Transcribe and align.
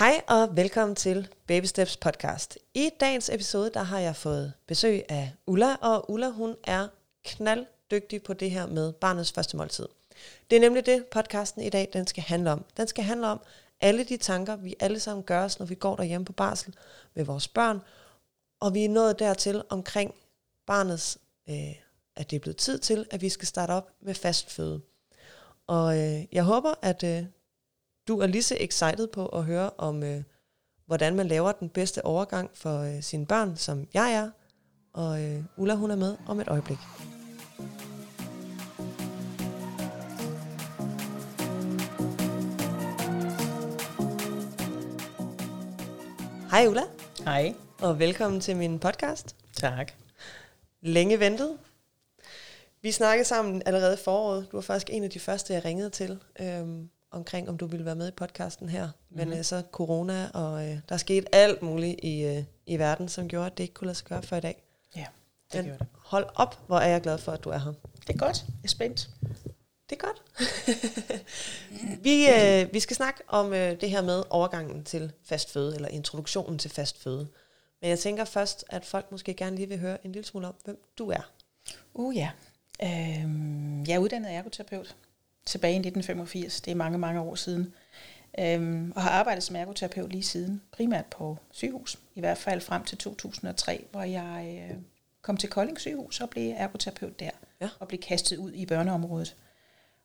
Hej 0.00 0.22
og 0.28 0.56
velkommen 0.56 0.96
til 0.96 1.28
Baby 1.46 1.64
Steps 1.64 1.96
podcast. 1.96 2.58
I 2.74 2.90
dagens 3.00 3.30
episode, 3.32 3.70
der 3.74 3.82
har 3.82 3.98
jeg 3.98 4.16
fået 4.16 4.52
besøg 4.66 5.04
af 5.08 5.32
Ulla, 5.46 5.74
og 5.74 6.10
Ulla 6.10 6.30
hun 6.30 6.56
er 6.64 6.88
knalddygtig 7.24 8.22
på 8.22 8.32
det 8.32 8.50
her 8.50 8.66
med 8.66 8.92
barnets 8.92 9.32
første 9.32 9.56
måltid. 9.56 9.88
Det 10.50 10.56
er 10.56 10.60
nemlig 10.60 10.86
det, 10.86 11.06
podcasten 11.06 11.62
i 11.62 11.68
dag 11.68 11.88
den 11.92 12.06
skal 12.06 12.22
handle 12.22 12.50
om. 12.50 12.64
Den 12.76 12.86
skal 12.86 13.04
handle 13.04 13.26
om 13.26 13.40
alle 13.80 14.04
de 14.04 14.16
tanker, 14.16 14.56
vi 14.56 14.76
alle 14.80 15.00
sammen 15.00 15.24
gør 15.24 15.44
os, 15.44 15.58
når 15.58 15.66
vi 15.66 15.74
går 15.74 15.96
derhjemme 15.96 16.24
på 16.24 16.32
barsel 16.32 16.74
med 17.14 17.24
vores 17.24 17.48
børn, 17.48 17.80
og 18.60 18.74
vi 18.74 18.84
er 18.84 18.88
nået 18.88 19.18
dertil 19.18 19.62
omkring 19.68 20.14
barnets, 20.66 21.18
øh, 21.48 21.74
at 22.16 22.30
det 22.30 22.36
er 22.36 22.40
blevet 22.40 22.56
tid 22.56 22.78
til, 22.78 23.06
at 23.10 23.22
vi 23.22 23.28
skal 23.28 23.48
starte 23.48 23.70
op 23.70 23.90
med 24.00 24.14
fast 24.14 24.50
føde. 24.50 24.80
Og 25.66 25.98
øh, 25.98 26.24
jeg 26.32 26.44
håber, 26.44 26.74
at 26.82 27.02
øh, 27.04 27.24
du 28.10 28.18
er 28.20 28.26
lige 28.26 28.42
så 28.42 28.56
excited 28.60 29.06
på 29.06 29.26
at 29.26 29.44
høre 29.44 29.70
om, 29.78 30.02
øh, 30.02 30.22
hvordan 30.86 31.16
man 31.16 31.26
laver 31.26 31.52
den 31.52 31.68
bedste 31.68 32.04
overgang 32.04 32.50
for 32.54 32.78
øh, 32.78 33.02
sine 33.02 33.26
børn, 33.26 33.56
som 33.56 33.86
jeg 33.94 34.12
er. 34.12 34.30
Og 34.92 35.22
øh, 35.22 35.42
Ulla, 35.56 35.74
hun 35.74 35.90
er 35.90 35.96
med 35.96 36.16
om 36.26 36.40
et 36.40 36.48
øjeblik. 36.48 36.78
Hej 46.50 46.66
Ulla, 46.66 46.82
Hej. 47.24 47.54
og 47.82 47.98
velkommen 47.98 48.40
til 48.40 48.56
min 48.56 48.78
podcast. 48.78 49.36
Tak. 49.52 49.92
Længe 50.80 51.20
ventet. 51.20 51.58
Vi 52.82 52.92
snakkede 52.92 53.28
sammen 53.28 53.62
allerede 53.66 53.94
i 53.94 54.04
foråret. 54.04 54.46
Du 54.52 54.56
var 54.56 54.62
faktisk 54.62 54.90
en 54.92 55.04
af 55.04 55.10
de 55.10 55.20
første, 55.20 55.54
jeg 55.54 55.64
ringede 55.64 55.90
til, 55.90 56.18
øhm, 56.40 56.90
omkring 57.10 57.48
om 57.48 57.58
du 57.58 57.66
ville 57.66 57.84
være 57.86 57.94
med 57.94 58.08
i 58.08 58.10
podcasten 58.10 58.68
her. 58.68 58.88
Men 59.10 59.28
Mhm. 59.28 59.38
øh, 59.38 59.44
så 59.44 59.62
corona, 59.72 60.30
og 60.34 60.68
øh, 60.68 60.78
der 60.88 60.96
skete 60.96 61.34
alt 61.34 61.62
muligt 61.62 62.00
i, 62.02 62.22
øh, 62.24 62.44
i 62.66 62.78
verden, 62.78 63.08
som 63.08 63.28
gjorde, 63.28 63.46
at 63.46 63.58
det 63.58 63.64
ikke 63.64 63.74
kunne 63.74 63.86
lade 63.86 63.98
sig 63.98 64.06
gøre 64.06 64.22
før 64.22 64.36
i 64.36 64.40
dag. 64.40 64.62
Ja, 64.96 65.06
det 65.52 65.54
Men 65.54 65.64
gjorde 65.64 65.78
det. 65.78 65.86
hold 66.04 66.26
op, 66.34 66.58
hvor 66.66 66.78
er 66.78 66.88
jeg 66.88 67.00
glad 67.00 67.18
for, 67.18 67.32
at 67.32 67.44
du 67.44 67.50
er 67.50 67.58
her. 67.58 67.72
Det 68.06 68.14
er 68.14 68.18
godt. 68.18 68.44
Jeg 68.48 68.64
er 68.64 68.68
spændt. 68.68 69.10
Det 69.90 69.98
er 70.02 70.06
godt. 70.06 70.22
vi, 72.04 72.28
øh, 72.28 72.72
vi 72.74 72.80
skal 72.80 72.96
snakke 72.96 73.20
om 73.28 73.52
øh, 73.52 73.80
det 73.80 73.90
her 73.90 74.02
med 74.02 74.22
overgangen 74.30 74.84
til 74.84 75.12
fast 75.24 75.52
føde, 75.52 75.74
eller 75.74 75.88
introduktionen 75.88 76.58
til 76.58 76.70
fast 76.70 77.02
føde. 77.02 77.28
Men 77.80 77.90
jeg 77.90 77.98
tænker 77.98 78.24
først, 78.24 78.64
at 78.68 78.84
folk 78.84 79.10
måske 79.12 79.34
gerne 79.34 79.56
lige 79.56 79.68
vil 79.68 79.78
høre 79.78 80.06
en 80.06 80.12
lille 80.12 80.26
smule 80.26 80.48
om, 80.48 80.54
hvem 80.64 80.82
du 80.98 81.10
er. 81.10 81.30
Uh 81.94 82.16
ja. 82.16 82.30
Øhm, 82.82 83.82
jeg 83.84 83.94
er 83.94 83.98
uddannet 83.98 84.30
ergoterapeut 84.34 84.96
tilbage 85.46 85.72
i 85.72 85.76
1985. 85.76 86.60
Det 86.60 86.70
er 86.70 86.74
mange, 86.74 86.98
mange 86.98 87.20
år 87.20 87.34
siden. 87.34 87.74
Øhm, 88.38 88.92
og 88.96 89.02
har 89.02 89.10
arbejdet 89.10 89.42
som 89.42 89.56
ergoterapeut 89.56 90.10
lige 90.10 90.22
siden. 90.22 90.62
Primært 90.72 91.06
på 91.06 91.38
sygehus. 91.50 91.98
I 92.14 92.20
hvert 92.20 92.38
fald 92.38 92.60
frem 92.60 92.84
til 92.84 92.98
2003, 92.98 93.84
hvor 93.90 94.02
jeg 94.02 94.60
øh, 94.70 94.76
kom 95.22 95.36
til 95.36 95.48
Kolding 95.48 95.80
sygehus 95.80 96.20
og 96.20 96.30
blev 96.30 96.52
ergoterapeut 96.56 97.20
der. 97.20 97.30
Ja. 97.60 97.68
Og 97.78 97.88
blev 97.88 98.00
kastet 98.00 98.36
ud 98.36 98.52
i 98.52 98.66
børneområdet. 98.66 99.36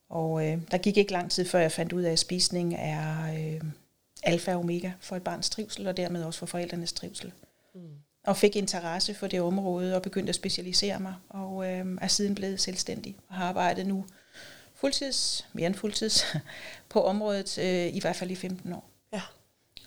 Og 0.09 0.47
øh, 0.47 0.57
der 0.71 0.77
gik 0.77 0.97
ikke 0.97 1.11
lang 1.11 1.31
tid, 1.31 1.45
før 1.45 1.59
jeg 1.59 1.71
fandt 1.71 1.93
ud 1.93 2.01
af, 2.01 2.11
at 2.11 2.19
spisning 2.19 2.75
er 2.77 3.33
øh, 3.33 3.61
alfa 4.23 4.53
og 4.53 4.59
omega 4.59 4.91
for 4.99 5.15
et 5.15 5.23
barns 5.23 5.49
trivsel, 5.49 5.87
og 5.87 5.97
dermed 5.97 6.23
også 6.23 6.39
for 6.39 6.45
forældrenes 6.45 6.93
trivsel. 6.93 7.31
Mm. 7.75 7.81
Og 8.25 8.37
fik 8.37 8.55
interesse 8.55 9.13
for 9.13 9.27
det 9.27 9.41
område 9.41 9.95
og 9.95 10.01
begyndte 10.01 10.29
at 10.29 10.35
specialisere 10.35 10.99
mig, 10.99 11.13
og 11.29 11.71
øh, 11.71 11.97
er 12.01 12.07
siden 12.07 12.35
blevet 12.35 12.61
selvstændig 12.61 13.17
og 13.27 13.35
har 13.35 13.45
arbejdet 13.45 13.87
nu 13.87 14.05
fuldtids, 14.75 15.47
mere 15.53 15.67
end 15.67 15.75
fuldtids, 15.75 16.25
på 16.89 17.03
området, 17.03 17.57
øh, 17.57 17.95
i 17.95 17.99
hvert 17.99 18.15
fald 18.15 18.31
i 18.31 18.35
15 18.35 18.73
år. 18.73 18.89
Ja. 19.13 19.21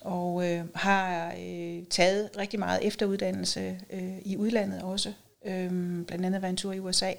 Og 0.01 0.49
øh, 0.49 0.65
har 0.75 1.33
øh, 1.39 1.83
taget 1.89 2.29
rigtig 2.37 2.59
meget 2.59 2.87
efteruddannelse 2.87 3.79
øh, 3.89 4.17
i 4.25 4.37
udlandet 4.37 4.81
også, 4.81 5.13
øh, 5.45 5.69
blandt 6.05 6.25
andet 6.25 6.41
været 6.41 6.49
en 6.49 6.57
tur 6.57 6.73
i 6.73 6.79
USA, 6.79 7.13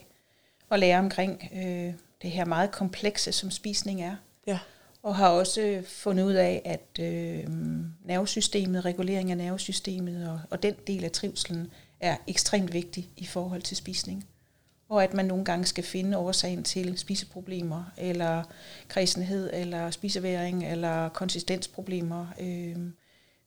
og 0.68 0.78
lære 0.78 0.98
omkring 0.98 1.50
øh, 1.54 1.94
det 2.22 2.30
her 2.30 2.44
meget 2.44 2.70
komplekse, 2.70 3.32
som 3.32 3.50
spisning 3.50 4.02
er. 4.02 4.16
Ja. 4.46 4.58
Og 5.02 5.16
har 5.16 5.28
også 5.28 5.82
fundet 5.86 6.24
ud 6.24 6.34
af, 6.34 6.62
at 6.64 7.04
øh, 7.04 7.44
nervesystemet, 8.04 8.84
regulering 8.84 9.30
af 9.30 9.36
nervesystemet 9.36 10.28
og, 10.28 10.40
og 10.50 10.62
den 10.62 10.74
del 10.86 11.04
af 11.04 11.12
trivselen 11.12 11.70
er 12.00 12.16
ekstremt 12.26 12.72
vigtig 12.72 13.10
i 13.16 13.26
forhold 13.26 13.62
til 13.62 13.76
spisning. 13.76 14.26
Og 14.90 15.04
at 15.04 15.14
man 15.14 15.24
nogle 15.24 15.44
gange 15.44 15.66
skal 15.66 15.84
finde 15.84 16.18
årsagen 16.18 16.64
til 16.64 16.98
spiseproblemer, 16.98 17.84
eller 17.98 18.42
kredsenhed, 18.88 19.50
eller 19.52 19.90
spiseværing, 19.90 20.72
eller 20.72 21.08
konsistensproblemer. 21.08 22.26
Øh, 22.40 22.76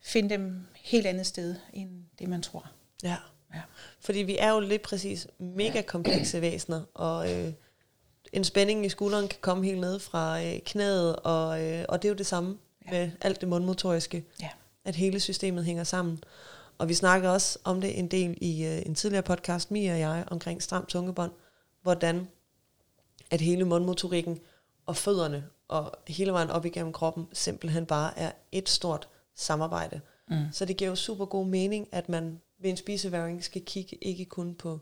finde 0.02 0.30
dem 0.30 0.60
helt 0.76 1.06
andet 1.08 1.26
sted, 1.28 1.56
end 1.74 1.90
det 2.20 2.28
man 2.30 2.42
tror. 2.42 2.72
Ja. 3.04 3.16
Ja. 3.54 3.62
Fordi 4.00 4.20
vi 4.20 4.38
er 4.40 4.52
jo 4.52 4.60
lidt 4.60 4.82
præcis 4.82 5.28
mega 5.40 5.82
komplekse 5.82 6.42
væsener, 6.42 6.82
og 6.94 7.34
øh, 7.34 7.54
en 8.34 8.44
spænding 8.44 8.86
i 8.86 8.90
skulderen 8.90 9.28
kan 9.28 9.40
komme 9.42 9.66
helt 9.66 9.80
ned 9.80 10.00
fra 10.00 10.44
øh, 10.44 10.60
knæet, 10.66 11.16
og, 11.16 11.64
øh, 11.64 11.86
og 11.90 12.02
det 12.02 12.08
er 12.08 12.10
jo 12.12 12.18
det 12.18 12.26
samme. 12.26 12.58
Ja. 12.86 12.92
med 12.92 13.12
alt 13.22 13.42
det 13.42 13.50
mundmotoriske, 13.50 14.26
Ja. 14.42 14.50
at 14.86 14.96
hele 14.96 15.20
systemet 15.20 15.66
hænger 15.66 15.84
sammen. 15.84 16.24
Og 16.84 16.90
vi 16.90 16.94
snakker 16.94 17.30
også 17.30 17.60
om 17.64 17.82
det 17.82 18.00
en 18.00 18.08
del 18.08 18.38
i 18.42 18.66
øh, 18.66 18.82
en 18.86 18.96
tidligere 18.96 19.24
podcast, 19.24 19.72
Mia 19.72 19.94
og 19.94 20.00
jeg, 20.00 20.24
omkring 20.28 20.64
stram 20.64 20.86
tungebånd, 20.86 21.32
hvordan 21.82 22.28
at 23.32 23.42
hele 23.42 23.66
mundmotorikken 23.66 24.40
og 24.86 24.96
fødderne 24.96 25.46
og 25.68 25.92
hele 26.08 26.32
vejen 26.32 26.50
op 26.50 26.66
igennem 26.66 26.94
kroppen 26.94 27.28
simpelthen 27.34 27.86
bare 27.86 28.20
er 28.20 28.32
et 28.52 28.70
stort 28.70 29.08
samarbejde. 29.36 30.02
Mm. 30.30 30.36
Så 30.52 30.66
det 30.66 30.78
giver 30.78 30.90
jo 30.90 30.96
super 30.96 31.26
god 31.26 31.46
mening, 31.46 31.88
at 31.92 32.10
man 32.10 32.42
ved 32.60 32.70
en 32.70 32.78
spiseværing 32.78 33.44
skal 33.44 33.62
kigge 33.66 33.98
ikke 34.02 34.26
kun 34.26 34.56
på 34.56 34.80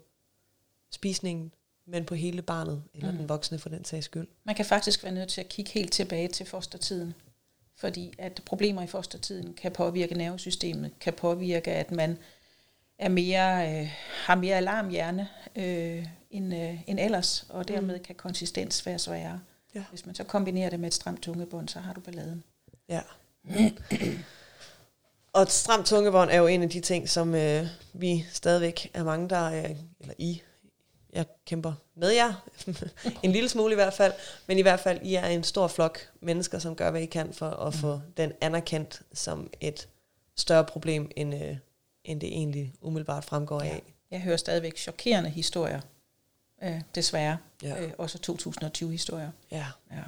spisningen, 0.91 1.53
men 1.87 2.05
på 2.05 2.15
hele 2.15 2.41
barnet, 2.41 2.83
eller 2.93 3.07
mm. 3.07 3.13
Mm. 3.13 3.19
den 3.19 3.29
voksne 3.29 3.59
for 3.59 3.69
den 3.69 3.85
sags 3.85 4.05
skyld. 4.05 4.27
Man 4.43 4.55
kan 4.55 4.65
faktisk 4.65 5.03
være 5.03 5.13
nødt 5.13 5.29
til 5.29 5.41
at 5.41 5.49
kigge 5.49 5.71
helt 5.71 5.91
tilbage 5.91 6.27
til 6.27 6.45
fostertiden. 6.45 7.13
Fordi 7.81 8.13
at 8.17 8.41
problemer 8.45 8.81
i 8.81 8.87
fostertiden 8.87 9.53
kan 9.53 9.71
påvirke 9.71 10.15
nervesystemet, 10.15 10.91
kan 10.99 11.13
påvirke, 11.13 11.71
at 11.71 11.91
man 11.91 12.17
er 12.99 13.09
mere, 13.09 13.81
øh, 13.81 13.89
har 14.25 14.35
mere 14.35 14.55
alarmhjerne 14.55 15.27
øh, 15.55 16.05
end, 16.31 16.55
øh, 16.55 16.79
end 16.87 16.99
ellers, 16.99 17.45
og 17.49 17.67
dermed 17.67 17.99
kan 17.99 18.15
konsistens 18.15 18.85
være 18.85 18.99
sværere. 18.99 19.39
Ja. 19.75 19.83
Hvis 19.89 20.05
man 20.05 20.15
så 20.15 20.23
kombinerer 20.23 20.69
det 20.69 20.79
med 20.79 20.87
et 20.87 20.93
stramt 20.93 21.21
tungebånd, 21.21 21.69
så 21.69 21.79
har 21.79 21.93
du 21.93 22.01
balladen. 22.01 22.43
Ja. 22.89 23.01
Og 25.33 25.41
et 25.41 25.51
stramt 25.51 25.85
tungebånd 25.85 26.29
er 26.31 26.37
jo 26.37 26.47
en 26.47 26.63
af 26.63 26.69
de 26.69 26.81
ting, 26.81 27.09
som 27.09 27.35
øh, 27.35 27.67
vi 27.93 28.25
stadigvæk 28.31 28.91
er 28.93 29.03
mange, 29.03 29.29
der 29.29 29.49
er, 29.49 29.75
eller 29.99 30.13
I, 30.17 30.41
jeg 31.13 31.25
kæmper 31.45 31.73
med 31.95 32.09
jer, 32.09 32.33
en 33.23 33.31
lille 33.31 33.49
smule 33.49 33.71
i 33.71 33.75
hvert 33.75 33.93
fald, 33.93 34.13
men 34.47 34.57
i 34.57 34.61
hvert 34.61 34.79
fald, 34.79 34.99
I 35.01 35.15
er 35.15 35.25
en 35.25 35.43
stor 35.43 35.67
flok 35.67 35.99
mennesker, 36.21 36.59
som 36.59 36.75
gør, 36.75 36.91
hvad 36.91 37.01
I 37.01 37.05
kan 37.05 37.33
for 37.33 37.49
at 37.49 37.73
få 37.73 38.01
den 38.17 38.31
anerkendt 38.41 39.01
som 39.13 39.49
et 39.59 39.87
større 40.37 40.65
problem, 40.65 41.11
end, 41.15 41.35
øh, 41.35 41.57
end 42.03 42.21
det 42.21 42.27
egentlig 42.29 42.73
umiddelbart 42.81 43.23
fremgår 43.25 43.63
Ja. 43.63 43.69
af. 43.69 43.83
Jeg 44.11 44.19
hører 44.21 44.37
stadigvæk 44.37 44.77
chokerende 44.77 45.29
historier, 45.29 45.81
øh, 46.63 46.81
desværre. 46.95 47.37
Ja. 47.63 47.81
Øh, 47.83 47.91
også 47.97 48.17
2020-historier. 48.17 49.31
ja. 49.51 49.65
Ja. 49.91 50.03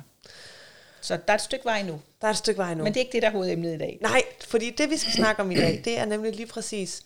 Så 1.01 1.15
der 1.17 1.21
er 1.27 1.35
et 1.35 1.41
stykke 1.41 1.65
vej 1.65 1.83
nu. 1.83 2.01
Der 2.21 2.27
er 2.27 2.31
et 2.31 2.37
stykke 2.37 2.57
vej 2.57 2.73
nu. 2.73 2.83
Men 2.83 2.93
det 2.93 2.99
er 2.99 3.03
ikke 3.03 3.11
det, 3.11 3.21
der 3.21 3.27
er 3.27 3.31
hovedemnet 3.31 3.75
i 3.75 3.77
dag. 3.77 3.97
Nej, 4.01 4.21
fordi 4.47 4.69
det 4.69 4.89
vi 4.89 4.97
skal 4.97 5.13
snakke 5.13 5.41
om 5.41 5.51
i 5.51 5.55
dag, 5.55 5.81
det 5.85 5.97
er 5.99 6.05
nemlig 6.05 6.35
lige 6.35 6.47
præcis, 6.47 7.03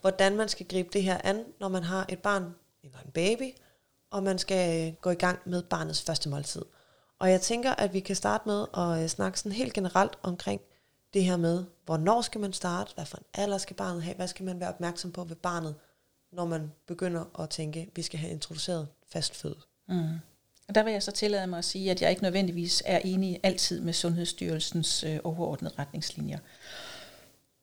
hvordan 0.00 0.36
man 0.36 0.48
skal 0.48 0.66
gribe 0.66 0.88
det 0.92 1.02
her 1.02 1.18
an, 1.24 1.44
når 1.60 1.68
man 1.68 1.82
har 1.82 2.06
et 2.08 2.18
barn 2.18 2.54
eller 2.82 2.98
en 2.98 3.10
baby, 3.10 3.50
og 4.10 4.22
man 4.22 4.38
skal 4.38 4.88
øh, 4.88 4.94
gå 4.94 5.10
i 5.10 5.14
gang 5.14 5.38
med 5.44 5.62
barnets 5.62 6.02
første 6.02 6.28
måltid. 6.28 6.62
Og 7.18 7.30
jeg 7.30 7.40
tænker, 7.40 7.70
at 7.70 7.92
vi 7.92 8.00
kan 8.00 8.16
starte 8.16 8.48
med 8.48 8.66
at 8.76 9.02
øh, 9.02 9.08
snakke 9.08 9.38
sådan 9.38 9.52
helt 9.52 9.72
generelt 9.72 10.18
omkring 10.22 10.60
det 11.14 11.24
her 11.24 11.36
med, 11.36 11.64
hvornår 11.84 12.20
skal 12.20 12.40
man 12.40 12.52
starte, 12.52 12.94
hvad 12.94 13.06
for 13.06 13.16
en 13.16 13.24
alder 13.34 13.58
skal 13.58 13.76
barnet 13.76 14.02
have, 14.02 14.16
hvad 14.16 14.28
skal 14.28 14.44
man 14.44 14.60
være 14.60 14.68
opmærksom 14.68 15.12
på 15.12 15.24
ved 15.24 15.36
barnet, 15.36 15.74
når 16.32 16.44
man 16.44 16.72
begynder 16.86 17.40
at 17.40 17.50
tænke, 17.50 17.80
at 17.80 17.88
vi 17.96 18.02
skal 18.02 18.18
have 18.18 18.32
introduceret 18.32 18.88
fast 19.12 19.36
føde. 19.36 19.58
Mm. 19.88 20.18
Og 20.68 20.74
der 20.74 20.82
vil 20.82 20.92
jeg 20.92 21.02
så 21.02 21.12
tillade 21.12 21.46
mig 21.46 21.58
at 21.58 21.64
sige, 21.64 21.90
at 21.90 22.02
jeg 22.02 22.10
ikke 22.10 22.22
nødvendigvis 22.22 22.82
er 22.86 22.98
enig 22.98 23.40
altid 23.42 23.80
med 23.80 23.92
Sundhedsstyrelsens 23.92 25.04
øh, 25.04 25.18
overordnede 25.24 25.74
retningslinjer. 25.78 26.38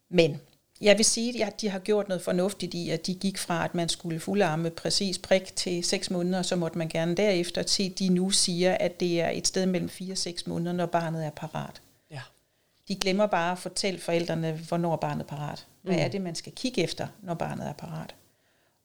Men 0.09 0.41
jeg 0.81 0.97
vil 0.97 1.05
sige, 1.05 1.45
at 1.45 1.61
de 1.61 1.69
har 1.69 1.79
gjort 1.79 2.07
noget 2.07 2.21
fornuftigt 2.21 2.73
i, 2.73 2.89
at 2.89 3.05
de 3.07 3.13
gik 3.15 3.37
fra, 3.37 3.65
at 3.65 3.75
man 3.75 3.89
skulle 3.89 4.19
fuldarme 4.19 4.69
præcis 4.69 5.17
prik 5.17 5.55
til 5.55 5.83
6 5.83 6.09
måneder, 6.11 6.41
så 6.41 6.55
måtte 6.55 6.77
man 6.77 6.89
gerne 6.89 7.15
derefter 7.15 7.63
til, 7.63 7.99
de 7.99 8.09
nu 8.09 8.29
siger, 8.29 8.73
at 8.79 8.99
det 8.99 9.21
er 9.21 9.29
et 9.29 9.47
sted 9.47 9.65
mellem 9.65 9.89
4 9.89 10.11
og 10.13 10.17
6 10.17 10.47
måneder, 10.47 10.73
når 10.73 10.85
barnet 10.85 11.25
er 11.25 11.29
parat. 11.29 11.81
Ja. 12.11 12.21
De 12.87 12.95
glemmer 12.95 13.25
bare 13.25 13.51
at 13.51 13.57
fortælle 13.59 13.99
forældrene, 13.99 14.51
hvornår 14.67 14.95
barnet 14.95 15.23
er 15.23 15.27
parat. 15.27 15.65
Hvad 15.81 15.95
Mm. 15.95 16.01
er 16.01 16.07
det, 16.07 16.21
man 16.21 16.35
skal 16.35 16.51
kigge 16.55 16.83
efter, 16.83 17.07
når 17.23 17.33
barnet 17.33 17.67
er 17.67 17.73
parat? 17.73 18.15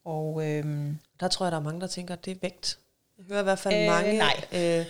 Og 0.05 0.46
øhm, 0.50 0.99
Der 1.20 1.29
tror 1.29 1.46
jeg, 1.46 1.52
der 1.52 1.58
er 1.58 1.62
mange, 1.62 1.81
der 1.81 1.87
tænker, 1.87 2.14
at 2.14 2.25
det 2.25 2.31
er 2.31 2.37
vægt. 2.43 2.79
Jeg 3.19 3.25
hører 3.29 3.41
i 3.41 3.43
hvert 3.44 3.58
fald 3.58 3.75
Øh, 3.75 3.87
mange 3.87 4.19
nej. 4.19 4.44
Øh, 4.52 4.85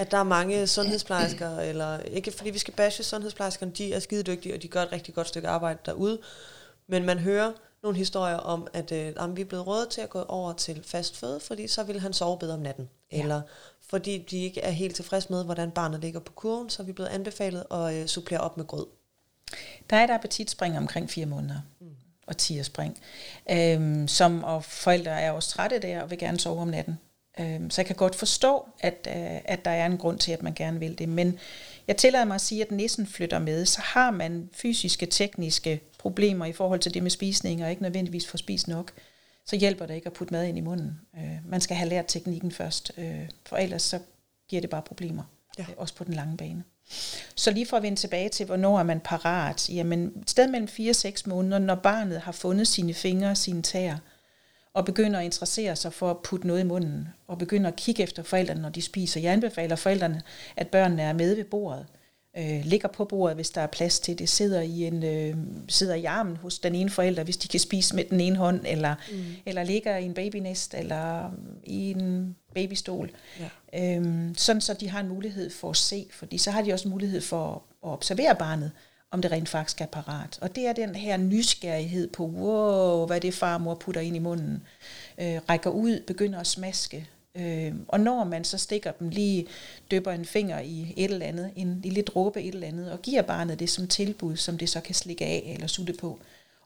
At 0.00 0.10
der 0.10 0.18
er 0.18 0.22
mange 0.22 0.66
sundhedsplejersker, 0.66 1.58
eller 1.58 1.98
ikke 1.98 2.30
fordi 2.32 2.50
vi 2.50 2.58
skal 2.58 2.74
bashe 2.74 3.02
sundhedsplejerskerne, 3.02 3.72
de 3.72 3.92
er 3.92 3.98
skide 3.98 4.22
dygtige, 4.22 4.54
og 4.54 4.62
de 4.62 4.68
gør 4.68 4.82
et 4.82 4.92
rigtig 4.92 5.14
godt 5.14 5.28
stykke 5.28 5.48
arbejde 5.48 5.78
derude. 5.86 6.18
Men 6.86 7.04
man 7.04 7.18
hører 7.18 7.52
nogle 7.82 7.98
historier 7.98 8.36
om, 8.36 8.66
at 8.72 8.92
øh, 8.92 9.12
jamen, 9.20 9.36
vi 9.36 9.40
er 9.40 9.44
blevet 9.44 9.66
rådet 9.66 9.88
til 9.88 10.00
at 10.00 10.10
gå 10.10 10.22
over 10.22 10.52
til 10.52 10.82
fast 10.86 11.16
føde, 11.16 11.40
fordi 11.40 11.68
så 11.68 11.82
vil 11.82 12.00
han 12.00 12.12
sove 12.12 12.38
bedre 12.38 12.54
om 12.54 12.60
natten. 12.60 12.88
Ja. 13.12 13.22
Eller 13.22 13.42
fordi 13.90 14.26
de 14.30 14.44
ikke 14.44 14.60
er 14.60 14.70
helt 14.70 14.96
tilfreds 14.96 15.30
med, 15.30 15.44
hvordan 15.44 15.70
barnet 15.70 16.00
ligger 16.00 16.20
på 16.20 16.32
kurven, 16.32 16.70
så 16.70 16.82
er 16.82 16.86
vi 16.86 16.92
blevet 16.92 17.08
anbefalet 17.08 17.64
at 17.70 17.94
øh, 17.94 18.06
supplere 18.06 18.40
op 18.40 18.56
med 18.56 18.66
grød. 18.66 18.86
Der 19.90 19.96
er 19.96 20.04
et 20.04 20.10
appetitspring 20.10 20.78
omkring 20.78 21.10
fire 21.10 21.26
måneder. 21.26 21.60
Mm. 21.80 21.86
Og 22.26 22.34
spring. 22.62 22.98
Øhm, 23.50 24.08
som, 24.08 24.44
og 24.44 24.64
forældre 24.64 25.10
er 25.10 25.30
også 25.30 25.50
trætte 25.50 25.78
der 25.78 26.02
og 26.02 26.10
vil 26.10 26.18
gerne 26.18 26.40
sove 26.40 26.60
om 26.60 26.68
natten. 26.68 26.98
Øhm, 27.40 27.70
så 27.70 27.80
jeg 27.80 27.86
kan 27.86 27.96
godt 27.96 28.14
forstå, 28.14 28.68
at, 28.80 29.08
øh, 29.16 29.40
at 29.44 29.64
der 29.64 29.70
er 29.70 29.86
en 29.86 29.98
grund 29.98 30.18
til, 30.18 30.32
at 30.32 30.42
man 30.42 30.54
gerne 30.54 30.80
vil 30.80 30.98
det. 30.98 31.08
Men 31.08 31.38
jeg 31.88 31.96
tillader 31.96 32.24
mig 32.24 32.34
at 32.34 32.40
sige, 32.40 32.62
at 32.62 32.70
næsen 32.70 33.06
flytter 33.06 33.38
med. 33.38 33.66
Så 33.66 33.80
har 33.80 34.10
man 34.10 34.50
fysiske, 34.52 35.06
tekniske 35.06 35.80
problemer 35.98 36.46
i 36.46 36.52
forhold 36.52 36.80
til 36.80 36.94
det 36.94 37.02
med 37.02 37.10
spisning, 37.10 37.64
og 37.64 37.70
ikke 37.70 37.82
nødvendigvis 37.82 38.28
får 38.28 38.38
spist 38.38 38.68
nok, 38.68 38.92
så 39.46 39.56
hjælper 39.56 39.86
det 39.86 39.94
ikke 39.94 40.06
at 40.06 40.12
putte 40.12 40.34
mad 40.34 40.44
ind 40.44 40.58
i 40.58 40.60
munden. 40.60 41.00
Øh, 41.16 41.36
man 41.48 41.60
skal 41.60 41.76
have 41.76 41.88
lært 41.88 42.04
teknikken 42.08 42.52
først, 42.52 42.92
øh, 42.98 43.28
for 43.46 43.56
ellers 43.56 43.82
så 43.82 43.98
giver 44.48 44.60
det 44.60 44.70
bare 44.70 44.82
problemer, 44.82 45.22
ja. 45.58 45.62
øh, 45.62 45.68
også 45.76 45.94
på 45.94 46.04
den 46.04 46.14
lange 46.14 46.36
bane. 46.36 46.64
Så 47.34 47.50
lige 47.50 47.66
for 47.66 47.76
at 47.76 47.82
vende 47.82 47.98
tilbage 48.00 48.28
til, 48.28 48.46
hvornår 48.46 48.78
er 48.78 48.82
man 48.82 49.00
parat? 49.00 49.70
Jamen, 49.70 50.12
et 50.22 50.30
sted 50.30 50.48
mellem 50.48 50.68
4 50.68 50.90
og 50.90 50.96
6 50.96 51.26
måneder, 51.26 51.58
når 51.58 51.74
barnet 51.74 52.20
har 52.20 52.32
fundet 52.32 52.68
sine 52.68 52.94
fingre, 52.94 53.36
sine 53.36 53.62
tæer, 53.62 53.98
og 54.74 54.84
begynder 54.84 55.18
at 55.18 55.24
interessere 55.24 55.76
sig 55.76 55.92
for 55.92 56.10
at 56.10 56.18
putte 56.18 56.46
noget 56.46 56.60
i 56.60 56.64
munden, 56.64 57.08
og 57.26 57.38
begynder 57.38 57.68
at 57.68 57.76
kigge 57.76 58.02
efter 58.02 58.22
forældrene, 58.22 58.62
når 58.62 58.68
de 58.68 58.82
spiser. 58.82 59.20
Jeg 59.20 59.32
anbefaler 59.32 59.76
forældrene, 59.76 60.22
at 60.56 60.68
børnene 60.68 61.02
er 61.02 61.12
med 61.12 61.34
ved 61.34 61.44
bordet, 61.44 61.86
øh, 62.36 62.64
ligger 62.64 62.88
på 62.88 63.04
bordet, 63.04 63.36
hvis 63.36 63.50
der 63.50 63.60
er 63.60 63.66
plads 63.66 64.00
til 64.00 64.18
det, 64.18 64.28
sidder 64.28 64.60
i, 64.60 64.84
en, 64.86 65.02
øh, 65.02 65.36
sidder 65.68 65.94
i 65.94 66.04
armen 66.04 66.36
hos 66.36 66.58
den 66.58 66.74
ene 66.74 66.90
forælder, 66.90 67.24
hvis 67.24 67.36
de 67.36 67.48
kan 67.48 67.60
spise 67.60 67.96
med 67.96 68.04
den 68.04 68.20
ene 68.20 68.36
hånd, 68.36 68.60
eller, 68.66 68.94
mm. 69.12 69.24
eller 69.46 69.62
ligger 69.62 69.96
i 69.96 70.04
en 70.04 70.14
babynest, 70.14 70.74
eller 70.74 71.30
i 71.64 71.90
en 71.90 72.36
babystol. 72.54 73.10
Ja. 73.72 73.96
Øhm, 73.96 74.34
sådan 74.34 74.60
så 74.60 74.74
de 74.74 74.88
har 74.90 75.00
en 75.00 75.08
mulighed 75.08 75.50
for 75.50 75.70
at 75.70 75.76
se, 75.76 76.06
fordi 76.12 76.38
så 76.38 76.50
har 76.50 76.62
de 76.62 76.72
også 76.72 76.88
mulighed 76.88 77.20
for 77.20 77.62
at 77.84 77.90
observere 77.90 78.34
barnet, 78.34 78.70
om 79.10 79.22
det 79.22 79.32
rent 79.32 79.48
faktisk 79.48 79.80
er 79.80 79.86
parat. 79.86 80.38
Og 80.40 80.56
det 80.56 80.66
er 80.66 80.72
den 80.72 80.94
her 80.94 81.16
nysgerrighed 81.16 82.08
på, 82.08 82.24
wow, 82.24 83.06
hvad 83.06 83.20
det 83.20 83.34
far 83.34 83.54
og 83.54 83.60
mor 83.60 83.74
putter 83.74 84.00
ind 84.00 84.16
i 84.16 84.18
munden, 84.18 84.62
øh, 85.18 85.40
rækker 85.48 85.70
ud, 85.70 86.00
begynder 86.06 86.40
at 86.40 86.46
smaske, 86.46 87.08
Øh, 87.34 87.74
og 87.88 88.00
når 88.00 88.24
man 88.24 88.44
så 88.44 88.58
stikker 88.58 88.92
dem 88.92 89.08
lige, 89.08 89.46
døber 89.90 90.12
en 90.12 90.24
finger 90.24 90.60
i 90.60 90.94
et 90.96 91.10
eller 91.10 91.26
andet, 91.26 91.52
en 91.56 91.80
lille 91.82 92.02
dråbe 92.02 92.42
et 92.42 92.54
eller 92.54 92.68
andet, 92.68 92.92
og 92.92 93.02
giver 93.02 93.22
barnet 93.22 93.58
det 93.58 93.70
som 93.70 93.86
tilbud, 93.86 94.36
som 94.36 94.58
det 94.58 94.68
så 94.68 94.80
kan 94.80 94.94
slikke 94.94 95.24
af 95.24 95.52
eller 95.54 95.66
sutte 95.66 95.92
på, 95.92 96.18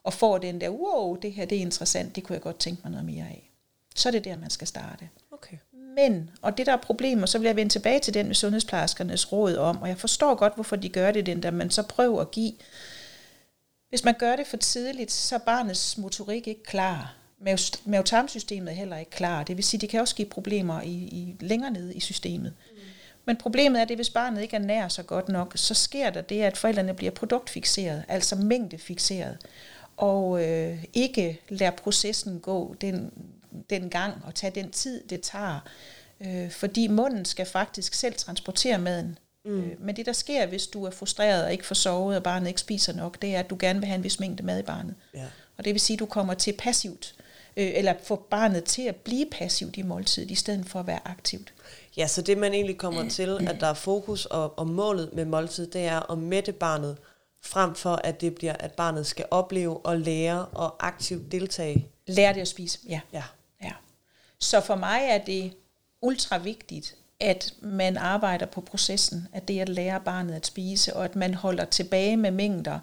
og 0.03 0.13
får 0.13 0.37
den 0.37 0.61
der, 0.61 0.69
wow, 0.69 1.15
det 1.15 1.33
her 1.33 1.45
det 1.45 1.57
er 1.57 1.61
interessant, 1.61 2.15
det 2.15 2.23
kunne 2.23 2.33
jeg 2.33 2.41
godt 2.41 2.59
tænke 2.59 2.81
mig 2.83 2.91
noget 2.91 3.05
mere 3.05 3.23
af. 3.23 3.51
Så 3.95 4.09
er 4.09 4.11
det 4.11 4.23
der, 4.23 4.37
man 4.37 4.49
skal 4.49 4.67
starte. 4.67 5.09
Okay. 5.31 5.57
Men, 5.95 6.29
og 6.41 6.57
det 6.57 6.65
der 6.65 6.73
er 6.73 6.77
problemer, 6.77 7.25
så 7.25 7.37
vil 7.37 7.45
jeg 7.45 7.55
vende 7.55 7.71
tilbage 7.71 7.99
til 7.99 8.13
den 8.13 8.27
med 8.27 8.35
sundhedsplejerskernes 8.35 9.31
råd 9.31 9.55
om, 9.55 9.81
og 9.81 9.87
jeg 9.87 9.97
forstår 9.97 10.35
godt, 10.35 10.55
hvorfor 10.55 10.75
de 10.75 10.89
gør 10.89 11.11
det, 11.11 11.25
den 11.25 11.43
der 11.43 11.51
man 11.51 11.69
så 11.69 11.83
prøver 11.83 12.21
at 12.21 12.31
give. 12.31 12.53
Hvis 13.89 14.03
man 14.03 14.15
gør 14.19 14.35
det 14.35 14.47
for 14.47 14.57
tidligt, 14.57 15.11
så 15.11 15.35
er 15.35 15.39
barnets 15.39 15.97
motorik 15.97 16.47
ikke 16.47 16.63
klar 16.63 17.15
mavetarmsystemet 17.85 18.71
er 18.71 18.75
heller 18.75 18.97
ikke 18.97 19.11
klar. 19.11 19.43
Det 19.43 19.57
vil 19.57 19.63
sige, 19.63 19.81
det 19.81 19.89
kan 19.89 20.01
også 20.01 20.15
give 20.15 20.27
problemer 20.27 20.81
i, 20.81 20.91
i 20.91 21.35
længere 21.39 21.71
nede 21.71 21.93
i 21.93 21.99
systemet. 21.99 22.53
Mm. 22.71 22.77
Men 23.25 23.37
problemet 23.37 23.79
er, 23.79 23.85
at 23.85 23.95
hvis 23.95 24.09
barnet 24.09 24.41
ikke 24.41 24.55
er 24.55 24.59
nær 24.59 24.87
så 24.87 25.03
godt 25.03 25.29
nok, 25.29 25.53
så 25.55 25.73
sker 25.73 26.09
der 26.09 26.21
det, 26.21 26.41
at 26.41 26.57
forældrene 26.57 26.93
bliver 26.93 27.11
produktfixeret, 27.11 28.03
altså 28.07 28.35
mængdefixeret, 28.35 29.37
og 29.97 30.43
øh, 30.45 30.83
ikke 30.93 31.41
lader 31.49 31.71
processen 31.71 32.39
gå 32.39 32.75
den, 32.81 33.11
den 33.69 33.89
gang 33.89 34.25
og 34.25 34.35
tage 34.35 34.51
den 34.55 34.71
tid, 34.71 35.03
det 35.07 35.21
tager. 35.21 35.59
Øh, 36.21 36.51
fordi 36.51 36.87
munden 36.87 37.25
skal 37.25 37.45
faktisk 37.45 37.93
selv 37.93 38.13
transportere 38.15 38.77
maden. 38.77 39.17
Mm. 39.45 39.63
Øh, 39.63 39.81
men 39.81 39.95
det, 39.95 40.05
der 40.05 40.13
sker, 40.13 40.45
hvis 40.45 40.67
du 40.67 40.83
er 40.83 40.89
frustreret 40.89 41.45
og 41.45 41.51
ikke 41.51 41.65
får 41.65 41.75
sovet, 41.75 42.17
og 42.17 42.23
barnet 42.23 42.47
ikke 42.47 42.59
spiser 42.59 42.93
nok, 42.93 43.21
det 43.21 43.35
er, 43.35 43.39
at 43.39 43.49
du 43.49 43.57
gerne 43.59 43.79
vil 43.79 43.87
have 43.87 43.97
en 43.97 44.03
vis 44.03 44.19
mængde 44.19 44.43
mad 44.43 44.59
i 44.59 44.63
barnet. 44.63 44.95
Ja. 45.13 45.25
Og 45.57 45.65
det 45.65 45.73
vil 45.73 45.81
sige, 45.81 45.95
at 45.95 45.99
du 45.99 46.05
kommer 46.05 46.33
til 46.33 46.53
passivt 46.57 47.15
øh, 47.57 47.71
eller 47.75 47.93
få 48.03 48.15
barnet 48.15 48.63
til 48.63 48.81
at 48.81 48.95
blive 48.95 49.25
passivt 49.31 49.77
i 49.77 49.81
måltidet, 49.81 50.31
i 50.31 50.35
stedet 50.35 50.65
for 50.65 50.79
at 50.79 50.87
være 50.87 50.99
aktivt. 51.05 51.53
Ja, 51.97 52.07
så 52.07 52.21
det 52.21 52.37
man 52.37 52.53
egentlig 52.53 52.77
kommer 52.77 53.09
til, 53.17 53.47
at 53.49 53.57
der 53.59 53.67
er 53.67 53.73
fokus 53.73 54.25
og, 54.25 54.59
og 54.59 54.67
målet 54.67 55.09
med 55.13 55.25
måltid, 55.25 55.67
det 55.67 55.85
er 55.85 56.11
at 56.11 56.17
mætte 56.17 56.51
barnet, 56.51 56.97
frem 57.43 57.75
for 57.75 57.95
at 57.95 58.21
det 58.21 58.35
bliver, 58.35 58.53
at 58.53 58.71
barnet 58.71 59.05
skal 59.05 59.25
opleve 59.31 59.85
og 59.85 59.99
lære 59.99 60.45
og 60.45 60.87
aktivt 60.87 61.31
deltage. 61.31 61.87
Lære 62.07 62.33
det 62.33 62.41
at 62.41 62.47
spise, 62.47 62.79
ja. 62.89 63.01
ja. 63.13 63.23
Så 64.45 64.61
for 64.61 64.75
mig 64.75 65.01
er 65.09 65.17
det 65.17 65.53
ultra 66.01 66.37
vigtigt, 66.37 66.95
at 67.19 67.53
man 67.61 67.97
arbejder 67.97 68.45
på 68.45 68.61
processen, 68.61 69.27
at 69.33 69.47
det 69.47 69.59
at 69.59 69.69
lære 69.69 70.01
barnet 70.01 70.33
at 70.33 70.45
spise, 70.45 70.95
og 70.95 71.05
at 71.05 71.15
man 71.15 71.33
holder 71.33 71.65
tilbage 71.65 72.17
med 72.17 72.31
mængder, 72.31 72.79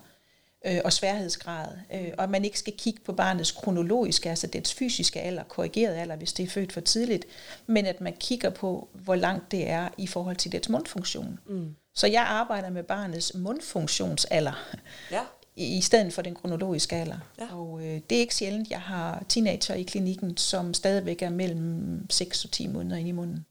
øh, 0.66 0.80
og 0.84 0.92
sværhedsgrad, 0.92 1.68
øh, 1.94 2.10
og 2.18 2.24
at 2.24 2.30
man 2.30 2.44
ikke 2.44 2.58
skal 2.58 2.72
kigge 2.78 3.00
på 3.04 3.12
barnets 3.12 3.50
kronologiske, 3.50 4.30
altså 4.30 4.46
dets 4.46 4.74
fysiske 4.74 5.20
alder, 5.20 5.42
korrigeret 5.42 5.94
alder, 5.94 6.16
hvis 6.16 6.32
det 6.32 6.42
er 6.42 6.50
født 6.50 6.72
for 6.72 6.80
tidligt, 6.80 7.24
men 7.66 7.86
at 7.86 8.00
man 8.00 8.12
kigger 8.20 8.50
på, 8.50 8.88
hvor 8.92 9.14
langt 9.14 9.50
det 9.50 9.70
er 9.70 9.88
i 9.98 10.06
forhold 10.06 10.36
til 10.36 10.52
dets 10.52 10.68
mundfunktion. 10.68 11.38
Mm. 11.46 11.76
Så 11.94 12.06
jeg 12.06 12.22
arbejder 12.22 12.70
med 12.70 12.82
barnets 12.82 13.34
mundfunktionsalder, 13.34 14.72
ja. 15.10 15.22
I, 15.56 15.80
stedet 15.80 16.12
for 16.12 16.22
den 16.22 16.34
kronologiske 16.34 16.96
alder. 16.96 17.18
Ja. 17.38 17.54
Og 17.54 17.80
øh, 17.80 18.00
det 18.10 18.16
er 18.16 18.20
ikke 18.20 18.34
sjældent, 18.34 18.70
jeg 18.70 18.80
har 18.80 19.24
teenager 19.28 19.74
i 19.74 19.82
klinikken, 19.82 20.36
som 20.36 20.74
stadigvæk 20.74 21.22
er 21.22 21.30
mellem 21.30 22.10
6 22.10 22.44
og 22.44 22.50
10 22.50 22.66
måneder 22.66 22.96
inde 22.96 23.08
i 23.08 23.12
munden. 23.12 23.46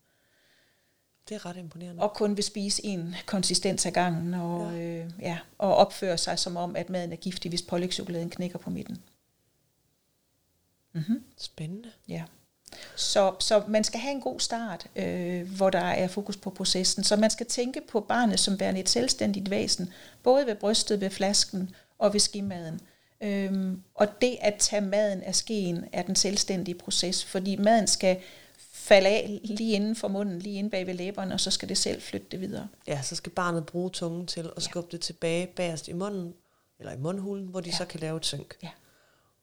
Det 1.29 1.35
er 1.35 1.45
ret 1.45 1.57
imponerende. 1.57 2.03
Og 2.03 2.13
kun 2.13 2.35
vil 2.35 2.43
spise 2.43 2.85
en 2.85 3.15
konsistens 3.25 3.85
ad 3.85 3.91
gangen, 3.91 4.33
og, 4.33 4.73
ja. 4.73 4.79
Øh, 4.79 5.09
ja, 5.21 5.37
og 5.57 5.75
opføre 5.75 6.17
sig 6.17 6.39
som 6.39 6.57
om, 6.57 6.75
at 6.75 6.89
maden 6.89 7.11
er 7.11 7.15
giftig, 7.15 7.49
hvis 7.49 7.61
pålægtschokoladen 7.61 8.29
knækker 8.29 8.57
på 8.57 8.69
midten. 8.69 9.01
Mm-hmm. 10.93 11.23
Spændende. 11.37 11.91
Ja. 12.07 12.23
Så, 12.95 13.35
så 13.39 13.63
man 13.67 13.83
skal 13.83 13.99
have 13.99 14.11
en 14.11 14.21
god 14.21 14.39
start, 14.39 14.87
øh, 14.95 15.55
hvor 15.55 15.69
der 15.69 15.79
er 15.79 16.07
fokus 16.07 16.37
på 16.37 16.49
processen. 16.49 17.03
Så 17.03 17.15
man 17.15 17.29
skal 17.29 17.45
tænke 17.45 17.81
på 17.89 17.99
barnet 17.99 18.39
som 18.39 18.59
værende 18.59 18.79
et 18.79 18.89
selvstændigt 18.89 19.49
væsen, 19.49 19.93
både 20.23 20.45
ved 20.45 20.55
brystet, 20.55 21.01
ved 21.01 21.09
flasken 21.09 21.75
og 22.01 22.13
ved 22.13 22.19
skimaden. 22.19 22.81
Øhm, 23.21 23.81
og 23.95 24.21
det 24.21 24.37
at 24.41 24.55
tage 24.59 24.81
maden 24.81 25.23
af 25.23 25.35
skeen 25.35 25.85
er 25.91 26.01
den 26.01 26.15
selvstændige 26.15 26.75
proces, 26.75 27.25
fordi 27.25 27.55
maden 27.55 27.87
skal 27.87 28.17
falde 28.73 29.09
af 29.09 29.39
lige 29.43 29.73
inden 29.73 29.95
for 29.95 30.07
munden, 30.07 30.39
lige 30.39 30.55
inde 30.59 30.69
bag 30.69 30.87
ved 30.87 30.93
læberne, 30.93 31.33
og 31.33 31.39
så 31.39 31.51
skal 31.51 31.69
det 31.69 31.77
selv 31.77 32.01
flytte 32.01 32.27
det 32.31 32.41
videre. 32.41 32.67
Ja, 32.87 33.01
så 33.01 33.15
skal 33.15 33.31
barnet 33.31 33.65
bruge 33.65 33.89
tungen 33.89 34.27
til 34.27 34.39
at 34.39 34.51
ja. 34.55 34.61
skubbe 34.61 34.91
det 34.91 35.01
tilbage 35.01 35.47
bagerst 35.47 35.87
i 35.87 35.93
munden, 35.93 36.33
eller 36.79 36.93
i 36.93 36.97
mundhulen, 36.97 37.45
hvor 37.45 37.59
de 37.59 37.69
ja. 37.69 37.75
så 37.75 37.85
kan 37.85 37.99
lave 37.99 38.17
et 38.17 38.25
synk. 38.25 38.55
Ja. 38.63 38.69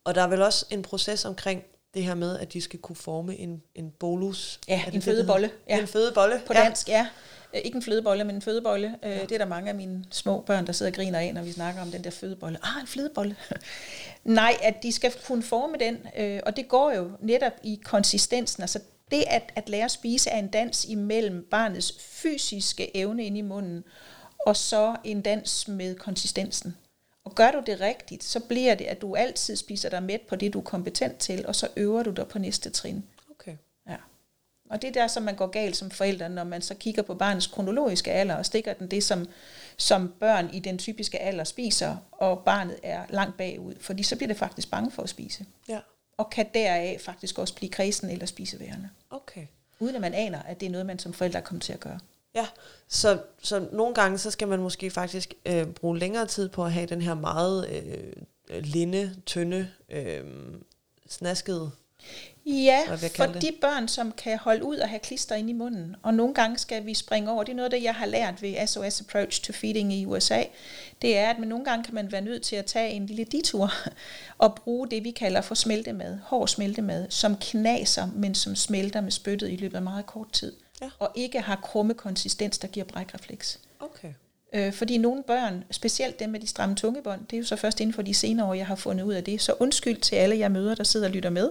Og 0.04 0.14
der 0.14 0.22
er 0.22 0.26
vel 0.26 0.42
også 0.42 0.66
en 0.70 0.82
proces 0.82 1.24
omkring 1.24 1.62
det 1.94 2.04
her 2.04 2.14
med, 2.14 2.38
at 2.38 2.52
de 2.52 2.60
skal 2.60 2.78
kunne 2.78 2.96
forme 2.96 3.36
en, 3.36 3.62
en 3.74 3.90
bolus. 3.90 4.60
Ja, 4.68 4.84
en 4.92 5.02
fødebolle. 5.02 5.50
Ja. 5.68 5.80
En 5.80 5.86
fødebolle. 5.86 6.42
På 6.46 6.52
dansk, 6.52 6.88
ja. 6.88 6.98
ja. 6.98 7.08
Ikke 7.52 7.76
en 7.76 7.82
flødebolle, 7.82 8.24
men 8.24 8.34
en 8.34 8.42
fødebolle. 8.42 8.94
Øh, 9.02 9.10
ja. 9.10 9.22
Det 9.22 9.32
er 9.32 9.38
der 9.38 9.46
mange 9.46 9.68
af 9.68 9.74
mine 9.74 10.04
små 10.10 10.40
børn, 10.40 10.66
der 10.66 10.72
sidder 10.72 10.92
og 10.92 10.96
griner 10.96 11.18
af, 11.18 11.34
når 11.34 11.42
vi 11.42 11.52
snakker 11.52 11.82
om 11.82 11.90
den 11.90 12.04
der 12.04 12.10
fødebolle. 12.10 12.58
Ah, 12.62 12.80
en 12.80 12.86
flødebolle. 12.86 13.36
Nej, 14.24 14.56
at 14.62 14.82
de 14.82 14.92
skal 14.92 15.12
kunne 15.26 15.42
forme 15.42 15.76
den, 15.80 15.98
øh, 16.18 16.40
og 16.46 16.56
det 16.56 16.68
går 16.68 16.92
jo 16.92 17.10
netop 17.20 17.52
i 17.62 17.80
konsistensen. 17.84 18.62
Altså 18.62 18.80
det 19.10 19.24
at, 19.26 19.52
at 19.56 19.68
lære 19.68 19.84
at 19.84 19.90
spise 19.90 20.30
er 20.30 20.38
en 20.38 20.48
dans 20.48 20.84
imellem 20.84 21.46
barnets 21.50 21.94
fysiske 22.00 22.96
evne 22.96 23.24
ind 23.24 23.38
i 23.38 23.42
munden, 23.42 23.84
og 24.46 24.56
så 24.56 24.96
en 25.04 25.22
dans 25.22 25.68
med 25.68 25.94
konsistensen. 25.94 26.76
Og 27.24 27.34
gør 27.34 27.50
du 27.50 27.62
det 27.66 27.80
rigtigt, 27.80 28.24
så 28.24 28.40
bliver 28.40 28.74
det, 28.74 28.84
at 28.84 29.00
du 29.00 29.14
altid 29.14 29.56
spiser 29.56 29.88
dig 29.88 30.02
mæt 30.02 30.20
på 30.20 30.36
det, 30.36 30.52
du 30.52 30.58
er 30.58 30.62
kompetent 30.62 31.18
til, 31.18 31.46
og 31.46 31.54
så 31.54 31.68
øver 31.76 32.02
du 32.02 32.10
dig 32.10 32.28
på 32.28 32.38
næste 32.38 32.70
trin. 32.70 33.04
Og 34.70 34.82
det 34.82 34.88
er 34.88 34.92
der, 34.92 35.06
som 35.06 35.22
man 35.22 35.36
går 35.36 35.46
galt 35.46 35.76
som 35.76 35.90
forældre, 35.90 36.28
når 36.28 36.44
man 36.44 36.62
så 36.62 36.74
kigger 36.74 37.02
på 37.02 37.14
barnets 37.14 37.46
kronologiske 37.46 38.12
alder, 38.12 38.34
og 38.34 38.46
stikker 38.46 38.72
den 38.72 38.90
det, 38.90 39.04
som, 39.04 39.26
som 39.76 40.12
børn 40.20 40.50
i 40.52 40.58
den 40.58 40.78
typiske 40.78 41.18
alder 41.18 41.44
spiser, 41.44 41.96
og 42.12 42.38
barnet 42.38 42.76
er 42.82 43.04
langt 43.10 43.36
bagud, 43.36 43.74
fordi 43.80 44.02
så 44.02 44.16
bliver 44.16 44.28
det 44.28 44.36
faktisk 44.36 44.70
bange 44.70 44.90
for 44.90 45.02
at 45.02 45.08
spise. 45.08 45.46
Ja 45.68 45.78
og 46.18 46.30
kan 46.30 46.46
deraf 46.54 47.00
faktisk 47.00 47.38
også 47.38 47.54
blive 47.54 47.70
kredsen 47.70 48.10
eller 48.10 48.26
spiseværende. 48.26 48.88
Okay. 49.10 49.46
Uden 49.80 49.94
at 49.94 50.00
man 50.00 50.14
aner, 50.14 50.42
at 50.42 50.60
det 50.60 50.66
er 50.66 50.70
noget, 50.70 50.86
man 50.86 50.98
som 50.98 51.12
forældre 51.12 51.42
kommer 51.42 51.60
til 51.60 51.72
at 51.72 51.80
gøre. 51.80 51.98
Ja, 52.34 52.46
så, 52.88 53.22
så 53.42 53.68
nogle 53.72 53.94
gange, 53.94 54.18
så 54.18 54.30
skal 54.30 54.48
man 54.48 54.60
måske 54.60 54.90
faktisk 54.90 55.34
øh, 55.46 55.66
bruge 55.66 55.98
længere 55.98 56.26
tid 56.26 56.48
på 56.48 56.64
at 56.64 56.72
have 56.72 56.86
den 56.86 57.02
her 57.02 57.14
meget 57.14 57.68
øh, 57.68 58.62
linde, 58.62 59.14
tynde, 59.26 59.68
øh, 59.88 60.24
snaskede 61.08 61.70
Ja, 62.46 62.80
for 63.16 63.26
det? 63.26 63.42
de 63.42 63.52
børn, 63.60 63.88
som 63.88 64.12
kan 64.12 64.38
holde 64.38 64.64
ud 64.64 64.76
og 64.76 64.88
have 64.88 64.98
klister 64.98 65.34
ind 65.34 65.50
i 65.50 65.52
munden, 65.52 65.96
og 66.02 66.14
nogle 66.14 66.34
gange 66.34 66.58
skal 66.58 66.86
vi 66.86 66.94
springe 66.94 67.30
over, 67.30 67.44
det 67.44 67.52
er 67.52 67.56
noget, 67.56 67.72
det 67.72 67.82
jeg 67.82 67.94
har 67.94 68.06
lært 68.06 68.42
ved 68.42 68.66
SOS 68.66 69.00
Approach 69.00 69.42
to 69.42 69.52
Feeding 69.52 69.92
i 69.92 70.06
USA, 70.06 70.42
det 71.02 71.16
er, 71.16 71.30
at 71.30 71.38
man 71.38 71.48
nogle 71.48 71.64
gange 71.64 71.84
kan 71.84 71.94
man 71.94 72.12
være 72.12 72.20
nødt 72.20 72.42
til 72.42 72.56
at 72.56 72.66
tage 72.66 72.90
en 72.90 73.06
lille 73.06 73.24
detur 73.24 73.70
og 74.38 74.54
bruge 74.54 74.88
det, 74.90 75.04
vi 75.04 75.10
kalder 75.10 75.40
for 75.40 75.54
smeltemad, 75.54 76.18
hård 76.24 76.48
smeltemad, 76.48 77.06
som 77.10 77.36
knaser, 77.40 78.06
men 78.14 78.34
som 78.34 78.56
smelter 78.56 79.00
med 79.00 79.10
spyttet 79.10 79.50
i 79.50 79.56
løbet 79.56 79.76
af 79.76 79.82
meget 79.82 80.06
kort 80.06 80.32
tid, 80.32 80.52
Ja. 80.82 80.90
og 80.98 81.12
ikke 81.14 81.40
har 81.40 81.56
krumme 81.62 81.94
konsistens, 81.94 82.58
der 82.58 82.68
giver 82.68 82.86
brækrefleks. 82.86 83.60
Okay. 83.80 84.12
Øh, 84.52 84.72
fordi 84.72 84.98
nogle 84.98 85.22
børn, 85.22 85.64
specielt 85.70 86.18
dem 86.20 86.30
med 86.30 86.40
de 86.40 86.46
stramme 86.46 86.74
tungebånd, 86.74 87.20
det 87.30 87.36
er 87.36 87.38
jo 87.40 87.44
så 87.46 87.56
først 87.56 87.80
inden 87.80 87.94
for 87.94 88.02
de 88.02 88.14
senere 88.14 88.46
år, 88.46 88.54
jeg 88.54 88.66
har 88.66 88.74
fundet 88.76 89.04
ud 89.04 89.12
af 89.14 89.24
det. 89.24 89.40
Så 89.42 89.54
undskyld 89.60 90.00
til 90.00 90.16
alle 90.16 90.38
jeg 90.38 90.50
møder, 90.50 90.74
der 90.74 90.84
sidder 90.84 91.06
og 91.06 91.12
lytter 91.12 91.30
med, 91.30 91.50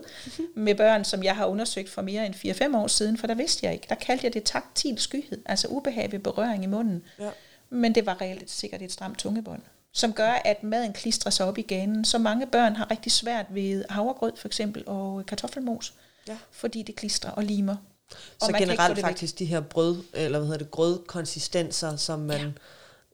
med 0.55 0.75
børn, 0.75 1.05
som 1.05 1.23
jeg 1.23 1.35
har 1.35 1.45
undersøgt 1.45 1.89
for 1.89 2.01
mere 2.01 2.25
end 2.25 2.35
4-5 2.35 2.77
år 2.77 2.87
siden, 2.87 3.17
for 3.17 3.27
der 3.27 3.33
vidste 3.35 3.65
jeg 3.65 3.73
ikke. 3.73 3.85
Der 3.89 3.95
kaldte 3.95 4.25
jeg 4.25 4.33
det 4.33 4.43
taktil 4.43 4.97
skyhed, 4.99 5.41
altså 5.45 5.67
ubehag 5.67 6.11
ved 6.11 6.19
berøring 6.19 6.63
i 6.63 6.67
munden. 6.67 7.03
Ja. 7.19 7.29
Men 7.69 7.95
det 7.95 8.05
var 8.05 8.21
reelt 8.21 8.51
sikkert 8.51 8.81
et 8.81 8.91
stramt 8.91 9.17
tungebånd, 9.19 9.61
som 9.91 10.13
gør, 10.13 10.41
at 10.45 10.63
maden 10.63 10.93
klistrer 10.93 11.31
sig 11.31 11.45
op 11.45 11.57
i 11.57 11.61
ganen. 11.61 12.05
Så 12.05 12.17
mange 12.17 12.45
børn 12.45 12.75
har 12.75 12.91
rigtig 12.91 13.11
svært 13.11 13.45
ved 13.49 13.85
havregrød 13.89 14.31
for 14.35 14.47
eksempel 14.47 14.83
og 14.85 15.25
kartoffelmos, 15.25 15.93
Ja. 16.27 16.37
fordi 16.51 16.83
det 16.83 16.95
klistrer 16.95 17.31
og 17.31 17.43
limer. 17.43 17.75
Så 18.41 18.51
generelt 18.59 18.89
det 18.89 18.97
væk. 18.97 19.03
faktisk 19.05 19.39
de 19.39 19.45
her 19.45 19.59
brød, 19.61 20.03
eller 20.13 20.39
hvad 20.39 20.47
hedder 20.47 20.57
det, 20.63 20.71
grødkonsistenser, 20.71 21.95
som 21.95 22.19
man, 22.19 22.39
ja. 22.41 22.47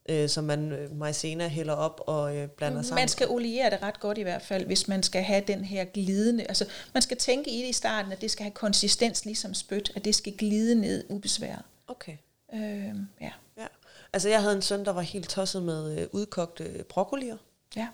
Øh, 0.09 0.29
som 0.29 0.43
man 0.43 0.71
øh, 0.71 0.95
maizena 0.97 1.47
hælder 1.47 1.73
op 1.73 2.01
og 2.07 2.35
øh, 2.35 2.47
blander 2.47 2.81
sammen. 2.81 3.01
Man 3.01 3.07
skal 3.09 3.27
oliere 3.29 3.69
det 3.69 3.81
ret 3.81 3.99
godt 3.99 4.17
i 4.17 4.21
hvert 4.21 4.41
fald, 4.41 4.65
hvis 4.65 4.87
man 4.87 5.03
skal 5.03 5.23
have 5.23 5.43
den 5.47 5.63
her 5.65 5.85
glidende. 5.85 6.43
Altså, 6.43 6.65
man 6.93 7.01
skal 7.01 7.17
tænke 7.17 7.51
i 7.51 7.61
det 7.61 7.69
i 7.69 7.73
starten, 7.73 8.11
at 8.11 8.21
det 8.21 8.31
skal 8.31 8.43
have 8.43 8.51
konsistens 8.53 9.25
ligesom 9.25 9.53
spyt, 9.53 9.91
at 9.95 10.05
det 10.05 10.15
skal 10.15 10.33
glide 10.37 10.75
ned 10.75 11.03
ubesværet. 11.09 11.61
Okay. 11.87 12.17
Øh, 12.53 12.95
ja. 13.21 13.31
Ja. 13.57 13.67
Altså 14.13 14.29
jeg 14.29 14.41
havde 14.41 14.55
en 14.55 14.61
søn, 14.61 14.85
der 14.85 14.91
var 14.91 15.01
helt 15.01 15.29
tosset 15.29 15.63
med 15.63 15.99
øh, 15.99 16.07
udkogte 16.11 16.85
broccolier. 16.89 17.37
ja. 17.75 17.87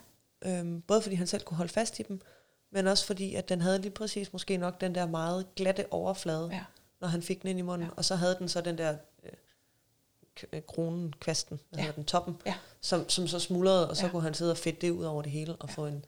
Øhm, 0.45 0.81
både 0.81 1.01
fordi 1.01 1.15
han 1.15 1.27
selv 1.27 1.43
kunne 1.43 1.57
holde 1.57 1.73
fast 1.73 1.99
i 1.99 2.03
dem, 2.03 2.21
men 2.71 2.87
også 2.87 3.05
fordi, 3.05 3.35
at 3.35 3.49
den 3.49 3.61
havde 3.61 3.81
lige 3.81 3.91
præcis 3.91 4.33
måske 4.33 4.57
nok 4.57 4.81
den 4.81 4.95
der 4.95 5.05
meget 5.07 5.45
glatte 5.55 5.85
overflade, 5.93 6.49
Ja. 6.51 6.59
når 7.01 7.07
han 7.07 7.21
fik 7.21 7.41
den 7.41 7.49
ind 7.49 7.59
i 7.59 7.61
munden. 7.61 7.87
Ja. 7.87 7.93
Og 7.97 8.05
så 8.05 8.15
havde 8.15 8.35
den 8.39 8.49
så 8.49 8.61
den 8.61 8.77
der 8.77 8.95
kronen, 10.67 11.13
kvasten, 11.19 11.59
hvad 11.69 11.79
Ja. 11.79 11.81
hedder 11.83 11.95
den, 11.95 12.05
toppen, 12.05 12.35
Ja. 12.45 12.53
som, 12.81 13.09
som 13.09 13.27
så 13.27 13.39
smuldrede, 13.39 13.89
og 13.89 13.97
så 13.97 14.05
ja. 14.05 14.11
kunne 14.11 14.21
han 14.23 14.33
sidde 14.33 14.51
og 14.51 14.57
fedte 14.57 14.81
det 14.81 14.89
ud 14.91 15.03
over 15.05 15.21
det 15.21 15.31
hele, 15.31 15.55
og 15.55 15.69
ja. 15.69 15.73
få 15.73 15.85
en... 15.85 16.05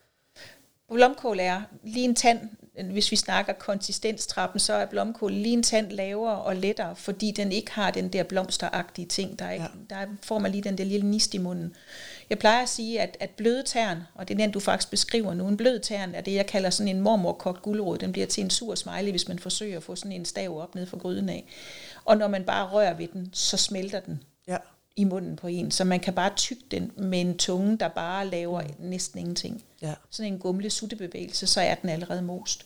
Blomkål 0.93 1.39
er 1.39 1.61
lige 1.83 2.03
en 2.03 2.15
tand, 2.15 2.50
hvis 2.91 3.11
vi 3.11 3.15
snakker 3.15 3.53
konsistenstrappen, 3.53 4.59
så 4.59 4.73
er 4.73 4.85
blomkål 4.85 5.31
lige 5.33 5.53
en 5.53 5.63
tand 5.63 5.91
lavere 5.91 6.41
og 6.41 6.55
lettere, 6.55 6.95
fordi 6.95 7.31
den 7.31 7.51
ikke 7.51 7.71
har 7.71 7.91
den 7.91 8.09
der 8.09 8.23
blomsteragtige 8.23 9.07
ting. 9.07 9.39
Der, 9.39 9.45
er 9.45 9.51
ikke, 9.51 9.65
ja. 9.89 9.95
der 9.95 10.05
får 10.21 10.39
man 10.39 10.51
lige 10.51 10.63
den 10.63 10.77
der 10.77 10.83
lille 10.83 11.05
nist 11.11 11.33
i 11.33 11.38
munden. 11.38 11.75
Jeg 12.31 12.39
plejer 12.39 12.61
at 12.63 12.69
sige, 12.69 13.01
at, 13.01 13.17
at 13.19 13.29
bløde 13.29 13.63
tern, 13.65 14.03
og 14.15 14.27
det 14.27 14.33
er 14.33 14.38
den, 14.38 14.51
du 14.51 14.59
faktisk 14.59 14.89
beskriver 14.89 15.33
nu, 15.33 15.47
en 15.47 15.57
blød 15.57 15.79
tern 15.79 16.15
er 16.15 16.21
det, 16.21 16.33
jeg 16.33 16.45
kalder 16.47 16.69
sådan 16.69 16.95
en 16.95 17.01
mormorkogt 17.01 17.61
gulerod. 17.61 17.97
Den 17.97 18.11
bliver 18.11 18.27
til 18.27 18.43
en 18.43 18.50
sur 18.50 18.75
smiley, 18.75 19.09
hvis 19.11 19.27
man 19.27 19.39
forsøger 19.39 19.77
at 19.77 19.83
få 19.83 19.95
sådan 19.95 20.11
en 20.11 20.25
stav 20.25 20.61
op 20.61 20.75
ned 20.75 20.85
fra 20.85 20.97
gryden 20.97 21.29
af. 21.29 21.45
Og 22.05 22.17
når 22.17 22.27
man 22.27 22.43
bare 22.43 22.69
rører 22.69 22.93
ved 22.93 23.07
den, 23.07 23.29
så 23.33 23.57
smelter 23.57 24.00
den 24.00 24.23
Ja. 24.47 24.57
i 24.95 25.03
munden 25.03 25.35
på 25.35 25.47
en, 25.47 25.71
så 25.71 25.83
man 25.83 26.00
kan 26.00 26.13
bare 26.13 26.31
tygge 26.35 26.63
den 26.71 26.91
med 26.97 27.21
en 27.21 27.38
tunge, 27.38 27.77
der 27.77 27.88
bare 27.88 28.27
laver 28.27 28.61
næsten 28.79 29.19
ingenting 29.19 29.63
Ja. 29.81 29.93
sådan 30.09 30.33
en 30.33 30.39
gumle 30.39 30.69
suttebevægelse, 30.69 31.47
så 31.47 31.61
er 31.61 31.75
den 31.75 31.89
allerede 31.89 32.21
most. 32.21 32.65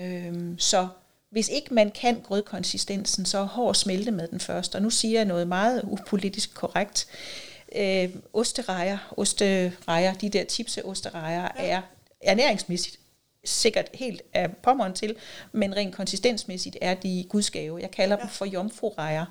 Øhm, 0.00 0.58
så 0.58 0.88
hvis 1.30 1.48
ikke 1.48 1.74
man 1.74 1.90
kan 1.90 2.20
grødkonsistensen, 2.20 3.24
så 3.26 3.38
er 3.38 3.44
hård 3.44 3.74
smelte 3.74 4.10
med 4.10 4.28
den 4.28 4.40
først. 4.40 4.74
Og 4.74 4.82
nu 4.82 4.90
siger 4.90 5.18
jeg 5.18 5.24
noget 5.24 5.48
meget 5.48 5.80
upolitisk 5.84 6.54
korrekt. 6.54 7.06
Øh, 7.74 8.08
osterejer, 8.32 9.12
osterejer, 9.16 10.14
de 10.14 10.28
der 10.28 10.44
chipseosterejer, 10.44 11.48
ja. 11.58 11.64
er 11.64 11.82
ernæringsmæssigt 12.20 12.98
sikkert 13.44 13.88
helt 13.94 14.22
af 14.34 14.50
pommeren 14.62 14.92
til, 14.92 15.16
men 15.52 15.76
rent 15.76 15.94
konsistensmæssigt 15.94 16.76
er 16.80 16.94
de 16.94 17.26
gudsgave. 17.28 17.78
Jeg 17.80 17.90
kalder 17.90 18.16
ja. 18.16 18.22
dem 18.22 18.30
for 18.30 18.44
jomfrurejer. 18.44 19.24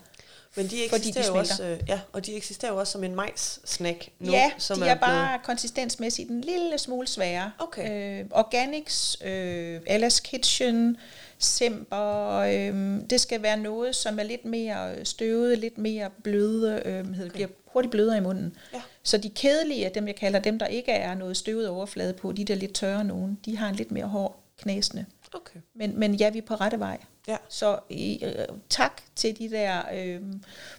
Men 0.56 0.66
de 0.66 0.88
Fordi 0.90 1.12
de 1.12 1.20
eksisterer 1.20 1.28
jo 1.28 1.40
også, 1.40 1.64
øh, 1.64 1.80
ja, 1.88 2.00
og 2.14 2.26
de 2.26 2.36
eksisterer 2.36 2.72
jo 2.72 2.80
også 2.80 2.92
som 2.92 3.04
en 3.04 3.16
majs-snack 3.16 4.10
nu, 4.20 4.32
ja, 4.32 4.52
som 4.58 4.80
de 4.80 4.88
er, 4.88 4.96
bare 4.96 5.40
konsistensmæssigt 5.44 6.30
en 6.30 6.42
lille 6.42 6.78
smule 6.78 7.08
sværere. 7.08 7.52
Okay. 7.60 8.22
Øh, 8.22 8.26
Organics, 8.32 9.18
øh, 9.24 9.82
Ella's 9.90 10.20
Kitchen, 10.22 10.98
Semper, 11.44 12.38
øh, 12.38 13.02
det 13.10 13.22
skal 13.22 13.42
være 13.42 13.58
noget, 13.58 13.96
som 13.96 14.20
er 14.20 14.24
lidt 14.24 14.46
mere 14.46 15.06
støvet, 15.06 15.58
lidt 15.58 15.78
mere 15.78 16.10
bløde, 16.24 16.82
øh, 16.86 17.08
hedder 17.08 17.24
det, 17.24 17.34
bliver 17.34 17.48
hurtigt 17.66 17.92
blødere 17.92 18.18
i 18.18 18.22
munden. 18.22 18.56
Ja. 18.74 18.82
Så 19.04 19.18
de 19.18 19.30
kedelige, 19.30 19.92
dem 19.96 20.08
jeg 20.08 20.16
kalder 20.16 20.40
dem, 20.40 20.60
der 20.60 20.66
ikke 20.66 20.92
er 20.92 21.14
noget 21.14 21.38
støvet 21.38 21.70
overflade 21.70 22.14
på, 22.14 22.32
de 22.32 22.46
der 22.46 22.56
lidt 22.56 22.74
tørre 22.74 23.04
nogen, 23.04 23.40
de 23.46 23.58
har 23.58 23.70
en 23.70 23.76
lidt 23.76 23.92
mere 23.92 24.06
hård 24.06 24.44
knæsende. 24.58 25.06
Okay. 25.34 25.60
Men, 25.74 26.00
men 26.00 26.16
ja, 26.16 26.30
vi 26.30 26.38
er 26.38 26.42
på 26.42 26.56
rette 26.56 26.80
vej. 26.80 26.98
Ja. 27.28 27.38
Så 27.50 27.80
øh, 27.92 28.58
tak 28.70 29.02
til 29.16 29.40
de 29.40 29.50
der 29.50 29.82
øh, 29.94 30.22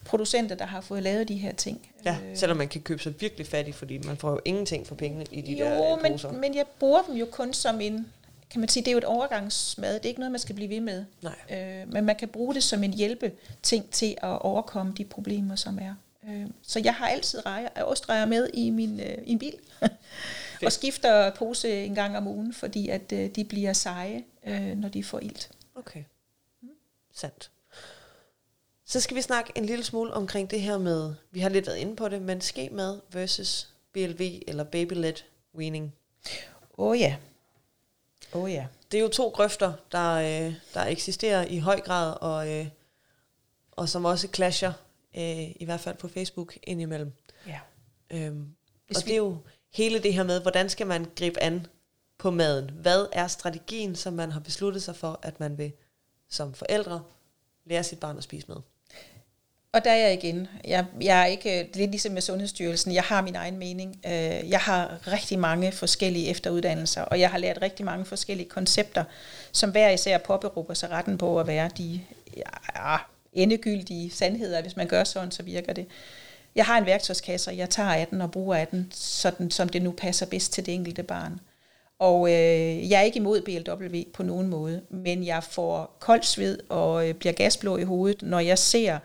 producenter, 0.04 0.57
der 0.57 0.66
har 0.66 0.81
fået 0.81 1.02
lavet 1.02 1.28
de 1.28 1.35
her 1.37 1.52
ting. 1.52 1.90
Ja, 2.04 2.16
Øh, 2.25 2.37
selvom 2.37 2.57
man 2.57 2.69
kan 2.69 2.81
købe 2.81 3.02
sig 3.02 3.21
virkelig 3.21 3.47
fattig, 3.47 3.75
fordi 3.75 3.99
man 3.99 4.16
får 4.16 4.31
jo 4.31 4.40
ingenting 4.45 4.87
for 4.87 4.95
pengene 4.95 5.25
i 5.31 5.40
de 5.40 5.52
jo, 5.52 5.64
der 5.64 5.92
øh, 5.97 6.02
men, 6.02 6.12
poser. 6.12 6.33
men 6.33 6.54
jeg 6.54 6.66
bruger 6.78 7.02
dem 7.02 7.14
jo 7.14 7.26
kun 7.31 7.52
som 7.52 7.81
en, 7.81 8.12
kan 8.52 8.61
man 8.61 8.68
sige, 8.68 8.85
det 8.85 8.88
er 8.88 8.92
jo 8.92 8.99
et 8.99 9.04
overgangsmad. 9.04 9.94
Det 9.94 10.04
er 10.04 10.09
ikke 10.09 10.21
noget, 10.21 10.32
man 10.32 10.38
skal 10.38 10.54
blive 10.54 10.71
ved 10.71 10.80
med. 10.80 11.04
Nej. 11.23 11.37
Øh, 11.50 11.92
men 11.92 12.04
man 12.04 12.16
kan 12.16 12.28
bruge 12.28 12.54
det 12.54 12.62
som 12.62 12.85
en 12.85 12.94
hjælpeting 12.94 13.90
til 13.90 14.16
at 14.23 14.38
overkomme 14.42 14.92
de 14.92 15.04
problemer, 15.04 15.56
som 15.56 15.78
er. 15.78 15.94
Øh, 16.28 16.47
så 16.62 16.80
jeg 16.85 16.94
har 16.94 17.06
altid 17.06 17.47
rejer, 17.47 17.68
ostrejer 17.82 18.26
med 18.26 18.50
i 18.54 18.71
min, 18.71 19.00
øh, 19.00 19.18
i 19.25 19.32
en 19.32 19.38
bil. 19.38 19.54
og 20.66 20.73
skifter 20.73 21.30
pose 21.30 21.85
en 21.85 21.94
gang 21.94 22.16
om 22.16 22.26
ugen, 22.26 22.54
fordi 22.54 22.88
at 22.88 23.12
øh, 23.12 23.30
de 23.30 23.44
bliver 23.44 23.73
seje, 23.73 24.25
øh, 24.47 24.76
når 24.76 24.88
de 24.88 25.04
får 25.04 25.18
ilt. 25.18 25.50
Okay. 25.75 26.04
Sandt. 27.14 27.50
Så 28.87 29.00
skal 29.00 29.16
vi 29.16 29.23
snakke 29.23 29.52
en 29.56 29.66
lille 29.66 29.85
smule 29.85 30.14
omkring 30.14 30.50
det 30.50 30.61
her 30.61 30.78
med, 30.78 31.14
vi 31.30 31.40
har 31.40 31.49
lidt 31.49 31.66
været 31.66 31.76
inde 31.76 31.97
på 31.97 32.09
det, 32.09 32.23
men 32.23 32.40
skemad 32.40 33.00
versus 33.12 33.68
BLV 33.92 34.42
eller 34.47 34.64
baby-led 34.64 35.23
weaning. 35.54 35.94
Åh 36.78 36.90
oh, 36.90 37.00
ja. 37.00 37.16
Oh, 38.34 38.52
ja. 38.52 38.66
Det 38.92 38.98
er 38.98 39.02
jo 39.02 39.08
to 39.08 39.28
grøfter, 39.28 39.72
der, 39.92 40.12
øh, 40.14 40.54
der 40.74 40.84
eksisterer 40.86 41.46
i 41.46 41.58
høj 41.58 41.80
grad, 41.80 42.14
og, 42.20 42.48
øh, 42.50 42.66
og 43.72 43.88
som 43.88 44.04
også 44.04 44.28
clasher, 44.34 44.72
øh, 45.16 45.50
i 45.56 45.64
hvert 45.64 45.80
fald 45.80 45.96
på 45.96 46.08
Facebook 46.08 46.58
indimellem. 46.62 47.12
ja. 47.46 47.60
Øhm, 48.10 48.54
Hvis 48.86 48.96
og 48.96 49.02
vi- 49.04 49.08
det 49.08 49.12
er 49.14 49.16
jo 49.18 49.36
hele 49.74 50.02
det 50.02 50.14
her 50.14 50.22
med, 50.22 50.40
hvordan 50.40 50.68
skal 50.68 50.86
man 50.86 51.06
gribe 51.16 51.40
an 51.40 51.66
på 52.18 52.30
maden? 52.30 52.70
Hvad 52.70 53.06
er 53.12 53.26
strategien, 53.26 53.96
som 53.96 54.12
man 54.12 54.30
har 54.32 54.40
besluttet 54.40 54.82
sig 54.82 54.96
for, 54.96 55.18
at 55.22 55.40
man 55.40 55.58
vil 55.58 55.72
som 56.28 56.54
forældre 56.54 57.02
lære 57.64 57.84
sit 57.84 58.00
barn 58.00 58.16
at 58.18 58.24
spise 58.24 58.48
med? 58.48 58.56
Og 59.75 59.85
der 59.85 59.91
er 59.91 59.97
jeg 59.97 60.12
igen. 60.25 60.49
Jeg, 60.64 60.87
jeg 61.00 61.21
er 61.21 61.26
ikke, 61.26 61.49
det 61.49 61.61
er 61.75 61.79
lidt 61.79 61.91
ligesom 61.91 62.12
med 62.12 62.23
Sundhedsstyrelsen, 62.23 62.95
jeg 62.95 63.02
har 63.02 63.23
min 63.23 63.37
egen 63.37 63.59
mening. 63.59 64.00
Øh, 64.07 64.50
jeg 64.50 64.61
har 64.61 65.09
rigtig 65.12 65.38
mange 65.38 65.73
forskellige 65.73 66.29
efteruddannelser, 66.29 67.02
og 67.02 67.21
jeg 67.21 67.31
har 67.31 67.38
lært 67.38 67.59
rigtig 67.62 67.85
mange 67.85 68.05
forskellige 68.05 68.49
koncepter, 68.49 69.05
som 69.52 69.71
hver 69.71 69.91
især 69.91 70.19
påberåber 70.19 70.75
sig 70.75 70.91
retten 70.91 71.19
på 71.19 71.41
at 71.41 71.47
være 71.47 71.71
de 71.79 72.00
ja, 72.37 72.97
endegyldige 73.33 74.11
sandheder. 74.11 74.62
Hvis 74.62 74.76
man 74.76 74.87
gør 74.87 75.05
sådan, 75.05 75.31
så 75.31 75.43
virker 75.43 75.73
det. 75.73 75.87
Jeg 76.55 76.64
har 76.64 76.79
en 76.79 76.87
værktøjskasse, 76.87 77.50
og 77.50 77.57
jeg 77.57 77.71
tager 77.71 77.93
af 77.95 78.07
den 78.07 78.21
og 78.21 78.31
bruger 78.31 78.57
af 78.57 78.67
den, 78.67 78.88
sådan 78.95 79.50
som 79.50 79.69
det 79.69 79.83
nu 79.83 79.91
passer 79.91 80.26
bedst 80.26 80.52
til 80.52 80.67
det 80.67 80.75
enkelte 80.75 81.02
barn. 81.02 81.41
Og 81.99 82.29
øh, 82.29 82.91
jeg 82.91 82.99
er 82.99 83.02
ikke 83.02 83.19
imod 83.19 83.41
BLW 83.41 83.99
på 84.14 84.23
nogen 84.23 84.49
måde, 84.49 84.83
men 84.91 85.26
jeg 85.26 85.45
får 85.45 85.97
kold 85.99 86.23
sved 86.23 86.59
og 86.69 87.09
øh, 87.09 87.14
bliver 87.14 87.33
gasblå 87.33 87.76
i 87.76 87.83
hovedet, 87.83 88.23
når 88.23 88.41
jeg 88.41 88.59
ser 88.59 88.99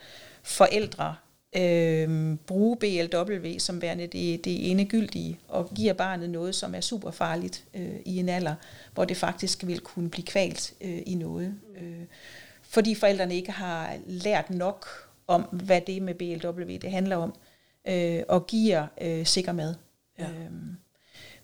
forældre 0.48 1.16
øh, 1.56 2.36
bruge 2.48 2.78
BLW 2.78 3.58
som 3.58 3.82
værende 3.82 4.08
det, 4.08 4.46
det 4.46 4.72
ene 4.72 4.86
gyldige, 4.86 5.40
og 5.48 5.70
giver 5.76 5.94
barnet 5.94 6.30
noget, 6.30 6.56
som 6.56 6.76
er 6.76 6.82
super 6.82 7.12
farligt 7.12 7.66
øh, 7.74 7.96
i 8.06 8.18
en 8.18 8.30
alder, 8.30 8.56
hvor 8.94 9.06
det 9.06 9.18
faktisk 9.18 9.68
vil 9.68 9.80
kunne 9.80 10.10
blive 10.10 10.26
kvalt 10.26 10.74
øh, 10.82 11.02
i 11.06 11.16
noget. 11.16 11.56
Øh, 11.82 12.04
fordi 12.62 12.96
forældrene 12.96 13.36
ikke 13.36 13.52
har 13.52 13.98
lært 14.06 14.50
nok 14.50 14.88
om, 15.28 15.42
hvad 15.42 15.82
det 15.82 16.02
med 16.02 16.14
BLW 16.14 16.78
det 16.78 16.92
handler 16.92 17.16
om, 17.16 17.34
øh, 17.88 18.24
og 18.28 18.48
giver 18.48 18.88
øh, 19.02 19.26
sikker 19.26 19.52
mad. 19.52 19.76
Ja. 20.20 20.30
Øhm, 20.30 20.78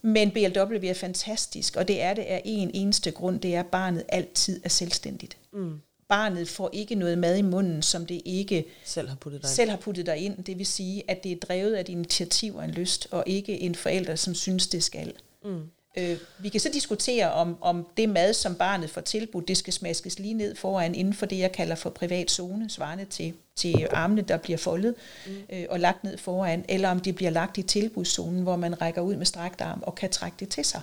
men 0.02 0.32
BLW 0.32 0.88
er 0.88 0.94
fantastisk, 0.94 1.76
og 1.76 1.88
det 1.88 2.02
er 2.02 2.14
det 2.14 2.22
af 2.22 2.42
en 2.46 2.72
eneste 2.74 3.12
grund, 3.12 3.40
det 3.40 3.56
er, 3.56 3.60
at 3.60 3.66
barnet 3.66 4.04
altid 4.10 4.62
er 4.64 4.70
selvstændigt. 4.70 5.38
Mm. 5.54 5.82
Barnet 6.14 6.50
får 6.50 6.70
ikke 6.74 6.96
noget 6.96 7.18
mad 7.18 7.38
i 7.38 7.42
munden, 7.42 7.82
som 7.82 8.06
det 8.06 8.22
ikke 8.26 8.66
Selv 8.86 9.10
har 9.10 9.16
puttet 9.16 9.42
dig 9.42 9.48
ind. 9.48 9.56
selv 9.56 9.70
har 9.70 9.78
puttet 9.78 10.06
dig 10.06 10.18
ind. 10.18 10.44
Det 10.44 10.58
vil 10.58 10.66
sige, 10.66 11.04
at 11.08 11.24
det 11.24 11.32
er 11.32 11.36
drevet 11.36 11.74
af 11.74 11.82
et 11.82 11.90
initiativ 11.90 12.56
og 12.56 12.66
en 12.66 12.72
lyst, 12.72 13.08
og 13.12 13.24
ikke 13.28 13.60
en 13.60 13.76
forælder, 13.76 14.16
som 14.16 14.36
synes, 14.36 14.68
det 14.68 14.84
skal. 14.84 15.14
Mm. 15.46 15.62
Øh, 15.98 16.18
vi 16.40 16.50
kan 16.50 16.60
så 16.60 16.70
diskutere, 16.74 17.32
om, 17.32 17.58
om 17.62 17.88
det 17.98 18.10
mad, 18.10 18.34
som 18.34 18.56
barnet 18.56 18.90
får 18.90 19.02
tilbudt, 19.02 19.48
det 19.48 19.58
skal 19.58 19.74
smaskes 19.74 20.20
lige 20.20 20.34
ned 20.34 20.56
foran 20.56 20.96
inden 20.96 21.14
for 21.14 21.26
det, 21.26 21.40
jeg 21.40 21.52
kalder 21.52 21.76
for 21.76 21.90
privat 21.90 22.32
zone, 22.32 22.70
svarende 22.70 23.06
til, 23.06 23.34
til 23.56 23.88
armene, 23.92 24.22
der 24.22 24.38
bliver 24.38 24.58
foldet 24.58 24.96
mm. 25.28 25.34
øh, 25.54 25.66
og 25.70 25.80
lagt 25.80 26.04
ned 26.04 26.18
foran, 26.18 26.66
eller 26.70 26.90
om 26.90 27.00
det 27.00 27.16
bliver 27.16 27.32
lagt 27.32 27.58
i 27.58 27.62
tilbudszonen, 27.62 28.44
hvor 28.44 28.56
man 28.56 28.82
rækker 28.82 29.02
ud 29.02 29.16
med 29.16 29.26
strakt 29.26 29.62
arm 29.62 29.84
og 29.86 29.96
kan 29.96 30.10
trække 30.10 30.36
det 30.40 30.50
til 30.50 30.66
sig. 30.66 30.82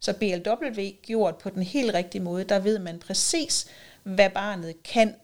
Så 0.00 0.12
BLW 0.12 0.82
gjort 1.02 1.36
på 1.36 1.50
den 1.50 1.62
helt 1.62 1.94
rigtige 1.94 2.22
måde, 2.22 2.44
der 2.44 2.58
ved 2.58 2.78
man 2.78 2.98
præcis, 2.98 3.66
hvad 4.14 4.30
barnet 4.30 4.82
kan 4.82 5.14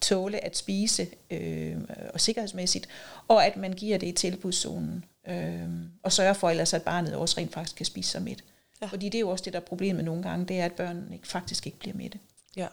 tåle 0.00 0.44
at 0.44 0.56
spise 0.56 1.06
øh, 1.30 1.76
og 2.14 2.20
sikkerhedsmæssigt, 2.20 2.88
og 3.28 3.46
at 3.46 3.56
man 3.56 3.72
giver 3.72 3.98
det 3.98 4.06
i 4.06 4.12
tilbudszonen, 4.12 5.04
øh, 5.28 5.68
og 6.02 6.12
sørger 6.12 6.32
for 6.32 6.50
ellers, 6.50 6.74
at 6.74 6.82
barnet 6.82 7.14
også 7.14 7.34
rent 7.38 7.52
faktisk 7.52 7.76
kan 7.76 7.86
spise 7.86 8.10
sig 8.10 8.22
midt. 8.22 8.44
Ja. 8.82 8.86
Fordi 8.86 9.08
det 9.08 9.14
er 9.14 9.20
jo 9.20 9.28
også 9.28 9.44
det, 9.44 9.52
der 9.52 9.60
er 9.60 9.64
problemet 9.64 10.04
nogle 10.04 10.22
gange, 10.22 10.46
det 10.46 10.58
er, 10.60 10.64
at 10.64 10.72
børn 10.72 11.12
ikke, 11.12 11.28
faktisk 11.28 11.66
ikke 11.66 11.78
bliver 11.78 11.96
mætte. 11.96 12.18
Ja. 12.56 12.62
De 12.62 12.68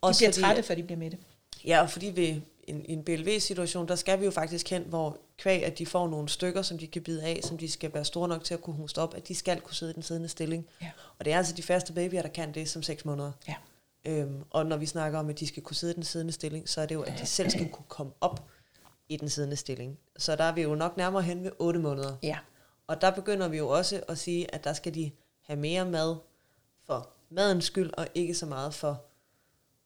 også 0.00 0.20
bliver 0.20 0.32
fordi, 0.32 0.42
trætte, 0.42 0.62
før 0.62 0.74
de 0.74 0.82
bliver 0.82 0.98
mætte. 0.98 1.18
Ja, 1.64 1.80
og 1.80 1.90
fordi 1.90 2.06
vi 2.06 2.42
en, 2.70 2.84
en 2.88 3.04
BLV-situation, 3.04 3.88
der 3.88 3.96
skal 3.96 4.20
vi 4.20 4.24
jo 4.24 4.30
faktisk 4.30 4.70
hen, 4.70 4.82
hvor 4.82 5.18
kvæg, 5.38 5.64
at 5.64 5.78
de 5.78 5.86
får 5.86 6.08
nogle 6.08 6.28
stykker, 6.28 6.62
som 6.62 6.78
de 6.78 6.86
kan 6.86 7.02
bide 7.02 7.24
af, 7.24 7.40
som 7.44 7.58
de 7.58 7.70
skal 7.70 7.94
være 7.94 8.04
store 8.04 8.28
nok 8.28 8.44
til 8.44 8.54
at 8.54 8.60
kunne 8.60 8.76
hoste 8.76 8.98
op, 8.98 9.14
at 9.14 9.28
de 9.28 9.34
skal 9.34 9.60
kunne 9.60 9.74
sidde 9.74 9.92
i 9.92 9.94
den 9.94 10.02
siddende 10.02 10.28
stilling. 10.28 10.66
Ja. 10.82 10.90
Og 11.18 11.24
det 11.24 11.32
er 11.32 11.38
altså 11.38 11.54
de 11.54 11.62
første 11.62 11.92
babyer, 11.92 12.22
der 12.22 12.28
kan 12.28 12.54
det 12.54 12.68
som 12.68 12.82
6 12.82 13.04
måneder. 13.04 13.32
Ja. 13.48 13.54
Øhm, 14.04 14.44
og 14.50 14.66
når 14.66 14.76
vi 14.76 14.86
snakker 14.86 15.18
om, 15.18 15.28
at 15.28 15.40
de 15.40 15.46
skal 15.46 15.62
kunne 15.62 15.76
sidde 15.76 15.92
i 15.92 15.96
den 15.96 16.02
siddende 16.02 16.32
stilling, 16.32 16.68
så 16.68 16.80
er 16.80 16.86
det 16.86 16.94
jo, 16.94 17.02
at 17.02 17.18
de 17.20 17.26
selv 17.26 17.50
skal 17.50 17.68
kunne 17.68 17.84
komme 17.88 18.12
op 18.20 18.48
i 19.08 19.16
den 19.16 19.28
siddende 19.28 19.56
stilling. 19.56 19.98
Så 20.16 20.36
der 20.36 20.44
er 20.44 20.52
vi 20.52 20.62
jo 20.62 20.74
nok 20.74 20.96
nærmere 20.96 21.22
hen 21.22 21.44
ved 21.44 21.50
8 21.58 21.80
måneder. 21.80 22.16
Ja. 22.22 22.38
Og 22.86 23.00
der 23.00 23.10
begynder 23.10 23.48
vi 23.48 23.56
jo 23.56 23.68
også 23.68 24.02
at 24.08 24.18
sige, 24.18 24.54
at 24.54 24.64
der 24.64 24.72
skal 24.72 24.94
de 24.94 25.10
have 25.42 25.58
mere 25.58 25.84
mad 25.84 26.16
for 26.86 27.10
madens 27.30 27.64
skyld, 27.64 27.90
og 27.98 28.06
ikke 28.14 28.34
så 28.34 28.46
meget 28.46 28.74
for 28.74 29.04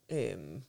øhm, 0.08 0.62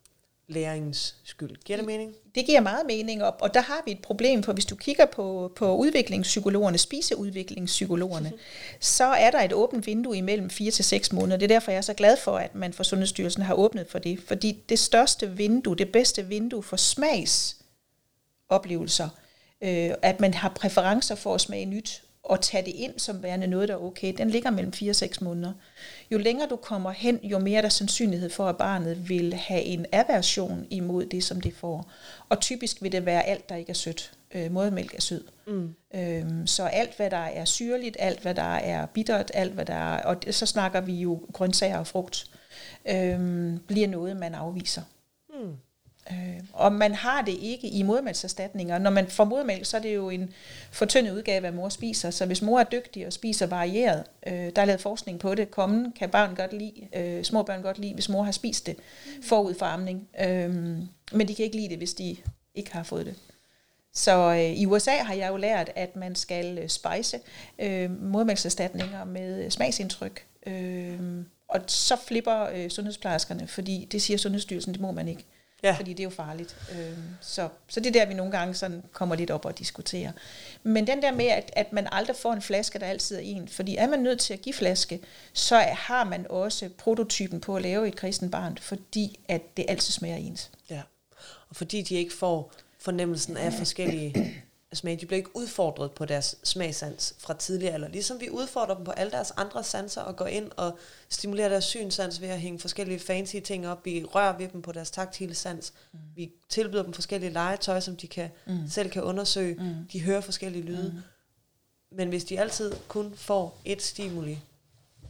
læringens 0.47 1.15
skyld. 1.23 1.55
Giver 1.65 1.77
det 1.77 1.85
mening? 1.85 2.15
Det 2.35 2.45
giver 2.45 2.61
meget 2.61 2.85
mening, 2.85 3.23
og, 3.23 3.35
og 3.41 3.53
der 3.53 3.61
har 3.61 3.81
vi 3.85 3.91
et 3.91 4.01
problem, 4.01 4.43
for 4.43 4.53
hvis 4.53 4.65
du 4.65 4.75
kigger 4.75 5.05
på, 5.05 5.51
på 5.55 5.75
udviklingspsykologerne, 5.75 6.77
spiseudviklingspsykologerne, 6.77 8.33
så 8.79 9.03
er 9.03 9.31
der 9.31 9.41
et 9.41 9.53
åbent 9.53 9.87
vindue 9.87 10.17
imellem 10.17 10.49
4 10.49 10.71
til 10.71 10.85
6 10.85 11.13
måneder. 11.13 11.37
Det 11.37 11.43
er 11.43 11.55
derfor, 11.55 11.71
jeg 11.71 11.77
er 11.77 11.81
så 11.81 11.93
glad 11.93 12.17
for, 12.17 12.37
at 12.37 12.55
man 12.55 12.73
fra 12.73 12.83
Sundhedsstyrelsen 12.83 13.43
har 13.43 13.53
åbnet 13.53 13.87
for 13.89 13.99
det. 13.99 14.19
Fordi 14.27 14.63
det 14.69 14.79
største 14.79 15.31
vindue, 15.31 15.75
det 15.75 15.91
bedste 15.91 16.25
vindue 16.25 16.63
for 16.63 16.77
smagsoplevelser, 16.77 19.09
øh, 19.61 19.91
at 20.01 20.19
man 20.19 20.33
har 20.33 20.49
præferencer 20.49 21.15
for 21.15 21.35
at 21.35 21.41
smage 21.41 21.65
nyt, 21.65 22.04
og 22.25 22.41
tage 22.41 22.65
det 22.65 22.71
ind 22.75 22.99
som 22.99 23.23
værende 23.23 23.47
noget, 23.47 23.69
der 23.69 23.75
er 23.75 23.79
okay, 23.79 24.13
den 24.17 24.29
ligger 24.29 24.51
mellem 24.51 24.73
4 24.73 24.91
og 24.91 24.95
6 24.95 25.21
måneder. 25.21 25.53
Jo 26.11 26.17
længere 26.17 26.49
du 26.49 26.55
kommer 26.55 26.91
hen, 26.91 27.19
jo 27.23 27.39
mere 27.39 27.57
er 27.57 27.61
der 27.61 27.69
sandsynlighed 27.69 28.29
for, 28.29 28.49
at 28.49 28.57
barnet 28.57 29.09
vil 29.09 29.33
have 29.33 29.61
en 29.61 29.85
aversion 29.91 30.67
imod 30.69 31.05
det, 31.05 31.23
som 31.23 31.41
det 31.41 31.53
får. 31.53 31.91
Og 32.29 32.39
typisk 32.39 32.81
vil 32.81 32.91
det 32.91 33.05
være 33.05 33.23
alt, 33.23 33.49
der 33.49 33.55
ikke 33.55 33.69
er 33.69 33.73
sødt. 33.73 34.11
Øh, 34.35 34.51
modermælk 34.51 34.93
er 34.93 35.01
sød. 35.01 35.23
Mm. 35.47 35.75
Øhm, 35.95 36.47
så 36.47 36.63
alt, 36.63 36.97
hvad 36.97 37.09
der 37.09 37.17
er 37.17 37.45
syrligt, 37.45 37.97
alt, 37.99 38.19
hvad 38.19 38.35
der 38.35 38.55
er 38.55 38.85
bittert, 38.85 39.31
alt, 39.33 39.53
hvad 39.53 39.65
der 39.65 39.73
er, 39.73 40.03
og 40.03 40.17
så 40.31 40.45
snakker 40.45 40.81
vi 40.81 40.93
jo 40.93 41.21
grøntsager 41.33 41.77
og 41.77 41.87
frugt, 41.87 42.25
øhm, 42.89 43.59
bliver 43.67 43.87
noget, 43.87 44.17
man 44.17 44.35
afviser. 44.35 44.81
Øh, 46.11 46.39
og 46.53 46.71
man 46.71 46.95
har 46.95 47.21
det 47.21 47.37
ikke 47.41 47.67
i 47.67 47.83
modermælkserstatninger. 47.83 48.77
Når 48.77 48.89
man 48.89 49.07
får 49.07 49.23
modermælk, 49.23 49.65
så 49.65 49.77
er 49.77 49.81
det 49.81 49.95
jo 49.95 50.09
en 50.09 50.33
fortyndet 50.71 51.11
udgave 51.11 51.35
af, 51.35 51.41
hvad 51.41 51.51
mor 51.51 51.69
spiser. 51.69 52.11
Så 52.11 52.25
hvis 52.25 52.41
mor 52.41 52.59
er 52.59 52.63
dygtig 52.63 53.07
og 53.07 53.13
spiser 53.13 53.47
varieret, 53.47 54.03
øh, 54.27 54.33
der 54.33 54.61
er 54.61 54.65
lavet 54.65 54.81
forskning 54.81 55.19
på 55.19 55.35
det, 55.35 55.51
kommen 55.51 55.91
kan 55.91 56.09
børn 56.09 56.35
godt 56.35 56.53
lide, 56.53 56.87
øh, 56.95 57.23
små 57.23 57.43
børn 57.43 57.61
godt 57.61 57.79
lide, 57.79 57.93
hvis 57.93 58.09
mor 58.09 58.23
har 58.23 58.31
spist 58.31 58.65
det 58.65 58.75
forud 59.23 59.53
for 59.53 59.65
amning. 59.65 60.07
Øh, 60.21 60.49
men 61.11 61.27
de 61.27 61.35
kan 61.35 61.45
ikke 61.45 61.55
lide 61.57 61.69
det, 61.69 61.77
hvis 61.77 61.93
de 61.93 62.17
ikke 62.55 62.73
har 62.73 62.83
fået 62.83 63.05
det. 63.05 63.15
Så 63.93 64.31
øh, 64.31 64.59
i 64.59 64.65
USA 64.65 64.91
har 64.91 65.13
jeg 65.13 65.29
jo 65.29 65.37
lært, 65.37 65.71
at 65.75 65.95
man 65.95 66.15
skal 66.15 66.57
øh, 66.57 66.69
spejse 66.69 67.19
øh, 67.59 68.03
modermælkserstatninger 68.03 69.03
med 69.03 69.45
øh, 69.45 69.51
smagsindtryk. 69.51 70.25
Øh, 70.47 70.99
og 71.47 71.61
så 71.67 71.95
flipper 72.07 72.49
øh, 72.53 72.69
sundhedsplejerskerne, 72.69 73.47
fordi 73.47 73.87
det 73.91 74.01
siger 74.01 74.17
Sundhedsstyrelsen, 74.17 74.73
det 74.73 74.81
må 74.81 74.91
man 74.91 75.07
ikke. 75.07 75.25
Ja. 75.65 75.75
Fordi 75.77 75.93
det 75.93 75.99
er 75.99 76.03
jo 76.03 76.09
farligt. 76.09 76.55
Øh, 76.71 76.97
så, 77.21 77.49
så 77.67 77.79
det 77.79 77.87
er 77.87 77.91
der, 77.91 78.05
vi 78.05 78.13
nogle 78.13 78.31
gange 78.31 78.53
sådan 78.53 78.83
kommer 78.93 79.15
lidt 79.15 79.31
op 79.31 79.45
og 79.45 79.59
diskuterer. 79.59 80.11
Men 80.63 80.87
den 80.87 81.01
der 81.01 81.11
med, 81.11 81.25
at, 81.25 81.51
at 81.53 81.73
man 81.73 81.87
aldrig 81.91 82.15
får 82.15 82.33
en 82.33 82.41
flaske, 82.41 82.79
der 82.79 82.85
altid 82.85 83.15
er 83.15 83.19
en. 83.19 83.47
Fordi 83.47 83.75
er 83.75 83.87
man 83.87 83.99
nødt 83.99 84.19
til 84.19 84.33
at 84.33 84.41
give 84.41 84.53
flaske, 84.53 84.99
så 85.33 85.57
har 85.57 86.03
man 86.03 86.25
også 86.29 86.69
prototypen 86.77 87.41
på 87.41 87.55
at 87.55 87.61
lave 87.61 87.87
et 87.87 87.95
kristen 87.95 88.31
barn, 88.31 88.57
fordi 88.61 89.19
at 89.27 89.57
det 89.57 89.65
altid 89.67 89.91
smager 89.91 90.15
ens. 90.15 90.51
Ja, 90.69 90.81
og 91.49 91.55
fordi 91.55 91.81
de 91.81 91.95
ikke 91.95 92.13
får 92.13 92.51
fornemmelsen 92.79 93.37
af 93.37 93.53
forskellige 93.53 94.43
smag. 94.75 95.01
De 95.01 95.05
bliver 95.05 95.17
ikke 95.17 95.35
udfordret 95.35 95.91
på 95.91 96.05
deres 96.05 96.35
smagsans 96.43 97.15
fra 97.19 97.33
tidligere 97.33 97.73
alder. 97.73 97.87
Ligesom 97.87 98.21
vi 98.21 98.29
udfordrer 98.29 98.75
dem 98.75 98.85
på 98.85 98.91
alle 98.91 99.11
deres 99.11 99.31
andre 99.31 99.63
sanser 99.63 100.01
og 100.01 100.15
går 100.15 100.27
ind 100.27 100.51
og 100.57 100.77
stimulerer 101.09 101.49
deres 101.49 101.63
synsans 101.63 102.21
ved 102.21 102.27
at 102.27 102.39
hænge 102.39 102.59
forskellige 102.59 102.99
fancy 102.99 103.35
ting 103.43 103.67
op. 103.67 103.85
Vi 103.85 104.03
rører 104.03 104.37
ved 104.37 104.47
dem 104.47 104.61
på 104.61 104.71
deres 104.71 104.91
taktile 104.91 105.35
sans. 105.35 105.73
Mm. 105.91 105.99
Vi 106.15 106.31
tilbyder 106.49 106.83
dem 106.83 106.93
forskellige 106.93 107.33
legetøj, 107.33 107.79
som 107.79 107.95
de 107.95 108.07
kan, 108.07 108.29
mm. 108.47 108.67
selv 108.69 108.89
kan 108.89 109.03
undersøge. 109.03 109.55
Mm. 109.55 109.87
De 109.91 110.01
hører 110.01 110.21
forskellige 110.21 110.63
lyde. 110.63 110.91
Mm. 110.95 111.01
Men 111.97 112.09
hvis 112.09 112.23
de 112.23 112.39
altid 112.39 112.73
kun 112.87 113.13
får 113.15 113.61
et 113.65 113.81
stimuli 113.81 114.39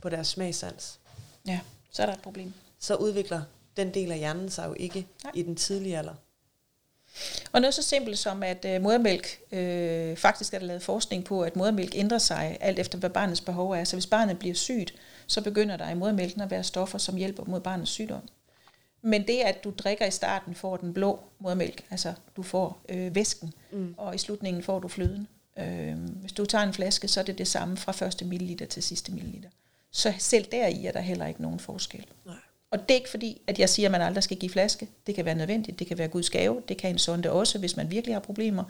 på 0.02 0.10
deres 0.10 0.28
smagsans, 0.28 1.00
ja, 1.48 1.60
så 1.92 2.02
er 2.02 2.06
der 2.06 2.14
et 2.14 2.22
problem. 2.22 2.54
Så 2.80 2.96
udvikler 2.96 3.42
den 3.78 3.94
del 3.94 4.12
af 4.12 4.18
hjernen 4.18 4.50
sig 4.50 4.68
jo 4.68 4.76
ikke 4.80 5.08
Nej. 5.24 5.32
i 5.36 5.42
den 5.42 5.56
tidlige 5.56 5.98
alder. 5.98 6.14
Og 7.52 7.62
noget 7.62 7.74
så 7.74 7.82
simpelt 7.82 8.18
som, 8.18 8.44
at 8.44 8.66
øh, 8.66 8.82
modermælk, 8.82 9.40
øh, 9.52 10.18
faktisk 10.18 10.54
er 10.54 10.60
der 10.60 10.66
lavet 10.66 10.84
forskning 10.84 11.24
på, 11.24 11.42
at 11.42 11.56
modermælk 11.56 11.96
ændrer 11.96 12.18
sig 12.18 12.58
alt 12.62 12.80
efter, 12.80 12.98
hvad 12.98 13.10
barnets 13.10 13.42
behov 13.42 13.72
er. 13.72 13.84
Så 13.84 13.96
hvis 13.96 14.08
barnet 14.08 14.40
bliver 14.40 14.56
sygt, 14.56 14.94
så 15.28 15.42
begynder 15.42 15.78
der 15.78 15.90
i 15.90 15.96
modermælken 15.96 16.42
at 16.42 16.52
være 16.52 16.64
stoffer, 16.64 16.98
som 16.98 17.16
hjælper 17.16 17.44
mod 17.46 17.60
barnets 17.60 17.92
sygdom. 17.92 18.22
Men 19.02 19.28
det, 19.28 19.40
at 19.40 19.64
du 19.64 19.74
drikker 19.78 20.06
i 20.06 20.12
starten, 20.12 20.56
får 20.56 20.78
den 20.78 20.94
blå 20.94 21.20
modermælk, 21.40 21.86
altså 21.92 22.14
du 22.36 22.44
får 22.44 22.82
øh, 22.90 23.16
væsken, 23.16 23.54
mm. 23.72 23.96
og 23.98 24.16
i 24.16 24.18
slutningen 24.18 24.64
får 24.64 24.80
du 24.80 24.88
fløden. 24.88 25.28
Øh, 25.60 25.96
hvis 25.96 26.32
du 26.32 26.46
tager 26.46 26.64
en 26.64 26.74
flaske, 26.74 27.08
så 27.08 27.20
er 27.20 27.24
det 27.24 27.38
det 27.38 27.48
samme 27.48 27.78
fra 27.78 27.92
første 27.92 28.26
milliliter 28.26 28.66
til 28.66 28.84
sidste 28.84 29.12
milliliter. 29.12 29.50
Så 29.92 30.14
selv 30.18 30.46
deri 30.52 30.86
er 30.86 30.92
der 30.92 31.00
heller 31.00 31.28
ikke 31.28 31.42
nogen 31.42 31.60
forskel. 31.60 32.06
Nej. 32.26 32.36
Og 32.72 32.80
det 32.80 32.92
er 32.92 32.96
ikke 32.96 33.10
fordi, 33.10 33.42
at 33.48 33.60
jeg 33.60 33.70
siger, 33.70 33.88
at 33.88 33.92
man 33.92 34.02
aldrig 34.02 34.24
skal 34.24 34.38
give 34.38 34.50
flaske. 34.50 34.90
Det 35.08 35.16
kan 35.16 35.26
være 35.26 35.36
nødvendigt, 35.36 35.80
det 35.80 35.88
kan 35.88 35.98
være 35.98 36.08
Guds 36.08 36.30
gave, 36.30 36.64
det 36.68 36.78
kan 36.78 36.90
en 36.90 36.98
sonde 36.98 37.32
også, 37.32 37.60
hvis 37.60 37.78
man 37.78 37.92
virkelig 37.92 38.16
har 38.16 38.20
problemer. 38.20 38.64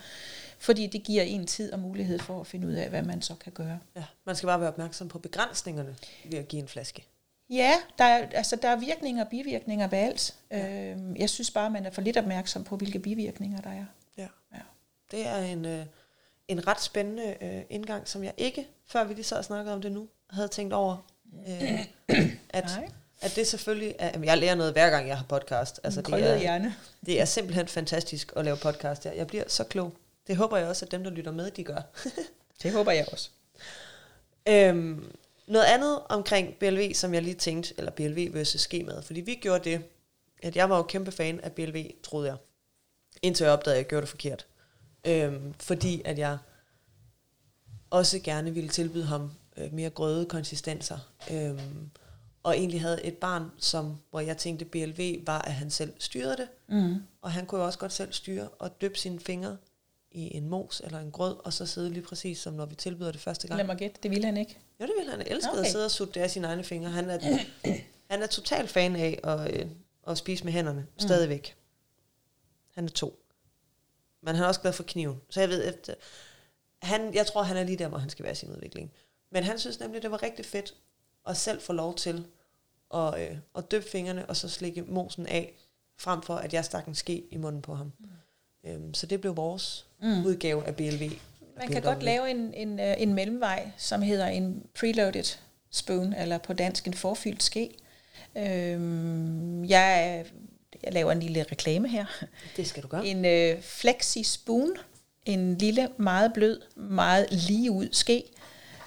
Fordi 0.59 0.87
det 0.87 1.03
giver 1.03 1.23
en 1.23 1.47
tid 1.47 1.73
og 1.73 1.79
mulighed 1.79 2.19
for 2.19 2.41
at 2.41 2.47
finde 2.47 2.67
ud 2.67 2.73
af, 2.73 2.89
hvad 2.89 3.01
man 3.01 3.21
så 3.21 3.35
kan 3.35 3.51
gøre. 3.51 3.79
Ja, 3.95 4.03
man 4.25 4.35
skal 4.35 4.47
bare 4.47 4.59
være 4.59 4.69
opmærksom 4.69 5.07
på 5.07 5.19
begrænsningerne 5.19 5.95
ved 6.25 6.39
at 6.39 6.47
give 6.47 6.61
en 6.61 6.67
flaske. 6.67 7.05
Ja, 7.49 7.73
der 7.97 8.03
er, 8.03 8.27
altså, 8.31 8.55
der 8.55 8.69
er 8.69 8.75
virkninger 8.75 9.23
og 9.23 9.29
bivirkninger 9.29 9.87
ved 9.87 9.97
alt. 9.97 10.35
Ja. 10.51 10.91
Øhm, 10.91 11.15
jeg 11.15 11.29
synes 11.29 11.51
bare, 11.51 11.69
man 11.69 11.85
er 11.85 11.91
for 11.91 12.01
lidt 12.01 12.17
opmærksom 12.17 12.63
på, 12.63 12.77
hvilke 12.77 12.99
bivirkninger 12.99 13.61
der 13.61 13.69
er. 13.69 13.85
Ja. 14.17 14.27
ja. 14.53 14.59
Det 15.11 15.27
er 15.27 15.37
en, 15.37 15.65
øh, 15.65 15.85
en 16.47 16.67
ret 16.67 16.81
spændende 16.81 17.35
øh, 17.41 17.61
indgang, 17.69 18.07
som 18.07 18.23
jeg 18.23 18.33
ikke, 18.37 18.67
før 18.85 19.03
vi 19.03 19.13
lige 19.13 19.23
så 19.23 19.41
snakket 19.41 19.73
om 19.73 19.81
det 19.81 19.91
nu, 19.91 20.07
havde 20.29 20.47
tænkt 20.47 20.73
over. 20.73 21.11
Øh, 21.47 21.85
at 22.49 22.65
Nej 22.65 22.89
at 23.25 23.35
det 23.35 23.47
selvfølgelig 23.47 23.95
er, 23.99 24.19
jeg 24.23 24.37
lærer 24.37 24.55
noget 24.55 24.73
hver 24.73 24.89
gang 24.89 25.07
jeg 25.07 25.17
har 25.17 25.25
podcast. 25.29 25.79
Altså, 25.83 26.01
det 26.01 26.13
er, 26.13 26.37
hjerne. 26.37 26.75
det 27.05 27.21
er 27.21 27.25
simpelthen 27.25 27.67
fantastisk 27.67 28.33
at 28.35 28.45
lave 28.45 28.57
podcast. 28.57 29.05
Jeg, 29.05 29.17
jeg 29.17 29.27
bliver 29.27 29.43
så 29.47 29.63
klog. 29.63 29.93
Det 30.27 30.35
håber 30.35 30.57
jeg 30.57 30.67
også, 30.67 30.85
at 30.85 30.91
dem, 30.91 31.03
der 31.03 31.11
lytter 31.11 31.31
med, 31.31 31.51
de 31.51 31.63
gør. 31.63 31.81
det 32.63 32.71
håber 32.71 32.91
jeg 32.91 33.05
også. 33.11 33.29
Øhm, 34.47 35.15
noget 35.47 35.65
andet 35.65 35.99
omkring 36.09 36.55
BLV, 36.59 36.93
som 36.93 37.13
jeg 37.13 37.21
lige 37.23 37.35
tænkte, 37.35 37.73
eller 37.77 37.91
BLV 37.91 38.33
versus 38.33 38.61
skemaet, 38.61 39.05
fordi 39.05 39.21
vi 39.21 39.35
gjorde 39.35 39.69
det, 39.69 39.83
at 40.43 40.55
jeg 40.55 40.69
var 40.69 40.77
jo 40.77 40.83
kæmpe 40.83 41.11
fan 41.11 41.39
af 41.39 41.51
BLV, 41.51 41.85
troede 42.03 42.27
jeg, 42.27 42.37
indtil 43.21 43.43
jeg 43.43 43.53
opdagede, 43.53 43.77
at 43.77 43.83
jeg 43.83 43.89
gjorde 43.89 44.01
det 44.01 44.09
forkert. 44.09 44.45
Øhm, 45.05 45.53
fordi 45.59 46.01
at 46.05 46.17
jeg 46.19 46.37
også 47.89 48.19
gerne 48.19 48.53
ville 48.53 48.69
tilbyde 48.69 49.05
ham 49.05 49.31
øh, 49.57 49.73
mere 49.73 49.89
grøde 49.89 50.25
konsistenser. 50.25 50.97
Øhm, 51.31 51.89
og 52.45 52.57
egentlig 52.57 52.81
havde 52.81 53.03
et 53.05 53.17
barn, 53.17 53.51
som, 53.57 53.97
hvor 54.09 54.19
jeg 54.19 54.37
tænkte, 54.37 54.65
BLV 54.65 55.25
var, 55.25 55.41
at 55.41 55.53
han 55.53 55.69
selv 55.69 55.93
styrede 55.99 56.37
det, 56.37 56.47
mm. 56.67 56.95
og 57.21 57.31
han 57.31 57.45
kunne 57.45 57.61
jo 57.61 57.65
også 57.65 57.79
godt 57.79 57.93
selv 57.93 58.13
styre 58.13 58.47
og 58.47 58.81
dyppe 58.81 58.97
sine 58.97 59.19
fingre 59.19 59.57
i 60.11 60.37
en 60.37 60.49
mos 60.49 60.81
eller 60.85 60.99
en 60.99 61.11
grød, 61.11 61.35
og 61.45 61.53
så 61.53 61.65
sidde 61.65 61.89
lige 61.89 62.03
præcis 62.03 62.37
som 62.37 62.53
når 62.53 62.65
vi 62.65 62.75
tilbyder 62.75 63.11
det 63.11 63.21
første 63.21 63.47
gang. 63.47 63.57
Lad 63.57 63.65
mig 63.65 63.77
gætte, 63.77 63.99
det 64.03 64.11
ville 64.11 64.25
han 64.25 64.37
ikke? 64.37 64.57
Ja, 64.79 64.85
det 64.85 64.93
ville 64.97 65.11
han. 65.11 65.21
elske 65.27 65.51
okay. 65.51 65.61
at 65.61 65.67
sidde 65.67 65.85
og 65.85 65.91
sutte 65.91 66.21
af 66.21 66.31
sine 66.31 66.47
egne 66.47 66.63
fingre. 66.63 66.89
Han 66.89 67.09
er, 67.09 67.19
han 68.11 68.23
er 68.23 68.27
total 68.27 68.67
fan 68.67 68.95
af 68.95 69.19
at, 69.23 69.53
øh, 69.53 69.65
at 70.07 70.17
spise 70.17 70.43
med 70.43 70.53
hænderne, 70.53 70.81
mm. 70.81 70.99
stadigvæk. 70.99 71.55
Han 72.73 72.85
er 72.85 72.89
to. 72.89 73.19
Men 74.21 74.35
han 74.35 74.43
er 74.43 74.47
også 74.47 74.61
glad 74.61 74.73
for 74.73 74.83
kniven. 74.83 75.21
Så 75.29 75.39
jeg 75.39 75.49
ved, 75.49 75.63
at 75.63 75.95
han, 76.81 77.13
jeg 77.13 77.27
tror, 77.27 77.43
han 77.43 77.57
er 77.57 77.63
lige 77.63 77.77
der, 77.77 77.87
hvor 77.87 77.97
han 77.97 78.09
skal 78.09 78.23
være 78.23 78.31
i 78.31 78.35
sin 78.35 78.49
udvikling. 78.49 78.91
Men 79.31 79.43
han 79.43 79.59
synes 79.59 79.79
nemlig, 79.79 80.01
det 80.01 80.11
var 80.11 80.23
rigtig 80.23 80.45
fedt 80.45 80.73
og 81.25 81.37
selv 81.37 81.61
få 81.61 81.73
lov 81.73 81.95
til 81.95 82.25
at, 82.93 83.19
øh, 83.21 83.37
at 83.57 83.71
døbe 83.71 83.85
fingrene, 83.91 84.25
og 84.25 84.37
så 84.37 84.49
slikke 84.49 84.81
mosen 84.81 85.27
af, 85.27 85.53
frem 85.99 86.21
for 86.21 86.35
at 86.35 86.53
jeg 86.53 86.65
stak 86.65 86.85
en 86.85 86.95
ske 86.95 87.23
i 87.31 87.37
munden 87.37 87.61
på 87.61 87.75
ham. 87.75 87.91
Mm. 87.99 88.69
Øhm, 88.69 88.93
så 88.93 89.05
det 89.05 89.21
blev 89.21 89.37
vores 89.37 89.85
mm. 90.01 90.25
udgave 90.25 90.67
af 90.67 90.75
BLV. 90.75 91.11
Man 91.57 91.67
kan 91.67 91.81
godt 91.81 92.03
lave 92.03 92.31
en, 92.31 92.53
en, 92.53 92.79
øh, 92.79 92.95
en 92.97 93.13
mellemvej, 93.13 93.71
som 93.77 94.01
hedder 94.01 94.27
en 94.27 94.63
preloaded 94.79 95.37
spoon, 95.71 96.13
eller 96.13 96.37
på 96.37 96.53
dansk 96.53 96.87
en 96.87 96.93
forfyldt 96.93 97.43
ske. 97.43 97.69
Øhm, 98.37 99.65
jeg, 99.65 100.25
jeg 100.83 100.93
laver 100.93 101.11
en 101.11 101.19
lille 101.19 101.43
reklame 101.43 101.87
her. 101.87 102.05
Det 102.57 102.67
skal 102.67 102.83
du 102.83 102.87
gøre. 102.87 103.05
En 103.05 103.25
øh, 103.25 103.61
flexi 103.61 104.23
spoon, 104.23 104.71
en 105.25 105.57
lille, 105.57 105.89
meget 105.97 106.33
blød, 106.33 106.61
meget 106.75 107.27
lige 107.31 107.71
ud 107.71 107.89
ske, 107.91 108.23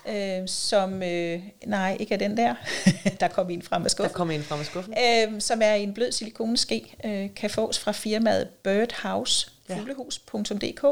øh, 0.09 0.49
som, 0.49 1.03
øh, 1.03 1.43
nej, 1.67 1.97
ikke 2.01 2.15
er 2.15 2.19
den 2.19 2.37
der, 2.37 2.55
der 3.21 3.29
kom 3.29 3.51
en 3.51 3.63
frem 3.63 3.85
af 3.85 3.91
skuffen. 3.91 4.13
Der 4.13 4.17
kom 4.17 4.31
en 4.31 4.43
frem 4.43 4.61
af 4.61 4.67
skuffen. 4.67 4.95
Øh, 4.99 5.41
som 5.41 5.61
er 5.63 5.75
en 5.75 5.95
blød 5.95 6.13
silikoneske, 6.13 6.97
øh, 7.05 7.35
kan 7.35 7.51
fås 7.51 7.79
fra 7.79 7.93
firmaet 7.93 8.49
Birdhouse, 8.49 9.51
fuglehus.dk. 9.71 10.85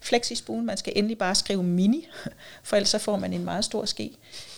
Flexispoon, 0.00 0.66
man 0.66 0.76
skal 0.76 0.92
endelig 0.96 1.18
bare 1.18 1.34
skrive 1.34 1.62
mini, 1.62 2.08
for 2.62 2.76
ellers 2.76 2.88
så 2.88 2.98
får 2.98 3.16
man 3.16 3.32
en 3.32 3.44
meget 3.44 3.64
stor 3.64 3.84
ske. 3.84 4.10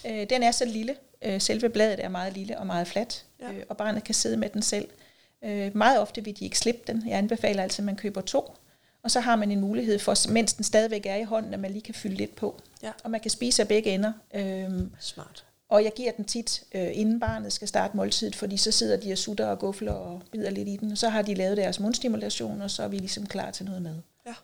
Øh, 0.07 0.27
den 0.31 0.42
er 0.42 0.51
så 0.51 0.64
lille, 0.64 0.94
øh, 1.25 1.40
selve 1.40 1.68
bladet 1.68 2.05
er 2.05 2.09
meget 2.09 2.33
lille 2.33 2.59
og 2.59 2.66
meget 2.66 2.87
fladt, 2.87 3.25
ja. 3.40 3.53
øh, 3.53 3.62
og 3.68 3.77
barnet 3.77 4.05
kan 4.05 4.14
sidde 4.14 4.37
med 4.37 4.48
den 4.48 4.62
selv. 4.62 4.88
Øh, 5.44 5.77
meget 5.77 6.01
ofte 6.01 6.25
vil 6.25 6.38
de 6.38 6.44
ikke 6.44 6.59
slippe 6.59 6.81
den. 6.87 7.03
Jeg 7.09 7.18
anbefaler 7.18 7.62
altså, 7.62 7.83
at 7.83 7.87
man 7.87 7.96
køber 7.96 8.20
to, 8.20 8.55
og 9.03 9.11
så 9.11 9.20
har 9.20 9.37
man 9.37 9.51
en 9.51 9.61
mulighed 9.61 9.98
for, 9.98 10.31
mens 10.31 10.53
den 10.53 10.64
stadigvæk 10.64 11.07
er 11.07 11.16
i 11.16 11.22
hånden, 11.22 11.55
at 11.55 11.61
man 11.61 11.70
lige 11.70 11.83
kan 11.83 11.94
fylde 11.94 12.14
lidt 12.14 12.35
på. 12.35 12.61
Ja. 12.83 12.92
Og 13.05 13.11
man 13.11 13.21
kan 13.21 13.31
spise 13.31 13.62
af 13.62 13.68
begge 13.68 13.90
ender. 13.90 14.12
Øhm, 14.35 14.92
Smart. 15.01 15.45
Og 15.68 15.85
jeg 15.85 15.92
giver 15.97 16.12
den 16.12 16.25
tit, 16.25 16.64
øh, 16.75 16.88
inden 16.92 17.21
barnet 17.21 17.53
skal 17.53 17.68
starte 17.68 17.97
måltidet, 17.97 18.37
fordi 18.37 18.57
så 18.57 18.71
sidder 18.71 18.97
de 18.97 19.12
og 19.12 19.18
sutter 19.18 19.47
og 19.47 19.59
gufler 19.59 19.92
og 19.92 20.23
bider 20.33 20.51
lidt 20.51 20.68
i 20.68 20.77
den. 20.77 20.92
Og 20.92 20.99
så 20.99 21.09
har 21.09 21.23
de 21.23 21.35
lavet 21.35 21.57
deres 21.57 21.81
mundstimulation, 21.81 22.62
og 22.62 22.71
så 22.71 22.83
er 22.83 22.88
vi 22.88 22.99
ligesom 22.99 23.27
klar 23.27 23.51
til 23.51 23.66
noget 23.66 23.83
mad. 23.83 23.97
Ja. 24.27 24.35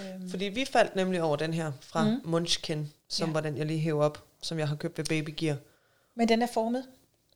Øhm. 0.00 0.30
Fordi 0.30 0.44
vi 0.44 0.64
faldt 0.64 0.96
nemlig 0.96 1.22
over 1.22 1.36
den 1.36 1.54
her 1.54 1.72
fra 1.80 2.04
mm. 2.04 2.20
Munchkin, 2.24 2.92
som 3.08 3.28
ja. 3.28 3.32
var 3.32 3.40
den, 3.40 3.56
jeg 3.56 3.66
lige 3.66 3.78
hæver 3.78 4.04
op, 4.04 4.24
som 4.42 4.58
jeg 4.58 4.68
har 4.68 4.76
købt 4.76 4.98
ved 4.98 5.04
Baby 5.04 5.34
Gear. 5.36 5.56
Men 6.14 6.28
den 6.28 6.42
er 6.42 6.46
formet. 6.46 6.84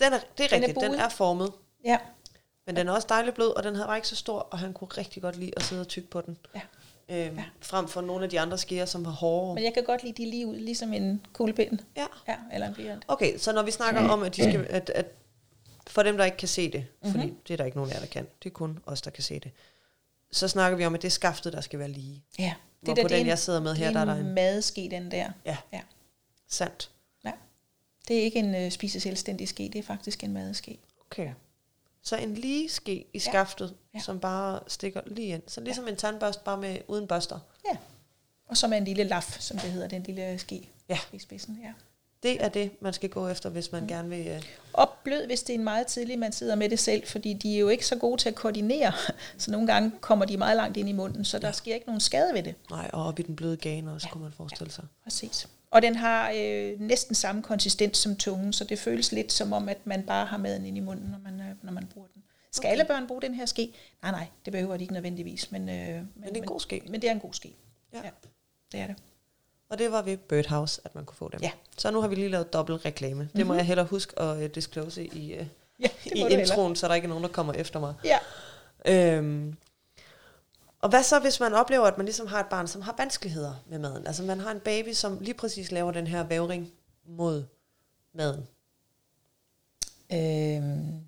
Den 0.00 0.12
er, 0.12 0.18
det 0.38 0.44
er 0.44 0.48
den 0.48 0.62
rigtigt, 0.62 0.78
er 0.78 0.88
den 0.88 1.00
er 1.00 1.08
formet. 1.08 1.52
Ja. 1.84 1.98
Men 2.66 2.76
den 2.76 2.88
er 2.88 2.92
også 2.92 3.06
dejligt 3.08 3.34
blød, 3.34 3.56
og 3.56 3.62
den 3.62 3.74
havde 3.74 3.88
var 3.88 3.96
ikke 3.96 4.08
så 4.08 4.16
stor, 4.16 4.38
og 4.38 4.58
han 4.58 4.72
kunne 4.72 4.88
rigtig 4.88 5.22
godt 5.22 5.36
lide 5.36 5.52
at 5.56 5.62
sidde 5.62 5.80
og 5.80 5.88
tykke 5.88 6.10
på 6.10 6.20
den. 6.20 6.36
Ja. 6.54 6.60
Øhm, 7.08 7.36
ja. 7.36 7.44
Frem 7.60 7.88
for 7.88 8.00
nogle 8.00 8.24
af 8.24 8.30
de 8.30 8.40
andre 8.40 8.58
skeer, 8.58 8.84
som 8.84 9.04
var 9.04 9.10
hårde. 9.10 9.54
Men 9.54 9.64
jeg 9.64 9.74
kan 9.74 9.84
godt 9.84 10.02
lide 10.02 10.22
de 10.22 10.30
lige 10.30 10.46
ud, 10.46 10.56
ligesom 10.56 10.92
en 10.92 11.26
kuglepind. 11.32 11.78
Ja. 11.96 12.06
ja. 12.28 12.36
Eller 12.52 12.68
en 12.68 12.74
blyant. 12.74 13.04
Okay, 13.08 13.38
så 13.38 13.52
når 13.52 13.62
vi 13.62 13.70
snakker 13.70 14.08
om, 14.08 14.22
at, 14.22 14.36
de 14.36 14.42
skal, 14.42 14.66
at, 14.70 14.90
at 14.90 15.06
for 15.86 16.02
dem, 16.02 16.16
der 16.16 16.24
ikke 16.24 16.36
kan 16.36 16.48
se 16.48 16.70
det, 16.72 16.86
mm-hmm. 17.02 17.20
fordi 17.20 17.34
det 17.48 17.54
er 17.54 17.56
der 17.56 17.64
ikke 17.64 17.76
nogen 17.76 17.90
af 17.90 17.94
jer, 17.94 18.00
der 18.00 18.06
kan, 18.06 18.26
det 18.42 18.50
er 18.50 18.54
kun 18.54 18.78
os, 18.86 19.02
der 19.02 19.10
kan 19.10 19.22
se 19.22 19.40
det, 19.40 19.50
så 20.32 20.48
snakker 20.48 20.78
vi 20.78 20.84
om, 20.84 20.94
at 20.94 21.02
det 21.02 21.08
er 21.08 21.12
skaftet, 21.12 21.52
der 21.52 21.60
skal 21.60 21.78
være 21.78 21.88
lige. 21.88 22.24
Ja. 22.38 22.54
Det 22.86 22.98
er 22.98 23.02
på 23.02 23.08
den, 23.08 23.20
en, 23.20 23.26
jeg 23.26 23.38
sidder 23.38 23.60
med 23.60 23.74
her, 23.74 23.92
der 23.92 24.00
er 24.00 24.04
der 24.04 24.14
en... 24.14 24.34
madske, 24.34 24.88
den 24.90 25.10
der. 25.10 25.30
Ja. 25.44 25.56
ja. 25.72 25.80
Sandt. 26.48 26.90
Ja. 27.24 27.32
Det 28.08 28.18
er 28.18 28.22
ikke 28.22 28.38
en 28.38 28.66
uh, 28.66 28.70
spise 28.70 29.00
selvstændig 29.00 29.48
ske, 29.48 29.70
det 29.72 29.78
er 29.78 29.82
faktisk 29.82 30.24
en 30.24 30.32
madske. 30.32 30.78
Okay. 31.10 31.30
Så 32.04 32.16
en 32.16 32.34
lige 32.34 32.68
ske 32.68 33.06
i 33.12 33.18
skaftet, 33.18 33.74
ja. 33.94 33.98
Ja. 33.98 34.02
som 34.02 34.20
bare 34.20 34.60
stikker 34.66 35.00
lige 35.06 35.28
ind. 35.28 35.42
Så 35.46 35.60
ligesom 35.60 35.84
ja. 35.84 35.90
en 35.90 35.96
tandbørst, 35.96 36.44
bare 36.44 36.56
med 36.56 36.78
uden 36.88 37.06
børster. 37.06 37.38
Ja. 37.70 37.76
Og 38.46 38.56
så 38.56 38.68
med 38.68 38.78
en 38.78 38.84
lille 38.84 39.04
laf, 39.04 39.36
som 39.40 39.58
det 39.58 39.70
hedder, 39.70 39.88
den 39.88 40.02
lille 40.02 40.38
ske 40.38 40.68
ja. 40.88 40.98
i 41.12 41.18
spidsen. 41.18 41.58
Ja. 41.62 41.72
Det 42.22 42.44
er 42.44 42.48
det, 42.48 42.70
man 42.80 42.92
skal 42.92 43.10
gå 43.10 43.28
efter, 43.28 43.50
hvis 43.50 43.72
man 43.72 43.82
mm. 43.82 43.88
gerne 43.88 44.08
vil... 44.08 44.36
Uh... 44.36 44.42
Og 44.72 44.90
blød, 45.04 45.26
hvis 45.26 45.42
det 45.42 45.54
er 45.54 45.58
en 45.58 45.64
meget 45.64 45.86
tidlig, 45.86 46.18
man 46.18 46.32
sidder 46.32 46.54
med 46.54 46.68
det 46.68 46.78
selv, 46.78 47.06
fordi 47.06 47.32
de 47.32 47.54
er 47.54 47.58
jo 47.58 47.68
ikke 47.68 47.86
så 47.86 47.96
gode 47.96 48.20
til 48.20 48.28
at 48.28 48.34
koordinere, 48.34 48.92
så 49.38 49.50
nogle 49.50 49.66
gange 49.66 49.92
kommer 50.00 50.24
de 50.24 50.36
meget 50.36 50.56
langt 50.56 50.76
ind 50.76 50.88
i 50.88 50.92
munden, 50.92 51.24
så 51.24 51.38
der 51.38 51.48
ja. 51.48 51.52
sker 51.52 51.74
ikke 51.74 51.86
nogen 51.86 52.00
skade 52.00 52.34
ved 52.34 52.42
det. 52.42 52.54
Nej, 52.70 52.90
og 52.92 53.06
op 53.06 53.18
i 53.18 53.22
den 53.22 53.36
bløde 53.36 53.56
gane 53.56 53.92
også, 53.92 54.06
ja. 54.06 54.12
kunne 54.12 54.22
man 54.22 54.32
forestille 54.32 54.72
sig. 54.72 54.84
Ja, 54.84 55.04
præcis. 55.04 55.48
Og 55.74 55.82
den 55.82 55.96
har 55.96 56.32
øh, 56.36 56.80
næsten 56.80 57.14
samme 57.14 57.42
konsistens 57.42 57.98
som 57.98 58.16
tungen, 58.16 58.52
så 58.52 58.64
det 58.64 58.78
føles 58.78 59.12
lidt 59.12 59.32
som 59.32 59.52
om, 59.52 59.68
at 59.68 59.86
man 59.86 60.02
bare 60.02 60.26
har 60.26 60.36
maden 60.36 60.66
ind 60.66 60.76
i 60.76 60.80
munden, 60.80 61.10
når 61.10 61.18
man, 61.24 61.40
øh, 61.40 61.46
når 61.62 61.72
man 61.72 61.86
bruger 61.94 62.08
den. 62.14 62.22
Skal 62.50 62.68
okay. 62.68 62.72
alle 62.72 62.84
børn 62.84 63.06
bruge 63.06 63.22
den 63.22 63.34
her 63.34 63.46
ske? 63.46 63.74
Nej, 64.02 64.10
nej, 64.10 64.26
det 64.44 64.52
behøver 64.52 64.76
de 64.76 64.82
ikke 64.82 64.92
nødvendigvis. 64.92 65.52
Men, 65.52 65.68
øh, 65.68 65.76
men, 65.76 66.08
men 66.14 66.28
det 66.28 66.36
er 66.36 66.42
en 66.42 66.48
god 66.48 66.60
ske. 66.60 66.82
Men 66.88 67.02
det 67.02 67.08
er 67.08 67.12
en 67.12 67.20
god 67.20 67.32
ske. 67.32 67.54
Ja. 67.92 67.98
ja. 68.04 68.10
Det 68.72 68.80
er 68.80 68.86
det. 68.86 68.96
Og 69.68 69.78
det 69.78 69.92
var 69.92 70.02
ved 70.02 70.16
Birdhouse, 70.16 70.80
at 70.84 70.94
man 70.94 71.04
kunne 71.04 71.16
få 71.16 71.28
dem. 71.32 71.40
Ja. 71.42 71.50
Så 71.78 71.90
nu 71.90 72.00
har 72.00 72.08
vi 72.08 72.14
lige 72.14 72.28
lavet 72.28 72.52
dobbelt 72.52 72.84
reklame. 72.84 73.14
Mm-hmm. 73.14 73.36
Det 73.36 73.46
må 73.46 73.52
mhm. 73.52 73.58
jeg 73.58 73.66
heller 73.66 73.84
huske 73.84 74.18
at 74.18 74.36
uh, 74.36 74.44
disclose 74.54 75.04
i, 75.04 75.38
uh, 75.38 75.46
ja, 75.80 75.88
i 76.04 76.18
introen, 76.18 76.30
heller. 76.30 76.74
så 76.74 76.88
der 76.88 76.94
ikke 76.94 77.06
er 77.06 77.08
nogen, 77.08 77.24
der 77.24 77.30
kommer 77.30 77.52
efter 77.52 77.80
mig. 77.80 77.94
Ja. 78.04 78.18
Øhm, 78.86 79.56
og 80.84 80.90
hvad 80.90 81.02
så, 81.02 81.18
hvis 81.18 81.40
man 81.40 81.54
oplever, 81.54 81.86
at 81.86 81.96
man 81.96 82.06
ligesom 82.06 82.26
har 82.26 82.40
et 82.40 82.46
barn, 82.46 82.66
som 82.66 82.82
har 82.82 82.94
vanskeligheder 82.98 83.54
med 83.66 83.78
maden? 83.78 84.06
Altså 84.06 84.22
man 84.22 84.40
har 84.40 84.50
en 84.50 84.60
baby, 84.60 84.92
som 84.92 85.18
lige 85.20 85.34
præcis 85.34 85.72
laver 85.72 85.92
den 85.92 86.06
her 86.06 86.24
vævring 86.24 86.72
mod 87.06 87.44
maden. 88.14 88.46
Øhm, 90.12 91.00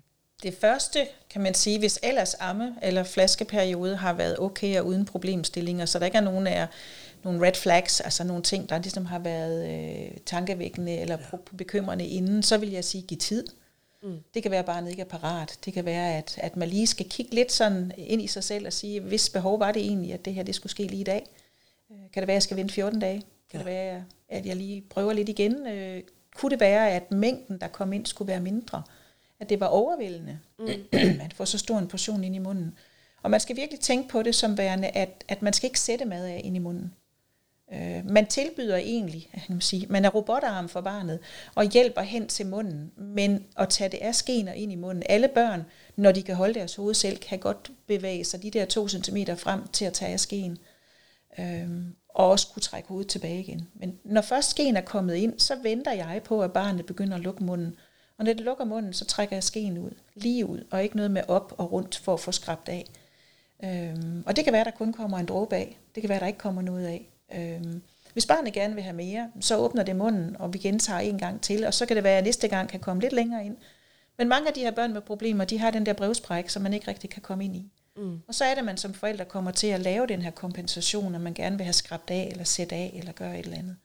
det 0.43 0.57
første, 0.61 1.07
kan 1.29 1.41
man 1.41 1.53
sige, 1.53 1.79
hvis 1.79 1.99
ellers 2.03 2.33
amme- 2.33 2.75
eller 2.81 3.03
flaskeperiode 3.03 3.95
har 3.95 4.13
været 4.13 4.39
okay 4.39 4.79
og 4.79 4.85
uden 4.85 5.05
problemstillinger, 5.05 5.85
så 5.85 5.99
der 5.99 6.05
ikke 6.05 6.17
er 6.17 6.21
nogen 6.21 6.47
af 6.47 6.67
nogle 7.23 7.47
red 7.47 7.53
flags, 7.53 8.01
altså 8.01 8.23
nogle 8.23 8.43
ting, 8.43 8.69
der 8.69 8.77
ligesom 8.77 9.05
har 9.05 9.19
været 9.19 9.69
øh, 9.69 10.17
tankevækkende 10.25 10.97
eller 10.97 11.17
ja. 11.31 11.37
bekymrende 11.57 12.07
inden, 12.07 12.43
så 12.43 12.57
vil 12.57 12.71
jeg 12.71 12.83
sige, 12.83 13.01
giv 13.01 13.17
tid. 13.17 13.47
Mm. 13.47 13.66
Det 14.33 14.43
kan 14.43 14.51
være, 14.51 14.59
at 14.59 14.65
barnet 14.65 14.89
ikke 14.89 15.01
er 15.01 15.05
parat. 15.05 15.59
Det 15.65 15.73
kan 15.73 15.85
være, 15.85 16.17
at, 16.17 16.39
at 16.41 16.55
man 16.55 16.69
lige 16.69 16.87
skal 16.87 17.09
kigge 17.09 17.35
lidt 17.35 17.51
sådan 17.51 17.91
ind 17.97 18.21
i 18.21 18.27
sig 18.27 18.43
selv 18.43 18.65
og 18.65 18.73
sige, 18.73 18.99
hvis 18.99 19.29
behov 19.29 19.59
var 19.59 19.71
det 19.71 19.81
egentlig, 19.81 20.13
at 20.13 20.25
det 20.25 20.33
her 20.33 20.43
det 20.43 20.55
skulle 20.55 20.71
ske 20.71 20.83
lige 20.83 21.01
i 21.01 21.03
dag. 21.03 21.25
Øh, 21.91 21.97
kan 22.13 22.21
det 22.21 22.27
være, 22.27 22.33
at 22.33 22.35
jeg 22.35 22.43
skal 22.43 22.57
vente 22.57 22.73
14 22.73 22.99
dage? 22.99 23.23
Kan 23.51 23.59
ja. 23.59 23.65
det 23.65 23.65
være, 23.65 24.03
at 24.29 24.45
jeg 24.45 24.55
lige 24.55 24.83
prøver 24.89 25.13
lidt 25.13 25.29
igen? 25.29 25.67
Øh, 25.67 26.03
kunne 26.35 26.49
det 26.49 26.59
være, 26.59 26.91
at 26.91 27.11
mængden, 27.11 27.61
der 27.61 27.67
kom 27.67 27.93
ind, 27.93 28.05
skulle 28.05 28.27
være 28.27 28.39
mindre? 28.39 28.83
At 29.39 29.49
det 29.49 29.59
var 29.59 29.67
overvældende, 29.67 30.39
mm. 30.59 30.67
at 31.25 31.33
få 31.33 31.45
så 31.45 31.57
stor 31.57 31.77
en 31.77 31.87
portion 31.87 32.23
ind 32.23 32.35
i 32.35 32.39
munden. 32.39 32.77
Og 33.21 33.31
man 33.31 33.39
skal 33.39 33.55
virkelig 33.55 33.79
tænke 33.79 34.09
på 34.09 34.23
det 34.23 34.35
som 34.35 34.57
værende, 34.57 34.87
at, 34.87 35.23
at 35.27 35.41
man 35.41 35.53
skal 35.53 35.67
ikke 35.67 35.79
sætte 35.79 36.05
mad 36.05 36.25
af 36.25 36.41
ind 36.43 36.55
i 36.55 36.59
munden. 36.59 36.93
Øh, 37.73 38.05
man 38.05 38.27
tilbyder 38.27 38.75
egentlig, 38.77 39.29
kan 39.33 39.41
man 39.49 39.61
sige, 39.61 39.87
man 39.89 40.05
er 40.05 40.09
robotarm 40.09 40.69
for 40.69 40.81
barnet 40.81 41.19
og 41.55 41.65
hjælper 41.65 42.01
hen 42.01 42.27
til 42.27 42.45
munden, 42.45 42.91
men 42.97 43.45
at 43.57 43.69
tage 43.69 43.89
det 43.89 43.97
af 43.97 44.15
skener 44.15 44.53
ind 44.53 44.71
i 44.71 44.75
munden. 44.75 45.03
Alle 45.09 45.27
børn, 45.27 45.65
når 45.95 46.11
de 46.11 46.23
kan 46.23 46.35
holde 46.35 46.53
deres 46.53 46.75
hoved 46.75 46.93
selv, 46.93 47.17
kan 47.17 47.39
godt 47.39 47.71
bevæge 47.87 48.23
sig 48.23 48.43
de 48.43 48.51
der 48.51 48.65
to 48.65 48.87
centimeter 48.87 49.35
frem 49.35 49.67
til 49.67 49.85
at 49.85 49.93
tage 49.93 50.13
af 50.13 50.19
skeen. 50.19 50.57
Øh, 51.39 51.69
og 52.09 52.29
også 52.29 52.47
kunne 52.53 52.61
trække 52.61 52.89
hovedet 52.89 53.09
tilbage 53.09 53.39
igen. 53.39 53.67
Men 53.73 53.99
når 54.03 54.21
først 54.21 54.49
skeen 54.49 54.77
er 54.77 54.81
kommet 54.81 55.15
ind, 55.15 55.39
så 55.39 55.55
venter 55.63 55.91
jeg 55.91 56.21
på, 56.23 56.41
at 56.41 56.53
barnet 56.53 56.85
begynder 56.85 57.15
at 57.15 57.23
lukke 57.23 57.43
munden. 57.43 57.75
Og 58.17 58.25
når 58.25 58.33
det 58.33 58.41
lukker 58.41 58.65
munden, 58.65 58.93
så 58.93 59.05
trækker 59.05 59.35
jeg 59.35 59.43
skeen 59.43 59.77
ud, 59.77 59.91
lige 60.15 60.45
ud, 60.45 60.63
og 60.71 60.83
ikke 60.83 60.95
noget 60.95 61.11
med 61.11 61.21
op 61.27 61.53
og 61.57 61.71
rundt 61.71 61.97
for 61.97 62.13
at 62.13 62.19
få 62.19 62.31
skrabt 62.31 62.69
af. 62.69 62.85
Øhm, 63.63 64.23
og 64.25 64.35
det 64.35 64.43
kan 64.43 64.53
være, 64.53 64.61
at 64.61 64.65
der 64.65 64.71
kun 64.71 64.93
kommer 64.93 65.17
en 65.17 65.25
dråbe 65.25 65.55
af. 65.55 65.79
Det 65.95 66.01
kan 66.01 66.09
være, 66.09 66.15
at 66.15 66.21
der 66.21 66.27
ikke 66.27 66.39
kommer 66.39 66.61
noget 66.61 66.87
af. 66.87 67.09
Øhm, 67.35 67.81
hvis 68.13 68.25
barnet 68.25 68.53
gerne 68.53 68.73
vil 68.73 68.83
have 68.83 68.95
mere, 68.95 69.31
så 69.39 69.57
åbner 69.57 69.83
det 69.83 69.95
munden, 69.95 70.35
og 70.39 70.53
vi 70.53 70.57
gentager 70.57 70.99
en 70.99 71.17
gang 71.17 71.41
til, 71.41 71.65
og 71.65 71.73
så 71.73 71.85
kan 71.85 71.95
det 71.95 72.03
være, 72.03 72.17
at 72.17 72.23
næste 72.23 72.47
gang 72.47 72.69
kan 72.69 72.79
komme 72.79 73.01
lidt 73.01 73.13
længere 73.13 73.45
ind. 73.45 73.57
Men 74.17 74.29
mange 74.29 74.47
af 74.47 74.53
de 74.53 74.59
her 74.59 74.71
børn 74.71 74.93
med 74.93 75.01
problemer, 75.01 75.45
de 75.45 75.59
har 75.59 75.71
den 75.71 75.85
der 75.85 75.93
brevspræk, 75.93 76.49
som 76.49 76.61
man 76.61 76.73
ikke 76.73 76.87
rigtig 76.87 77.09
kan 77.09 77.21
komme 77.21 77.45
ind 77.45 77.55
i. 77.55 77.71
Mm. 77.95 78.21
Og 78.27 78.35
så 78.35 78.45
er 78.45 78.49
det, 78.49 78.57
at 78.57 78.65
man 78.65 78.77
som 78.77 78.93
forældre 78.93 79.25
kommer 79.25 79.51
til 79.51 79.67
at 79.67 79.79
lave 79.79 80.07
den 80.07 80.21
her 80.21 80.31
kompensation, 80.31 81.15
at 81.15 81.21
man 81.21 81.33
gerne 81.33 81.57
vil 81.57 81.63
have 81.63 81.73
skrabt 81.73 82.11
af, 82.11 82.27
eller 82.31 82.43
sætte 82.43 82.75
af, 82.75 82.93
eller 82.97 83.11
gøre 83.11 83.39
et 83.39 83.45
eller 83.45 83.57
andet. 83.57 83.77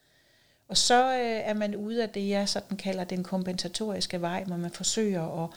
Og 0.69 0.77
så 0.77 1.13
øh, 1.13 1.49
er 1.49 1.55
man 1.55 1.77
ude 1.77 2.03
af 2.03 2.09
det, 2.09 2.29
jeg 2.29 2.49
sådan 2.49 2.77
kalder 2.77 3.05
den 3.05 3.23
kompensatoriske 3.23 4.21
vej, 4.21 4.45
hvor 4.45 4.57
man 4.57 4.71
forsøger 4.71 5.45
at, 5.45 5.51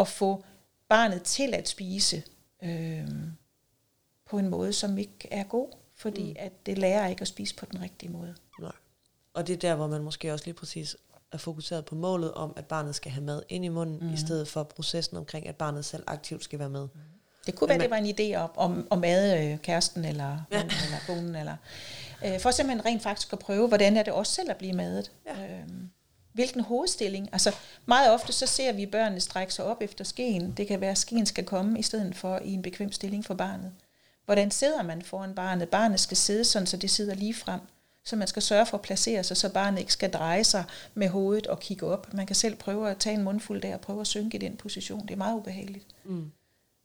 at 0.00 0.08
få 0.08 0.44
barnet 0.88 1.22
til 1.22 1.54
at 1.54 1.68
spise 1.68 2.22
øh, 2.62 3.08
på 4.26 4.38
en 4.38 4.48
måde, 4.48 4.72
som 4.72 4.98
ikke 4.98 5.28
er 5.30 5.44
god 5.44 5.68
fordi 5.96 6.30
mm. 6.30 6.36
at 6.38 6.66
det 6.66 6.78
lærer 6.78 7.08
ikke 7.08 7.22
at 7.22 7.28
spise 7.28 7.54
på 7.54 7.66
den 7.66 7.82
rigtige 7.82 8.12
måde. 8.12 8.34
Nej. 8.60 8.72
Og 9.34 9.46
det 9.46 9.52
er 9.52 9.56
der, 9.56 9.74
hvor 9.74 9.86
man 9.86 10.02
måske 10.02 10.32
også 10.32 10.44
lige 10.44 10.54
præcis 10.54 10.96
er 11.32 11.38
fokuseret 11.38 11.84
på 11.84 11.94
målet 11.94 12.34
om, 12.34 12.52
at 12.56 12.64
barnet 12.66 12.94
skal 12.94 13.12
have 13.12 13.24
mad 13.24 13.42
ind 13.48 13.64
i 13.64 13.68
munden, 13.68 13.98
mm. 14.00 14.14
i 14.14 14.16
stedet 14.16 14.48
for 14.48 14.62
processen 14.62 15.16
omkring, 15.16 15.48
at 15.48 15.56
barnet 15.56 15.84
selv 15.84 16.02
aktivt 16.06 16.44
skal 16.44 16.58
være 16.58 16.70
med. 16.70 16.82
Mm. 16.82 17.00
Det 17.46 17.54
kunne 17.54 17.68
være, 17.68 17.78
man, 17.78 17.82
det 17.82 17.90
var 17.90 17.96
en 17.96 18.34
idé 18.34 18.36
om, 18.36 18.50
om, 18.56 18.86
om 18.90 18.98
mad 18.98 19.52
øh, 19.52 19.58
kæresten 19.58 20.04
eller, 20.04 20.38
ja. 20.52 20.62
eller 20.62 20.98
konen. 21.06 21.34
Eller, 21.34 21.56
øh, 22.24 22.40
for 22.40 22.50
simpelthen 22.50 22.86
rent 22.86 23.02
faktisk 23.02 23.32
at 23.32 23.38
prøve, 23.38 23.68
hvordan 23.68 23.96
er 23.96 24.02
det 24.02 24.12
også 24.12 24.32
selv 24.32 24.50
at 24.50 24.56
blive 24.56 24.72
madet. 24.72 25.12
Ja. 25.26 25.60
Øhm, 25.60 25.90
hvilken 26.32 26.60
hovedstilling. 26.60 27.28
Altså 27.32 27.54
meget 27.86 28.10
ofte 28.10 28.32
så 28.32 28.46
ser 28.46 28.72
vi 28.72 28.86
børnene 28.86 29.20
strække 29.20 29.54
sig 29.54 29.64
op 29.64 29.76
efter 29.80 30.04
skeen. 30.04 30.52
Det 30.52 30.68
kan 30.68 30.80
være, 30.80 30.90
at 30.90 30.98
skeen 30.98 31.26
skal 31.26 31.44
komme 31.44 31.78
i 31.78 31.82
stedet 31.82 32.16
for 32.16 32.38
i 32.44 32.52
en 32.52 32.62
bekvem 32.62 32.92
stilling 32.92 33.24
for 33.24 33.34
barnet. 33.34 33.72
Hvordan 34.26 34.50
sidder 34.50 34.82
man 34.82 35.02
foran 35.02 35.34
barnet? 35.34 35.68
Barnet 35.68 36.00
skal 36.00 36.16
sidde 36.16 36.44
sådan, 36.44 36.66
så 36.66 36.76
det 36.76 36.90
sidder 36.90 37.14
lige 37.14 37.34
frem. 37.34 37.60
Så 38.04 38.16
man 38.16 38.28
skal 38.28 38.42
sørge 38.42 38.66
for 38.66 38.76
at 38.76 38.82
placere 38.82 39.24
sig, 39.24 39.36
så 39.36 39.48
barnet 39.48 39.78
ikke 39.78 39.92
skal 39.92 40.10
dreje 40.10 40.44
sig 40.44 40.64
med 40.94 41.08
hovedet 41.08 41.46
og 41.46 41.60
kigge 41.60 41.86
op. 41.86 42.14
Man 42.14 42.26
kan 42.26 42.36
selv 42.36 42.56
prøve 42.56 42.90
at 42.90 42.98
tage 42.98 43.14
en 43.14 43.22
mundfuld 43.22 43.62
der 43.62 43.74
og 43.74 43.80
prøve 43.80 44.00
at 44.00 44.06
synke 44.06 44.36
i 44.36 44.40
den 44.40 44.56
position. 44.56 45.02
Det 45.02 45.10
er 45.10 45.16
meget 45.16 45.36
ubehageligt. 45.36 45.86
Mm. 46.04 46.30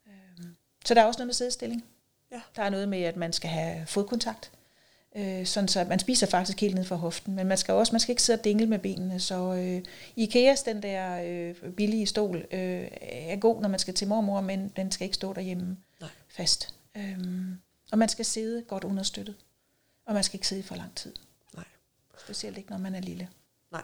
Øhm, 0.07 0.55
så 0.85 0.93
der 0.93 1.01
er 1.01 1.05
også 1.05 1.17
noget 1.17 1.27
med 1.27 1.33
sædestilling. 1.33 1.83
Ja. 2.31 2.41
Der 2.55 2.63
er 2.63 2.69
noget 2.69 2.89
med, 2.89 3.01
at 3.01 3.15
man 3.15 3.33
skal 3.33 3.49
have 3.49 3.85
fodkontakt. 3.85 4.51
Øh, 5.15 5.45
sådan 5.45 5.67
så 5.67 5.83
man 5.89 5.99
spiser 5.99 6.27
faktisk 6.27 6.61
helt 6.61 6.75
ned 6.75 6.83
for 6.83 6.95
hoften, 6.95 7.35
men 7.35 7.47
man 7.47 7.57
skal 7.57 7.73
også 7.73 7.93
man 7.93 7.99
skal 7.99 8.11
ikke 8.11 8.23
sidde 8.23 8.39
og 8.39 8.43
dingle 8.43 8.67
med 8.67 8.79
benene. 8.79 9.19
Så 9.19 9.53
øh, 9.53 9.81
Ikeas, 10.15 10.63
den 10.63 10.83
der 10.83 11.21
øh, 11.23 11.73
billige 11.73 12.05
stol, 12.05 12.37
øh, 12.51 12.87
er 13.01 13.35
god, 13.35 13.61
når 13.61 13.69
man 13.69 13.79
skal 13.79 13.93
til 13.93 14.07
mormor, 14.07 14.41
men 14.41 14.71
den 14.75 14.91
skal 14.91 15.05
ikke 15.05 15.15
stå 15.15 15.33
derhjemme 15.33 15.77
Nej. 16.01 16.09
fast. 16.29 16.73
Øhm, 16.97 17.57
og 17.91 17.97
man 17.97 18.09
skal 18.09 18.25
sidde 18.25 18.63
godt 18.63 18.83
understøttet. 18.83 19.35
Og 20.05 20.13
man 20.13 20.23
skal 20.23 20.35
ikke 20.35 20.47
sidde 20.47 20.63
for 20.63 20.75
lang 20.75 20.95
tid. 20.95 21.13
Nej. 21.55 21.65
Specielt 22.17 22.57
ikke, 22.57 22.69
når 22.69 22.77
man 22.77 22.95
er 22.95 23.01
lille. 23.01 23.29
Nej. 23.71 23.83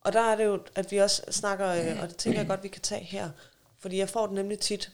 Og 0.00 0.12
der 0.12 0.20
er 0.20 0.36
det 0.36 0.44
jo, 0.44 0.62
at 0.74 0.90
vi 0.90 0.98
også 0.98 1.22
snakker, 1.30 1.68
øh, 1.68 2.02
og 2.02 2.08
det 2.08 2.16
tænker 2.16 2.40
jeg 2.40 2.48
godt, 2.48 2.62
vi 2.62 2.68
kan 2.68 2.82
tage 2.82 3.04
her. 3.04 3.30
Fordi 3.78 3.96
jeg 3.96 4.08
får 4.08 4.26
det 4.26 4.34
nemlig 4.34 4.58
tit 4.58 4.92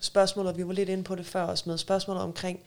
spørgsmål, 0.00 0.46
og 0.46 0.56
vi 0.56 0.66
var 0.66 0.72
lidt 0.72 0.88
inde 0.88 1.04
på 1.04 1.14
det 1.14 1.26
før 1.26 1.42
også 1.42 1.68
med 1.68 1.78
spørgsmålet 1.78 2.22
omkring, 2.22 2.64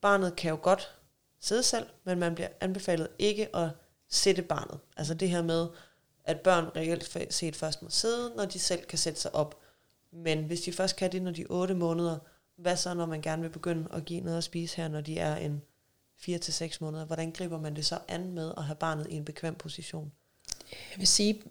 barnet 0.00 0.36
kan 0.36 0.50
jo 0.50 0.58
godt 0.62 0.94
sidde 1.40 1.62
selv, 1.62 1.86
men 2.04 2.18
man 2.18 2.34
bliver 2.34 2.48
anbefalet 2.60 3.08
ikke 3.18 3.56
at 3.56 3.68
sætte 4.08 4.42
barnet. 4.42 4.78
Altså 4.96 5.14
det 5.14 5.30
her 5.30 5.42
med, 5.42 5.68
at 6.24 6.40
børn 6.40 6.64
reelt 6.76 7.34
set 7.34 7.56
først 7.56 7.82
må 7.82 7.90
sidde, 7.90 8.32
når 8.36 8.44
de 8.44 8.58
selv 8.58 8.84
kan 8.84 8.98
sætte 8.98 9.20
sig 9.20 9.34
op. 9.34 9.60
Men 10.10 10.44
hvis 10.44 10.60
de 10.60 10.72
først 10.72 10.96
kan 10.96 11.12
det, 11.12 11.22
når 11.22 11.30
de 11.30 11.42
er 11.42 11.46
8 11.50 11.74
måneder, 11.74 12.18
hvad 12.56 12.76
så, 12.76 12.94
når 12.94 13.06
man 13.06 13.22
gerne 13.22 13.42
vil 13.42 13.48
begynde 13.48 13.88
at 13.92 14.04
give 14.04 14.20
noget 14.20 14.38
at 14.38 14.44
spise 14.44 14.76
her, 14.76 14.88
når 14.88 15.00
de 15.00 15.18
er 15.18 15.36
en 15.36 15.62
4-6 16.20 16.78
måneder? 16.80 17.04
Hvordan 17.04 17.30
griber 17.30 17.60
man 17.60 17.76
det 17.76 17.86
så 17.86 17.98
an 18.08 18.32
med 18.32 18.52
at 18.56 18.64
have 18.64 18.76
barnet 18.76 19.06
i 19.10 19.14
en 19.14 19.24
bekvem 19.24 19.54
position? 19.54 20.12
Jeg 20.70 20.98
vil 20.98 21.06
sige, 21.06 21.42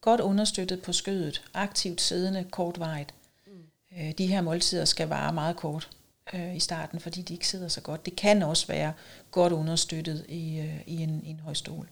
godt 0.00 0.20
understøttet 0.20 0.82
på 0.82 0.92
skødet, 0.92 1.44
aktivt 1.54 2.00
siddende, 2.00 2.44
kortvarigt. 2.50 3.14
Mm. 3.46 4.14
De 4.18 4.26
her 4.26 4.40
måltider 4.40 4.84
skal 4.84 5.08
vare 5.08 5.32
meget 5.32 5.56
kort 5.56 5.90
øh, 6.34 6.56
i 6.56 6.60
starten, 6.60 7.00
fordi 7.00 7.22
de 7.22 7.32
ikke 7.32 7.48
sidder 7.48 7.68
så 7.68 7.80
godt. 7.80 8.06
Det 8.06 8.16
kan 8.16 8.42
også 8.42 8.66
være 8.66 8.92
godt 9.30 9.52
understøttet 9.52 10.26
i, 10.28 10.58
øh, 10.58 10.80
i, 10.86 10.96
en, 10.96 11.24
i 11.24 11.28
en 11.28 11.40
høj 11.40 11.54
stol. 11.54 11.88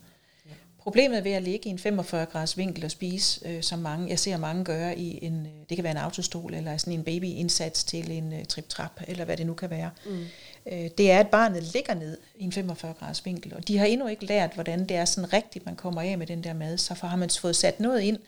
Problemet 0.82 1.24
ved 1.24 1.32
at 1.32 1.42
ligge 1.42 1.68
i 1.68 1.70
en 1.70 1.78
45 1.78 2.26
graders 2.26 2.58
vinkel 2.58 2.84
og 2.84 2.90
spise, 2.90 3.48
øh, 3.48 3.62
som 3.62 3.78
mange, 3.78 4.08
jeg 4.08 4.18
ser 4.18 4.36
mange 4.36 4.64
gøre 4.64 4.98
i 4.98 5.24
en, 5.24 5.46
øh, 5.46 5.52
det 5.68 5.76
kan 5.76 5.84
være 5.84 5.90
en 5.90 5.96
autostol, 5.96 6.54
eller 6.54 6.76
sådan 6.76 6.92
en 6.92 7.04
babyindsats 7.04 7.84
til 7.84 8.10
en 8.10 8.32
øh, 8.32 8.44
trip-trap, 8.44 9.00
eller 9.08 9.24
hvad 9.24 9.36
det 9.36 9.46
nu 9.46 9.54
kan 9.54 9.70
være, 9.70 9.90
mm. 10.06 10.24
øh, 10.72 10.90
det 10.98 11.10
er, 11.10 11.18
at 11.18 11.28
barnet 11.28 11.62
ligger 11.62 11.94
ned 11.94 12.18
i 12.34 12.44
en 12.44 12.52
45 12.52 12.92
graders 12.92 13.26
vinkel, 13.26 13.54
og 13.54 13.68
de 13.68 13.78
har 13.78 13.86
endnu 13.86 14.06
ikke 14.06 14.24
lært, 14.26 14.54
hvordan 14.54 14.88
det 14.88 14.96
er 14.96 15.04
sådan 15.04 15.32
rigtigt, 15.32 15.66
man 15.66 15.76
kommer 15.76 16.02
af 16.02 16.18
med 16.18 16.26
den 16.26 16.44
der 16.44 16.52
mad, 16.52 16.78
så 16.78 16.94
har 16.94 17.16
man 17.16 17.30
fået 17.30 17.56
sat 17.56 17.80
noget 17.80 18.00
ind, 18.00 18.18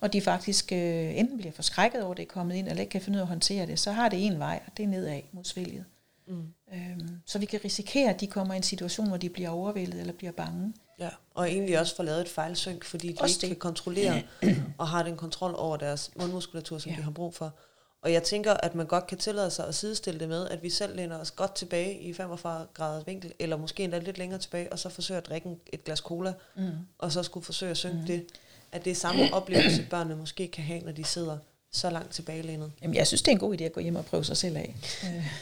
og 0.00 0.12
de 0.12 0.20
faktisk 0.20 0.72
øh, 0.72 1.18
enten 1.18 1.38
bliver 1.38 1.52
forskrækket 1.52 2.02
over, 2.02 2.10
at 2.10 2.16
det 2.16 2.22
er 2.22 2.32
kommet 2.32 2.54
ind, 2.54 2.68
eller 2.68 2.80
ikke 2.80 2.90
kan 2.90 3.00
finde 3.00 3.16
ud 3.16 3.20
af 3.20 3.24
at 3.24 3.28
håndtere 3.28 3.66
det, 3.66 3.78
så 3.78 3.92
har 3.92 4.08
det 4.08 4.26
en 4.26 4.38
vej, 4.38 4.60
og 4.66 4.72
det 4.76 4.82
er 4.82 4.88
nedad 4.88 5.20
mod 5.32 5.44
svælget. 5.44 5.84
Mm. 6.26 6.42
Øhm, 6.74 7.08
så 7.26 7.38
vi 7.38 7.46
kan 7.46 7.60
risikere, 7.64 8.10
at 8.10 8.20
de 8.20 8.26
kommer 8.26 8.54
i 8.54 8.56
en 8.56 8.62
situation, 8.62 9.08
hvor 9.08 9.16
de 9.16 9.28
bliver 9.28 9.48
overvældet 9.48 10.00
eller 10.00 10.12
bliver 10.12 10.32
bange. 10.32 10.72
Ja, 11.00 11.08
og 11.34 11.50
egentlig 11.50 11.78
også 11.80 11.96
får 11.96 12.02
lavet 12.02 12.20
et 12.20 12.28
fejlsynk, 12.28 12.84
fordi 12.84 13.12
de 13.12 13.16
også 13.20 13.34
ikke 13.34 13.40
det. 13.40 13.48
kan 13.48 13.56
kontrollere 13.56 14.22
og 14.78 14.88
har 14.88 15.02
den 15.02 15.16
kontrol 15.16 15.54
over 15.56 15.76
deres 15.76 16.10
mundmuskulatur, 16.16 16.78
som 16.78 16.90
ja. 16.90 16.96
de 16.96 17.02
har 17.02 17.10
brug 17.10 17.34
for. 17.34 17.54
Og 18.02 18.12
jeg 18.12 18.22
tænker, 18.22 18.54
at 18.54 18.74
man 18.74 18.86
godt 18.86 19.06
kan 19.06 19.18
tillade 19.18 19.50
sig 19.50 19.66
at 19.66 19.74
sidestille 19.74 20.20
det 20.20 20.28
med, 20.28 20.48
at 20.48 20.62
vi 20.62 20.70
selv 20.70 20.96
læner 20.96 21.18
os 21.18 21.30
godt 21.30 21.54
tilbage 21.54 22.00
i 22.00 22.12
45 22.12 22.66
graders 22.74 23.06
vinkel, 23.06 23.32
eller 23.38 23.56
måske 23.56 23.84
endda 23.84 23.98
lidt 23.98 24.18
længere 24.18 24.40
tilbage, 24.40 24.72
og 24.72 24.78
så 24.78 24.88
forsøger 24.88 25.20
at 25.20 25.26
drikke 25.26 25.56
et 25.72 25.84
glas 25.84 25.98
cola, 25.98 26.32
mm. 26.56 26.70
og 26.98 27.12
så 27.12 27.22
skulle 27.22 27.44
forsøge 27.44 27.70
at 27.70 27.76
synke 27.76 27.96
mm. 28.00 28.06
det 28.06 28.26
at 28.72 28.84
det 28.84 28.90
er 28.90 28.94
samme 28.94 29.34
oplevelse, 29.34 29.86
børnene 29.90 30.16
måske 30.16 30.48
kan 30.48 30.64
have, 30.64 30.80
når 30.80 30.92
de 30.92 31.04
sidder 31.04 31.38
så 31.72 31.90
langt 31.90 32.10
tilbage 32.10 32.42
lænet. 32.42 32.72
Jamen, 32.82 32.94
jeg 32.94 33.06
synes, 33.06 33.22
det 33.22 33.28
er 33.28 33.32
en 33.32 33.38
god 33.38 33.60
idé 33.60 33.64
at 33.64 33.72
gå 33.72 33.80
hjem 33.80 33.96
og 33.96 34.04
prøve 34.04 34.24
sig 34.24 34.36
selv 34.36 34.56
af. 34.56 34.74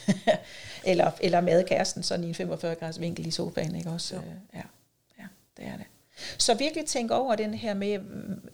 eller, 0.91 1.11
eller 1.21 1.41
med 1.41 1.63
kæresten 1.63 2.03
sådan 2.03 2.25
i 2.25 2.27
en 2.27 2.35
45 2.35 2.75
graders 2.75 2.99
vinkel 2.99 3.25
i 3.25 3.31
sofaen, 3.31 3.75
ikke 3.75 3.89
også? 3.89 4.15
Jo. 4.15 4.21
Ja, 4.21 4.59
ja, 4.59 4.63
det 5.59 5.67
er 5.67 5.77
det. 5.77 5.85
Så 6.37 6.53
virkelig 6.53 6.85
tænk 6.85 7.11
over 7.11 7.35
den 7.35 7.53
her 7.53 7.73
med, 7.73 7.99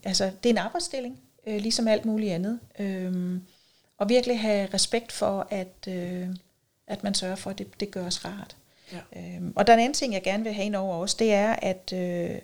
altså 0.04 0.32
det 0.44 0.50
er 0.50 0.54
en 0.54 0.58
arbejdsstilling, 0.58 1.20
øh, 1.48 1.58
ligesom 1.58 1.88
alt 1.88 2.06
muligt 2.06 2.34
andet. 2.34 2.60
Øh, 2.80 3.40
og 3.98 4.10
virkelig 4.10 4.40
have 4.40 4.70
respekt 4.74 5.12
for, 5.12 5.48
at, 5.50 5.88
øh, 5.88 6.30
at 6.88 7.04
man 7.04 7.14
sørger 7.14 7.36
for, 7.36 7.50
at 7.50 7.58
det, 7.58 7.80
det 7.80 7.92
gøres 7.92 8.26
rart. 8.26 8.58
Ja. 8.92 9.00
Øh, 9.16 9.42
og 9.56 9.68
der 9.68 9.74
er 9.74 9.78
en 9.78 9.84
anden 9.84 9.94
ting, 9.94 10.14
jeg 10.14 10.24
gerne 10.24 10.44
vil 10.44 10.54
have 10.54 10.66
ind 10.66 10.76
over 10.76 10.96
også, 10.96 11.16
det 11.20 11.34
er, 11.34 11.54
at 11.54 11.94
øh, 11.94 12.40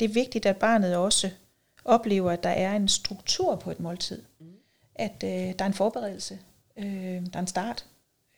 det 0.00 0.10
er 0.10 0.14
vigtigt, 0.14 0.46
at 0.46 0.56
barnet 0.56 0.96
også 0.96 1.30
oplever, 1.84 2.30
at 2.30 2.42
der 2.42 2.50
er 2.50 2.76
en 2.76 2.88
struktur 2.88 3.56
på 3.56 3.70
et 3.70 3.80
måltid. 3.80 4.22
Mm. 4.40 4.46
At 4.94 5.22
øh, 5.24 5.30
der 5.30 5.54
er 5.58 5.66
en 5.66 5.74
forberedelse, 5.74 6.38
øh, 6.76 6.86
der 6.86 7.34
er 7.34 7.38
en 7.38 7.46
start, 7.46 7.86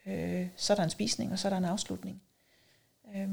øh, 0.07 0.47
så 0.57 0.73
er 0.73 0.75
der 0.75 0.85
en 0.85 0.91
spisning, 0.91 1.33
og 1.33 1.39
så 1.39 1.49
er 1.49 1.51
der 1.51 1.59
en 1.59 1.65
afslutning. 1.65 2.23
Øh, 3.17 3.29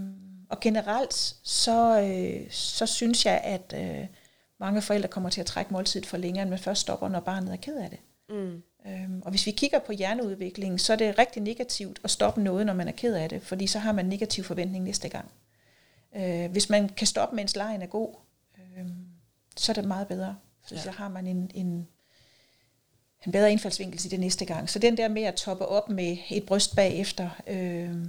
og 0.53 0.59
generelt, 0.59 1.35
så, 1.43 2.01
øh, 2.01 2.51
så 2.51 2.85
synes 2.85 3.25
jeg, 3.25 3.41
at 3.43 3.73
øh, 3.77 4.07
mange 4.59 4.81
forældre 4.81 5.07
kommer 5.07 5.29
til 5.29 5.41
at 5.41 5.45
trække 5.45 5.73
måltidet 5.73 6.07
for 6.07 6.17
længere, 6.17 6.41
end 6.41 6.49
man 6.49 6.59
først 6.59 6.81
stopper, 6.81 7.09
når 7.09 7.19
barnet 7.19 7.53
er 7.53 7.57
ked 7.57 7.77
af 7.77 7.89
det. 7.89 7.99
Mm. 8.29 8.63
Øhm, 8.87 9.21
og 9.25 9.29
hvis 9.29 9.45
vi 9.45 9.51
kigger 9.51 9.79
på 9.79 9.91
hjerneudviklingen, 9.91 10.79
så 10.79 10.93
er 10.93 10.97
det 10.97 11.17
rigtig 11.17 11.41
negativt 11.41 11.99
at 12.03 12.09
stoppe 12.09 12.43
noget, 12.43 12.65
når 12.65 12.73
man 12.73 12.87
er 12.87 12.91
ked 12.91 13.15
af 13.15 13.29
det, 13.29 13.41
fordi 13.41 13.67
så 13.67 13.79
har 13.79 13.91
man 13.91 14.05
negativ 14.05 14.43
forventning 14.43 14.83
næste 14.83 15.09
gang. 15.09 15.31
Øh, 16.15 16.51
hvis 16.51 16.69
man 16.69 16.89
kan 16.89 17.07
stoppe, 17.07 17.35
mens 17.35 17.55
lejen 17.55 17.81
er 17.81 17.87
god, 17.87 18.15
øh, 18.57 18.85
så 19.57 19.71
er 19.71 19.73
det 19.73 19.85
meget 19.85 20.07
bedre. 20.07 20.35
Så, 20.65 20.75
ja. 20.75 20.81
så 20.81 20.91
har 20.91 21.09
man 21.09 21.27
en, 21.27 21.51
en, 21.53 21.87
en 23.25 23.31
bedre 23.31 23.51
indfaldsvinkel 23.51 23.99
til 23.99 24.11
det 24.11 24.19
næste 24.19 24.45
gang. 24.45 24.69
Så 24.69 24.79
den 24.79 24.97
der 24.97 25.07
med 25.07 25.23
at 25.23 25.35
toppe 25.35 25.65
op 25.65 25.89
med 25.89 26.17
et 26.29 26.45
bryst 26.45 26.75
bagefter, 26.75 27.29
øh, 27.47 28.05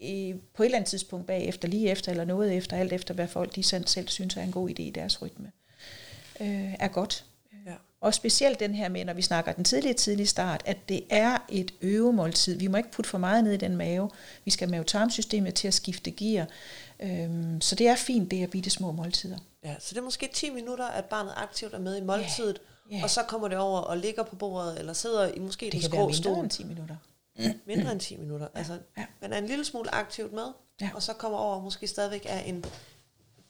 i, 0.00 0.34
på 0.54 0.62
et 0.62 0.64
eller 0.64 0.78
andet 0.78 0.90
tidspunkt 0.90 1.26
bagefter, 1.26 1.68
lige 1.68 1.90
efter 1.90 2.10
eller 2.10 2.24
noget 2.24 2.56
efter, 2.56 2.76
alt 2.76 2.92
efter 2.92 3.14
hvad 3.14 3.28
folk 3.28 3.54
de 3.54 3.62
selv, 3.62 4.08
synes 4.08 4.36
er 4.36 4.42
en 4.42 4.52
god 4.52 4.70
idé 4.70 4.82
i 4.82 4.90
deres 4.90 5.22
rytme, 5.22 5.52
øh, 6.40 6.74
er 6.80 6.88
godt. 6.88 7.24
Ja. 7.66 7.72
Og 8.00 8.14
specielt 8.14 8.60
den 8.60 8.74
her 8.74 8.88
med, 8.88 9.04
når 9.04 9.12
vi 9.12 9.22
snakker 9.22 9.52
den 9.52 9.64
tidlige, 9.64 9.94
tidlige 9.94 10.26
start, 10.26 10.62
at 10.64 10.88
det 10.88 11.02
er 11.10 11.38
et 11.48 11.74
øvemåltid. 11.80 12.58
Vi 12.58 12.66
må 12.66 12.76
ikke 12.76 12.90
putte 12.90 13.10
for 13.10 13.18
meget 13.18 13.44
ned 13.44 13.52
i 13.52 13.56
den 13.56 13.76
mave. 13.76 14.10
Vi 14.44 14.50
skal 14.50 14.66
have 14.66 14.70
mavetarmsystemet 14.70 15.54
til 15.54 15.68
at 15.68 15.74
skifte 15.74 16.10
gear. 16.10 16.46
Øhm, 17.00 17.60
så 17.60 17.74
det 17.74 17.88
er 17.88 17.96
fint, 17.96 18.30
det 18.30 18.38
her 18.38 18.46
bitte 18.46 18.70
små 18.70 18.92
måltider. 18.92 19.38
Ja, 19.64 19.74
så 19.78 19.94
det 19.94 19.98
er 19.98 20.04
måske 20.04 20.28
10 20.32 20.50
minutter, 20.50 20.86
at 20.86 21.04
barnet 21.04 21.32
aktivt 21.36 21.74
er 21.74 21.78
med 21.78 21.96
i 21.96 22.00
måltidet, 22.00 22.58
yeah, 22.86 22.94
yeah. 22.94 23.04
og 23.04 23.10
så 23.10 23.22
kommer 23.22 23.48
det 23.48 23.58
over 23.58 23.80
og 23.80 23.96
ligger 23.98 24.22
på 24.22 24.36
bordet, 24.36 24.78
eller 24.78 24.92
sidder 24.92 25.28
i 25.28 25.38
måske 25.38 25.66
det 25.66 25.72
den 25.72 25.82
skrå 25.82 26.12
stol. 26.12 26.12
Det 26.12 26.24
mindre 26.24 26.40
end 26.40 26.50
10 26.50 26.64
minutter. 26.64 26.96
Mindre 27.66 27.92
end 27.92 28.00
10 28.00 28.16
minutter. 28.16 28.48
Altså, 28.54 28.78
ja. 28.98 29.06
man 29.20 29.32
er 29.32 29.38
en 29.38 29.46
lille 29.46 29.64
smule 29.64 29.94
aktivt 29.94 30.32
med, 30.32 30.46
ja. 30.80 30.90
og 30.94 31.02
så 31.02 31.12
kommer 31.12 31.38
over 31.38 31.60
måske 31.60 31.86
stadigvæk 31.86 32.26
er 32.28 32.40
en 32.40 32.64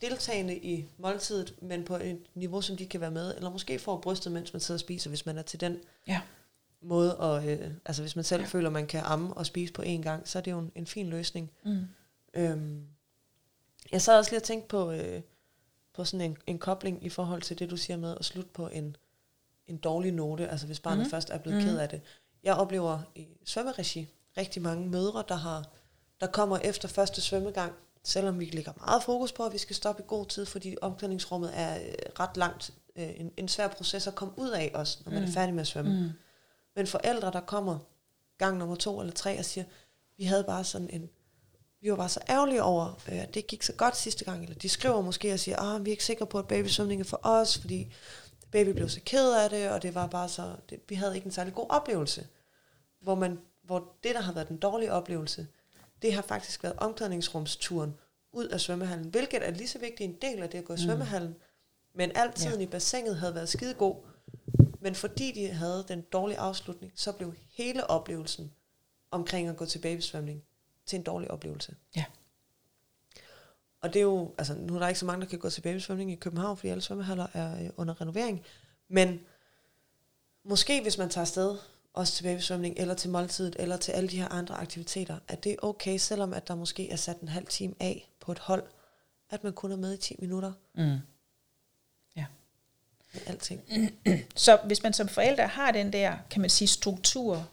deltagende 0.00 0.56
i 0.56 0.86
måltidet, 0.98 1.54
men 1.62 1.84
på 1.84 1.96
et 1.96 2.18
niveau, 2.34 2.60
som 2.60 2.76
de 2.76 2.86
kan 2.86 3.00
være 3.00 3.10
med, 3.10 3.34
eller 3.36 3.50
måske 3.50 3.78
får 3.78 4.00
brystet, 4.00 4.32
mens 4.32 4.52
man 4.52 4.60
sidder 4.60 4.76
og 4.76 4.80
spiser, 4.80 5.10
hvis 5.10 5.26
man 5.26 5.38
er 5.38 5.42
til 5.42 5.60
den 5.60 5.78
ja. 6.06 6.20
måde, 6.82 7.18
og 7.18 7.48
øh, 7.48 7.70
altså 7.84 8.02
hvis 8.02 8.16
man 8.16 8.24
selv 8.24 8.40
ja. 8.40 8.46
føler, 8.46 8.70
man 8.70 8.86
kan 8.86 9.00
amme 9.04 9.34
og 9.34 9.46
spise 9.46 9.72
på 9.72 9.82
én 9.82 10.02
gang, 10.02 10.28
så 10.28 10.38
er 10.38 10.42
det 10.42 10.50
jo 10.50 10.58
en, 10.58 10.72
en 10.74 10.86
fin 10.86 11.06
løsning. 11.06 11.50
Mm. 11.64 11.86
Øhm, 12.34 12.86
jeg 13.92 14.02
sad 14.02 14.18
også 14.18 14.30
lige 14.30 14.38
og 14.38 14.42
tænkte 14.42 14.68
på, 14.68 14.92
øh, 14.92 15.22
på 15.94 16.04
sådan 16.04 16.30
en, 16.30 16.36
en 16.46 16.58
kobling 16.58 17.04
i 17.04 17.08
forhold 17.08 17.42
til 17.42 17.58
det, 17.58 17.70
du 17.70 17.76
siger 17.76 17.96
med 17.96 18.16
at 18.18 18.24
slutte 18.24 18.50
på 18.54 18.68
en, 18.68 18.96
en 19.66 19.76
dårlig 19.76 20.12
note, 20.12 20.48
altså 20.48 20.66
hvis 20.66 20.80
barnet 20.80 21.04
mm. 21.04 21.10
først 21.10 21.30
er 21.30 21.38
blevet 21.38 21.58
mm. 21.58 21.64
ked 21.64 21.78
af 21.78 21.88
det. 21.88 22.00
Jeg 22.44 22.54
oplever 22.54 22.98
i 23.14 23.26
svømmeregi 23.44 24.08
rigtig 24.36 24.62
mange 24.62 24.88
mødre, 24.88 25.24
der, 25.28 25.34
har, 25.34 25.64
der 26.20 26.26
kommer 26.26 26.58
efter 26.58 26.88
første 26.88 27.20
svømmegang, 27.20 27.72
selvom 28.04 28.40
vi 28.40 28.44
lægger 28.44 28.72
meget 28.76 29.02
fokus 29.02 29.32
på, 29.32 29.44
at 29.44 29.52
vi 29.52 29.58
skal 29.58 29.76
stoppe 29.76 30.02
i 30.02 30.06
god 30.08 30.26
tid, 30.26 30.46
fordi 30.46 30.76
omklædningsrummet 30.82 31.50
er 31.54 31.76
øh, 31.76 31.92
ret 32.20 32.36
langt, 32.36 32.70
øh, 32.96 33.20
en, 33.20 33.32
en 33.36 33.48
svær 33.48 33.68
proces 33.68 34.06
at 34.06 34.14
komme 34.14 34.34
ud 34.36 34.50
af 34.50 34.70
os, 34.74 35.02
når 35.04 35.12
man 35.12 35.22
mm. 35.22 35.28
er 35.28 35.32
færdig 35.32 35.54
med 35.54 35.60
at 35.60 35.66
svømme. 35.66 36.02
Mm. 36.02 36.10
Men 36.76 36.86
forældre, 36.86 37.30
der 37.32 37.40
kommer 37.40 37.78
gang 38.38 38.58
nummer 38.58 38.76
to 38.76 39.00
eller 39.00 39.12
tre 39.12 39.38
og 39.38 39.44
siger, 39.44 39.64
vi 40.16 40.24
havde 40.24 40.44
bare 40.44 40.64
sådan 40.64 40.90
en 40.90 41.10
vi 41.82 41.90
var 41.90 41.96
bare 41.96 42.08
så 42.08 42.20
ærgerlige 42.28 42.62
over, 42.62 43.00
øh, 43.08 43.22
at 43.22 43.34
det 43.34 43.46
gik 43.46 43.62
så 43.62 43.72
godt 43.72 43.96
sidste 43.96 44.24
gang. 44.24 44.42
Eller 44.42 44.54
de 44.54 44.68
skriver 44.68 45.00
måske 45.00 45.32
og 45.32 45.40
siger, 45.40 45.56
at 45.56 45.74
ah, 45.74 45.84
vi 45.84 45.90
er 45.90 45.92
ikke 45.92 46.04
sikre 46.04 46.26
på, 46.26 46.38
at 46.38 46.48
babysvømning 46.48 47.00
er 47.00 47.04
for 47.04 47.20
os, 47.22 47.58
fordi 47.58 47.92
baby 48.52 48.68
blev 48.68 48.88
så 48.88 49.00
ked 49.04 49.32
af 49.32 49.50
det, 49.50 49.70
og 49.70 49.82
det 49.82 49.94
var 49.94 50.06
bare 50.06 50.28
så, 50.28 50.56
det, 50.70 50.80
vi 50.88 50.94
havde 50.94 51.14
ikke 51.14 51.26
en 51.26 51.32
særlig 51.32 51.54
god 51.54 51.66
oplevelse. 51.68 52.26
Hvor, 53.00 53.14
man, 53.14 53.38
hvor 53.62 53.92
det, 54.04 54.14
der 54.14 54.20
har 54.20 54.32
været 54.32 54.48
den 54.48 54.56
dårlige 54.56 54.92
oplevelse, 54.92 55.46
det 56.02 56.14
har 56.14 56.22
faktisk 56.22 56.62
været 56.62 56.76
omklædningsrumsturen 56.76 57.94
ud 58.32 58.46
af 58.46 58.60
svømmehallen, 58.60 59.08
hvilket 59.08 59.46
er 59.46 59.50
lige 59.50 59.68
så 59.68 59.78
vigtig 59.78 60.04
en 60.04 60.16
del 60.22 60.42
af 60.42 60.50
det 60.50 60.58
at 60.58 60.64
gå 60.64 60.72
i 60.72 60.76
mm. 60.76 60.82
svømmehallen. 60.82 61.36
Men 61.94 62.12
altid 62.14 62.56
ja. 62.56 62.62
i 62.62 62.66
bassinet 62.66 63.16
havde 63.16 63.34
været 63.34 63.48
skide 63.48 63.74
god. 63.74 63.96
Men 64.80 64.94
fordi 64.94 65.32
de 65.32 65.48
havde 65.48 65.84
den 65.88 66.00
dårlige 66.00 66.38
afslutning, 66.38 66.92
så 66.96 67.12
blev 67.12 67.34
hele 67.52 67.90
oplevelsen 67.90 68.52
omkring 69.10 69.48
at 69.48 69.56
gå 69.56 69.66
til 69.66 69.78
babysvømning 69.78 70.42
til 70.86 70.96
en 70.96 71.02
dårlig 71.02 71.30
oplevelse. 71.30 71.74
Ja. 71.96 72.04
Og 73.80 73.92
det 73.92 73.98
er 74.00 74.02
jo, 74.04 74.34
altså 74.38 74.54
nu 74.54 74.74
er 74.74 74.78
der 74.78 74.88
ikke 74.88 75.00
så 75.00 75.06
mange, 75.06 75.22
der 75.22 75.28
kan 75.30 75.38
gå 75.38 75.50
til 75.50 75.60
babysvømning 75.60 76.12
i 76.12 76.14
København, 76.14 76.56
fordi 76.56 76.68
alle 76.68 76.80
svømmehaller 76.82 77.26
er 77.34 77.64
øh, 77.64 77.70
under 77.76 78.00
renovering. 78.00 78.42
Men 78.88 79.20
måske 80.44 80.82
hvis 80.82 80.98
man 80.98 81.08
tager 81.10 81.22
afsted, 81.22 81.56
også 81.94 82.12
til 82.12 82.22
babysvømning, 82.22 82.74
eller 82.78 82.94
til 82.94 83.10
måltidet, 83.10 83.56
eller 83.58 83.76
til 83.76 83.92
alle 83.92 84.08
de 84.08 84.16
her 84.20 84.28
andre 84.28 84.54
aktiviteter, 84.54 85.18
at 85.28 85.44
det 85.44 85.52
er 85.52 85.56
okay, 85.62 85.98
selvom 85.98 86.32
at 86.34 86.48
der 86.48 86.54
måske 86.54 86.90
er 86.90 86.96
sat 86.96 87.20
en 87.20 87.28
halv 87.28 87.46
time 87.46 87.74
af 87.80 88.10
på 88.20 88.32
et 88.32 88.38
hold, 88.38 88.62
at 89.30 89.44
man 89.44 89.52
kun 89.52 89.72
er 89.72 89.76
med 89.76 89.94
i 89.94 89.96
10 89.96 90.16
minutter 90.18 90.52
Mm. 90.74 90.96
Ja. 92.16 92.26
med 93.12 93.20
alting. 93.26 93.62
Så 94.36 94.58
hvis 94.66 94.82
man 94.82 94.92
som 94.92 95.08
forælder 95.08 95.46
har 95.46 95.72
den 95.72 95.92
der, 95.92 96.16
kan 96.30 96.40
man 96.40 96.50
sige, 96.50 96.68
struktur 96.68 97.48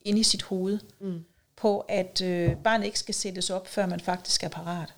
inde 0.00 0.20
i 0.20 0.22
sit 0.22 0.42
hoved, 0.42 0.78
Mm. 1.00 1.24
på 1.56 1.80
at 1.80 2.20
øh, 2.20 2.56
barnet 2.56 2.86
ikke 2.86 2.98
skal 2.98 3.14
sættes 3.14 3.50
op, 3.50 3.66
før 3.66 3.86
man 3.86 4.00
faktisk 4.00 4.42
er 4.42 4.48
parat. 4.48 4.94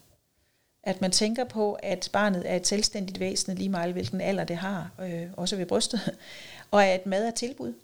At 0.85 1.01
man 1.01 1.11
tænker 1.11 1.45
på, 1.45 1.73
at 1.73 2.09
barnet 2.13 2.51
er 2.51 2.57
et 2.57 2.67
selvstændigt 2.67 3.21
væsen, 3.21 3.55
lige 3.55 3.69
meget 3.69 3.93
hvilken 3.93 4.21
alder 4.21 4.45
det 4.45 4.57
har, 4.57 4.91
øh, 5.03 5.23
også 5.37 5.57
ved 5.57 5.67
brystet, 5.67 6.01
og 6.71 6.85
at 6.87 7.07
mad 7.07 7.27
er 7.27 7.31
tilbud. 7.31 7.75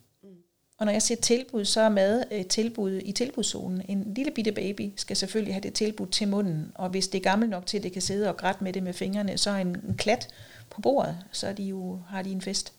Og 0.78 0.86
når 0.86 0.92
jeg 0.92 1.02
siger 1.02 1.20
tilbud, 1.20 1.64
så 1.64 1.80
er 1.80 1.88
mad 1.88 2.24
et 2.30 2.48
tilbud 2.48 3.00
i 3.04 3.12
tilbudszonen. 3.12 3.82
En 3.88 4.14
lille 4.14 4.32
bitte 4.32 4.52
baby 4.52 4.92
skal 4.96 5.16
selvfølgelig 5.16 5.54
have 5.54 5.62
det 5.62 5.72
tilbud 5.74 6.06
til 6.06 6.28
munden, 6.28 6.72
og 6.74 6.88
hvis 6.88 7.08
det 7.08 7.18
er 7.18 7.22
gammel 7.22 7.48
nok 7.48 7.66
til, 7.66 7.76
at 7.76 7.82
det 7.82 7.92
kan 7.92 8.02
sidde 8.02 8.28
og 8.28 8.36
grætte 8.36 8.64
med 8.64 8.72
det 8.72 8.82
med 8.82 8.92
fingrene, 8.92 9.38
så 9.38 9.50
er 9.50 9.56
en, 9.56 9.68
en 9.68 9.94
klat 9.98 10.28
på 10.70 10.80
bordet, 10.80 11.18
så 11.32 11.46
er 11.46 11.52
de 11.52 11.62
jo, 11.62 12.00
har 12.08 12.22
de 12.22 12.32
en 12.32 12.42
fest, 12.42 12.72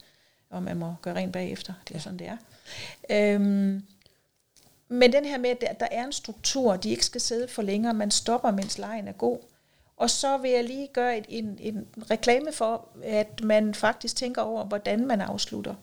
og 0.50 0.64
man 0.64 0.78
må 0.78 0.94
gøre 1.02 1.16
rent 1.16 1.34
bagefter. 1.34 1.74
Det 1.88 1.94
er 1.94 1.98
ja. 1.98 2.04
sådan, 2.04 2.20
det 2.20 2.28
er. 2.28 2.38
Øhm, 3.36 3.84
men 4.88 5.14
den 5.14 5.26
her 5.26 5.38
med, 5.38 5.50
at 5.50 5.62
der- 5.62 5.74
der 5.74 5.88
er 5.92 6.06
en 6.06 6.12
struktur, 6.12 6.76
de 6.76 6.90
ikke 6.90 7.06
skal 7.06 7.22
sidde 7.22 7.48
for 7.48 7.62
længere, 7.62 7.94
man 7.94 8.12
stopper, 8.12 8.52
mens 8.52 8.78
lejen 8.78 9.08
er 9.08 9.12
god. 9.12 9.38
Og 10.00 10.10
så 10.10 10.38
vil 10.38 10.52
jeg 10.52 10.64
lige 10.64 10.88
gøre 10.88 11.18
et, 11.18 11.26
en, 11.30 11.58
en 11.62 11.88
reklame 12.12 12.52
for, 12.52 12.88
at 13.04 13.44
man 13.44 13.74
faktisk 13.74 14.16
tænker 14.16 14.42
over, 14.42 14.64
hvordan 14.64 15.08
man 15.08 15.22
afslutter. 15.22 15.76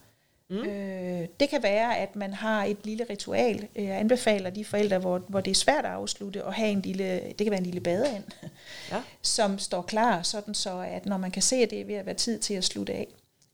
Mm. 0.49 0.57
Øh, 0.57 1.29
det 1.41 1.49
kan 1.49 1.63
være, 1.63 1.99
at 1.99 2.17
man 2.17 2.33
har 2.33 2.65
et 2.65 2.77
lille 2.85 3.07
ritual. 3.11 3.69
Jeg 3.75 3.99
anbefaler 3.99 4.51
de 4.51 4.65
forældre, 4.65 4.99
hvor, 4.99 5.19
hvor 5.19 5.41
det 5.41 5.51
er 5.51 5.55
svært 5.55 5.85
at 5.85 5.91
afslutte, 5.91 6.43
at 6.43 6.55
have 6.55 6.69
en 6.71 6.81
lille, 6.81 7.21
det 7.21 7.37
kan 7.37 7.51
være 7.51 7.61
en 7.61 7.67
lille 7.67 7.81
badeand, 7.81 8.25
Ja. 8.91 9.03
som 9.23 9.59
står 9.59 9.83
klar, 9.83 10.23
sådan 10.23 10.55
så 10.55 10.79
at 10.79 11.07
når 11.07 11.17
man 11.17 11.31
kan 11.31 11.43
se, 11.43 11.57
at 11.57 11.71
det 11.71 11.81
er 11.81 11.85
ved 11.85 11.95
at 11.95 12.07
være 12.07 12.15
tid 12.15 12.39
til 12.39 12.55
at 12.55 12.65
slutte 12.65 12.93
af, 12.93 13.09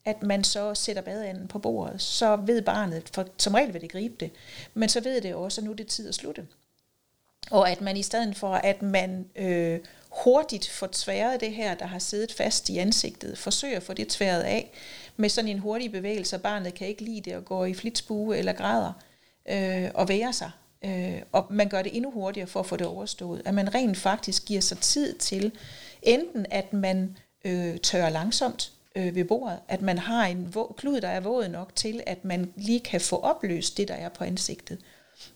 at 0.05 0.23
man 0.23 0.45
så 0.45 0.75
sætter 0.75 1.03
badeanden 1.03 1.49
på 1.49 1.59
bordet, 1.59 2.03
så 2.03 2.37
ved 2.37 2.63
barnet, 2.63 3.11
for 3.15 3.27
som 3.39 3.55
regel 3.55 3.73
vil 3.73 3.81
det 3.81 3.93
gribe 3.93 4.15
det, 4.21 4.31
men 4.75 4.89
så 4.89 5.01
ved 5.01 5.21
det 5.21 5.35
også, 5.35 5.61
at 5.61 5.65
nu 5.65 5.71
er 5.71 5.77
det 5.77 5.87
tid 5.87 6.09
at 6.09 6.15
slutte. 6.15 6.47
Og 7.51 7.71
at 7.71 7.81
man 7.81 7.97
i 7.97 8.03
stedet 8.03 8.37
for, 8.37 8.55
at 8.55 8.83
man 8.83 9.27
øh, 9.37 9.81
hurtigt 10.13 10.69
får 10.69 10.89
tværet 10.93 11.41
det 11.41 11.53
her, 11.53 11.75
der 11.75 11.87
har 11.87 11.99
siddet 11.99 12.33
fast 12.33 12.69
i 12.69 12.79
ansigtet, 12.79 13.39
forsøger 13.39 13.77
at 13.77 13.83
få 13.83 13.93
det 13.93 14.09
tværet 14.09 14.43
af 14.43 14.73
med 15.17 15.29
sådan 15.29 15.51
en 15.51 15.59
hurtig 15.59 15.93
bevægelse, 15.93 16.37
og 16.37 16.43
barnet 16.43 16.75
kan 16.75 16.87
ikke 16.87 17.03
lide 17.03 17.21
det 17.21 17.37
og 17.37 17.45
går 17.45 17.65
i 17.65 17.75
flitsbue 17.75 18.37
eller 18.37 18.53
græder 18.53 18.93
øh, 19.49 19.91
og 19.95 20.09
værer 20.09 20.33
sig. 20.33 20.51
Øh, 20.85 21.23
og 21.33 21.47
man 21.51 21.69
gør 21.69 21.83
det 21.83 21.97
endnu 21.97 22.11
hurtigere 22.11 22.47
for 22.47 22.61
at 22.61 22.67
få 22.67 22.77
det 22.77 22.87
overstået. 22.87 23.43
At 23.45 23.55
man 23.55 23.75
rent 23.75 23.97
faktisk 23.97 24.45
giver 24.45 24.61
sig 24.61 24.79
tid 24.79 25.19
til, 25.19 25.53
enten 26.03 26.47
at 26.51 26.73
man 26.73 27.17
øh, 27.45 27.79
tørrer 27.79 28.11
langsomt 28.11 28.73
øh, 28.97 29.15
ved 29.15 29.25
bordet, 29.25 29.59
at 29.69 29.83
man 29.83 29.99
har 29.99 30.27
en 30.27 30.55
klud, 30.77 31.01
der 31.01 31.09
er 31.09 31.21
våd 31.21 31.49
nok 31.49 31.77
til, 31.77 32.03
at 32.07 32.25
man 32.25 32.53
lige 32.57 32.81
kan 32.81 33.01
få 33.01 33.17
opløst 33.17 33.77
det, 33.77 33.89
der 33.89 33.95
er 33.95 34.09
på 34.09 34.25
ansigtet. 34.25 34.79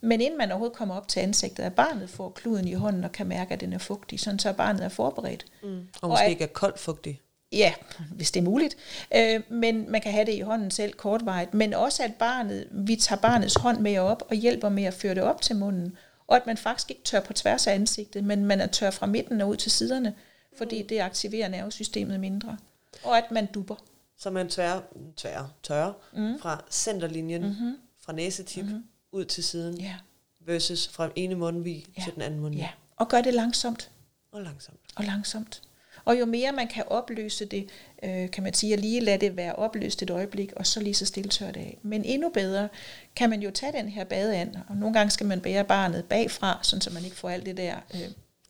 Men 0.01 0.21
inden 0.21 0.39
man 0.39 0.51
overhovedet 0.51 0.77
kommer 0.77 0.95
op 0.95 1.09
til 1.09 1.21
ansigtet, 1.21 1.63
at 1.63 1.75
barnet 1.75 2.11
får 2.11 2.31
kluden 2.31 2.69
i 2.69 2.73
hånden 2.73 3.05
og 3.05 3.13
kan 3.13 3.27
mærke, 3.27 3.55
at 3.55 3.61
den 3.61 3.73
er 3.73 3.79
fugtig, 3.79 4.21
sådan 4.21 4.39
så 4.39 4.53
barnet 4.53 4.85
er 4.85 4.89
forberedt. 4.89 5.45
Mm. 5.63 5.69
Og 5.69 5.85
Og 6.03 6.09
måske 6.09 6.25
at- 6.25 6.31
ikke 6.31 6.45
er 6.45 6.49
koldt 6.49 6.79
fugtig. 6.79 7.21
Ja, 7.53 7.73
hvis 8.15 8.31
det 8.31 8.41
er 8.41 8.45
muligt. 8.45 8.77
Øh, 9.17 9.41
men 9.49 9.91
man 9.91 10.01
kan 10.01 10.13
have 10.13 10.25
det 10.25 10.35
i 10.35 10.41
hånden 10.41 10.71
selv 10.71 10.93
kortvarigt. 10.93 11.55
Men 11.55 11.75
også 11.75 12.03
at 12.05 12.15
barnet, 12.15 12.69
vi 12.71 12.97
tager 12.97 13.21
barnets 13.21 13.55
hånd 13.55 13.79
med 13.81 13.99
op 13.99 14.23
og 14.29 14.37
hjælper 14.37 14.69
med 14.69 14.85
at 14.85 14.95
føre 14.95 15.15
det 15.15 15.23
op 15.23 15.43
til 15.43 15.57
munden. 15.57 15.97
Og 16.27 16.37
at 16.37 16.47
man 16.47 16.57
faktisk 16.57 16.91
ikke 16.91 17.03
tør 17.05 17.21
på 17.21 17.33
tværs 17.33 17.67
af 17.67 17.75
ansigtet, 17.75 18.25
men 18.25 18.45
man 18.45 18.61
er 18.61 18.67
tør 18.67 18.91
fra 18.91 19.07
midten 19.07 19.41
og 19.41 19.49
ud 19.49 19.57
til 19.57 19.71
siderne, 19.71 20.15
fordi 20.59 20.83
det 20.83 21.01
aktiverer 21.01 21.49
nervesystemet 21.49 22.21
mindre. 22.21 22.57
Og 23.05 23.19
at 23.19 23.31
man 23.31 23.47
dupper. 23.55 23.75
Så 24.19 24.31
man 24.31 24.49
tvær, 24.49 24.81
tvær, 25.17 25.51
tørrer 25.63 25.93
mm. 26.13 26.39
fra 26.41 26.65
centerlinjen, 26.71 27.43
Mhm. 27.43 27.51
mm-hmm. 27.51 27.77
fra 28.05 28.13
næsetip, 28.13 28.65
mm-hmm. 28.65 28.85
Ud 29.17 29.25
til 29.25 29.45
siden, 29.45 29.81
Ja. 29.81 29.95
versus 30.41 30.89
fra 30.89 31.11
ene 31.17 31.35
mundvig 31.35 31.87
Ja. 31.99 32.03
til 32.05 32.15
den 32.15 32.23
anden 32.23 32.41
mundvig. 32.41 32.61
ja. 32.61 32.69
Og 32.97 33.09
gør 33.09 33.21
det 33.21 33.35
langsomt. 33.35 33.91
Og 34.33 34.43
langsomt. 34.43 34.81
og 34.97 35.05
langsomt. 35.05 35.63
Og 36.05 36.19
jo 36.21 36.25
mere 36.27 36.53
man 36.53 36.69
kan 36.69 36.85
opløse 36.87 37.45
det, 37.45 37.69
øh, 38.03 38.31
kan 38.31 38.43
man 38.43 38.55
sige, 38.55 38.73
at 38.73 38.81
lige 38.81 39.01
lade 39.01 39.19
det 39.27 39.37
være 39.37 39.55
opløst 39.57 40.03
et 40.03 40.11
øjeblik, 40.11 40.53
og 40.53 40.67
så 40.67 40.81
lige 40.81 40.95
så 40.95 41.07
stille 41.07 41.31
tør 41.31 41.51
det 41.51 41.61
af. 41.61 41.79
Men 41.83 42.05
endnu 42.05 42.29
bedre 42.29 42.69
kan 43.17 43.31
man 43.31 43.43
jo 43.43 43.51
tage 43.51 43.73
den 43.73 43.89
her 43.89 44.05
badeand, 44.05 44.55
og 44.69 44.77
nogle 44.77 44.95
gange 44.99 45.11
skal 45.11 45.27
man 45.27 45.41
bære 45.41 45.65
barnet 45.65 46.05
bagfra, 46.05 46.59
sådan 46.63 46.81
så 46.81 46.91
man 46.91 47.05
ikke 47.05 47.17
får 47.17 47.31
alt 47.31 47.47
det 47.47 47.57
der 47.57 47.77
øh, 47.95 48.01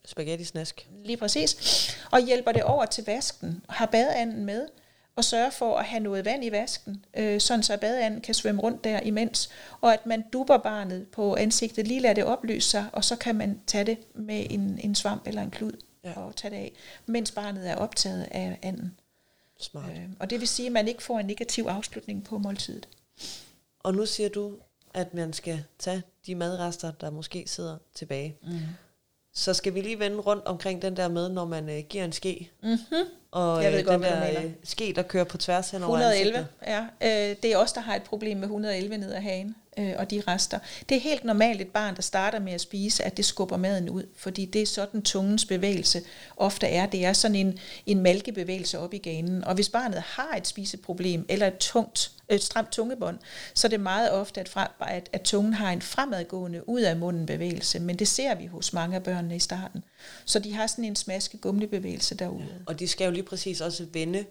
Spaghetti 0.05 0.45
snask. 0.45 0.87
lige 1.05 1.17
præcis, 1.17 1.55
og 2.11 2.25
hjælper 2.25 2.51
det 2.51 2.63
over 2.63 2.85
til 2.85 3.03
vasken, 3.05 3.61
har 3.69 3.85
badeanden 3.85 4.45
med, 4.45 4.67
og 5.17 5.23
sørger 5.23 5.49
for 5.49 5.77
at 5.77 5.85
have 5.85 5.99
noget 5.99 6.25
vand 6.25 6.45
i 6.45 6.51
vasken, 6.51 7.05
øh, 7.13 7.41
sådan 7.41 7.63
så 7.63 7.77
badeanden 7.77 8.21
kan 8.21 8.33
svømme 8.33 8.61
rundt 8.61 8.83
der 8.83 8.99
imens, 8.99 9.49
og 9.81 9.93
at 9.93 10.05
man 10.05 10.23
dupper 10.33 10.57
barnet 10.57 11.07
på 11.07 11.35
ansigtet, 11.35 11.87
lige 11.87 11.99
lader 11.99 12.13
det 12.13 12.23
opløse 12.23 12.69
sig, 12.69 12.85
og 12.93 13.03
så 13.03 13.15
kan 13.15 13.35
man 13.35 13.61
tage 13.67 13.83
det 13.83 13.97
med 14.15 14.47
en, 14.49 14.79
en 14.83 14.95
svamp 14.95 15.27
eller 15.27 15.41
en 15.41 15.51
klud 15.51 15.71
ja. 16.03 16.13
og 16.19 16.35
tage 16.35 16.51
det 16.51 16.57
af, 16.57 16.73
mens 17.05 17.31
barnet 17.31 17.69
er 17.69 17.75
optaget 17.75 18.27
af 18.31 18.59
anden. 18.61 18.97
Smart. 19.59 19.91
Øh, 19.91 20.09
og 20.19 20.29
det 20.29 20.39
vil 20.39 20.47
sige, 20.47 20.65
at 20.65 20.71
man 20.71 20.87
ikke 20.87 21.03
får 21.03 21.19
en 21.19 21.25
negativ 21.25 21.63
afslutning 21.63 22.23
på 22.23 22.37
måltidet. 22.37 22.87
Og 23.79 23.93
nu 23.93 24.05
siger 24.05 24.29
du, 24.29 24.57
at 24.93 25.13
man 25.13 25.33
skal 25.33 25.63
tage 25.79 26.03
de 26.27 26.35
madrester, 26.35 26.91
der 26.91 27.09
måske 27.09 27.43
sidder 27.47 27.77
tilbage. 27.95 28.35
Mm. 28.43 28.59
Så 29.37 29.53
skal 29.53 29.73
vi 29.73 29.81
lige 29.81 29.99
vende 29.99 30.17
rundt 30.17 30.45
omkring 30.45 30.81
den 30.81 30.97
der 30.97 31.07
med, 31.07 31.29
når 31.29 31.45
man 31.45 31.69
øh, 31.69 31.83
giver 31.89 32.03
en 32.05 32.11
ske. 32.11 32.49
Mm-hmm. 32.63 33.03
Og 33.31 33.63
Jeg 33.63 33.71
ved 33.71 33.79
øh, 33.79 33.85
godt, 33.85 34.01
den 34.01 34.11
der 34.11 34.41
øh, 34.41 34.51
ske, 34.63 34.93
der 34.95 35.01
kører 35.01 35.23
på 35.23 35.37
tværs 35.37 35.69
hen 35.71 35.83
over 35.83 35.97
111, 35.97 36.37
ansigtet. 36.37 36.91
ja. 37.01 37.29
Øh, 37.31 37.35
det 37.43 37.53
er 37.53 37.57
os, 37.57 37.73
der 37.73 37.81
har 37.81 37.95
et 37.95 38.03
problem 38.03 38.37
med 38.37 38.43
111 38.43 38.97
ned 38.97 39.13
ad 39.13 39.21
hagen 39.21 39.55
øh, 39.79 39.93
og 39.97 40.11
de 40.11 40.23
rester. 40.27 40.59
Det 40.89 40.97
er 40.97 41.01
helt 41.01 41.23
normalt 41.23 41.61
et 41.61 41.67
barn, 41.67 41.95
der 41.95 42.01
starter 42.01 42.39
med 42.39 42.53
at 42.53 42.61
spise, 42.61 43.03
at 43.03 43.17
det 43.17 43.25
skubber 43.25 43.57
maden 43.57 43.89
ud, 43.89 44.03
fordi 44.15 44.45
det 44.45 44.61
er 44.61 44.65
sådan 44.65 45.01
tungens 45.01 45.45
bevægelse 45.45 46.01
ofte 46.37 46.67
er. 46.67 46.85
Det 46.85 47.05
er 47.05 47.13
sådan 47.13 47.35
en, 47.35 47.59
en 47.85 47.99
malkebevægelse 47.99 48.79
op 48.79 48.93
i 48.93 48.97
ganen. 48.97 49.43
Og 49.43 49.55
hvis 49.55 49.69
barnet 49.69 50.01
har 50.01 50.35
et 50.37 50.47
spiseproblem 50.47 51.25
eller 51.29 51.47
et 51.47 51.57
tungt 51.57 52.11
et 52.35 52.43
stramt 52.43 52.71
tungebånd, 52.71 53.17
så 53.53 53.67
er 53.67 53.69
det 53.69 53.79
meget 53.79 54.11
ofte, 54.11 54.41
at, 54.41 54.49
fra, 54.49 54.71
at, 54.79 55.09
at 55.13 55.21
tungen 55.21 55.53
har 55.53 55.71
en 55.71 55.81
fremadgående 55.81 56.69
ud 56.69 56.81
af 56.81 56.97
munden 56.97 57.25
bevægelse, 57.25 57.79
men 57.79 57.99
det 57.99 58.07
ser 58.07 58.35
vi 58.35 58.45
hos 58.45 58.73
mange 58.73 58.95
af 58.95 59.03
børnene 59.03 59.35
i 59.35 59.39
starten. 59.39 59.83
Så 60.25 60.39
de 60.39 60.53
har 60.53 60.67
sådan 60.67 60.83
en 60.83 60.95
smaske 60.95 61.37
gumlebevægelse 61.37 62.15
derude. 62.15 62.43
Ja. 62.43 62.63
Og 62.65 62.79
de 62.79 62.87
skal 62.87 63.05
jo 63.05 63.11
lige 63.11 63.23
præcis 63.23 63.61
også 63.61 63.85
vende, 63.93 64.25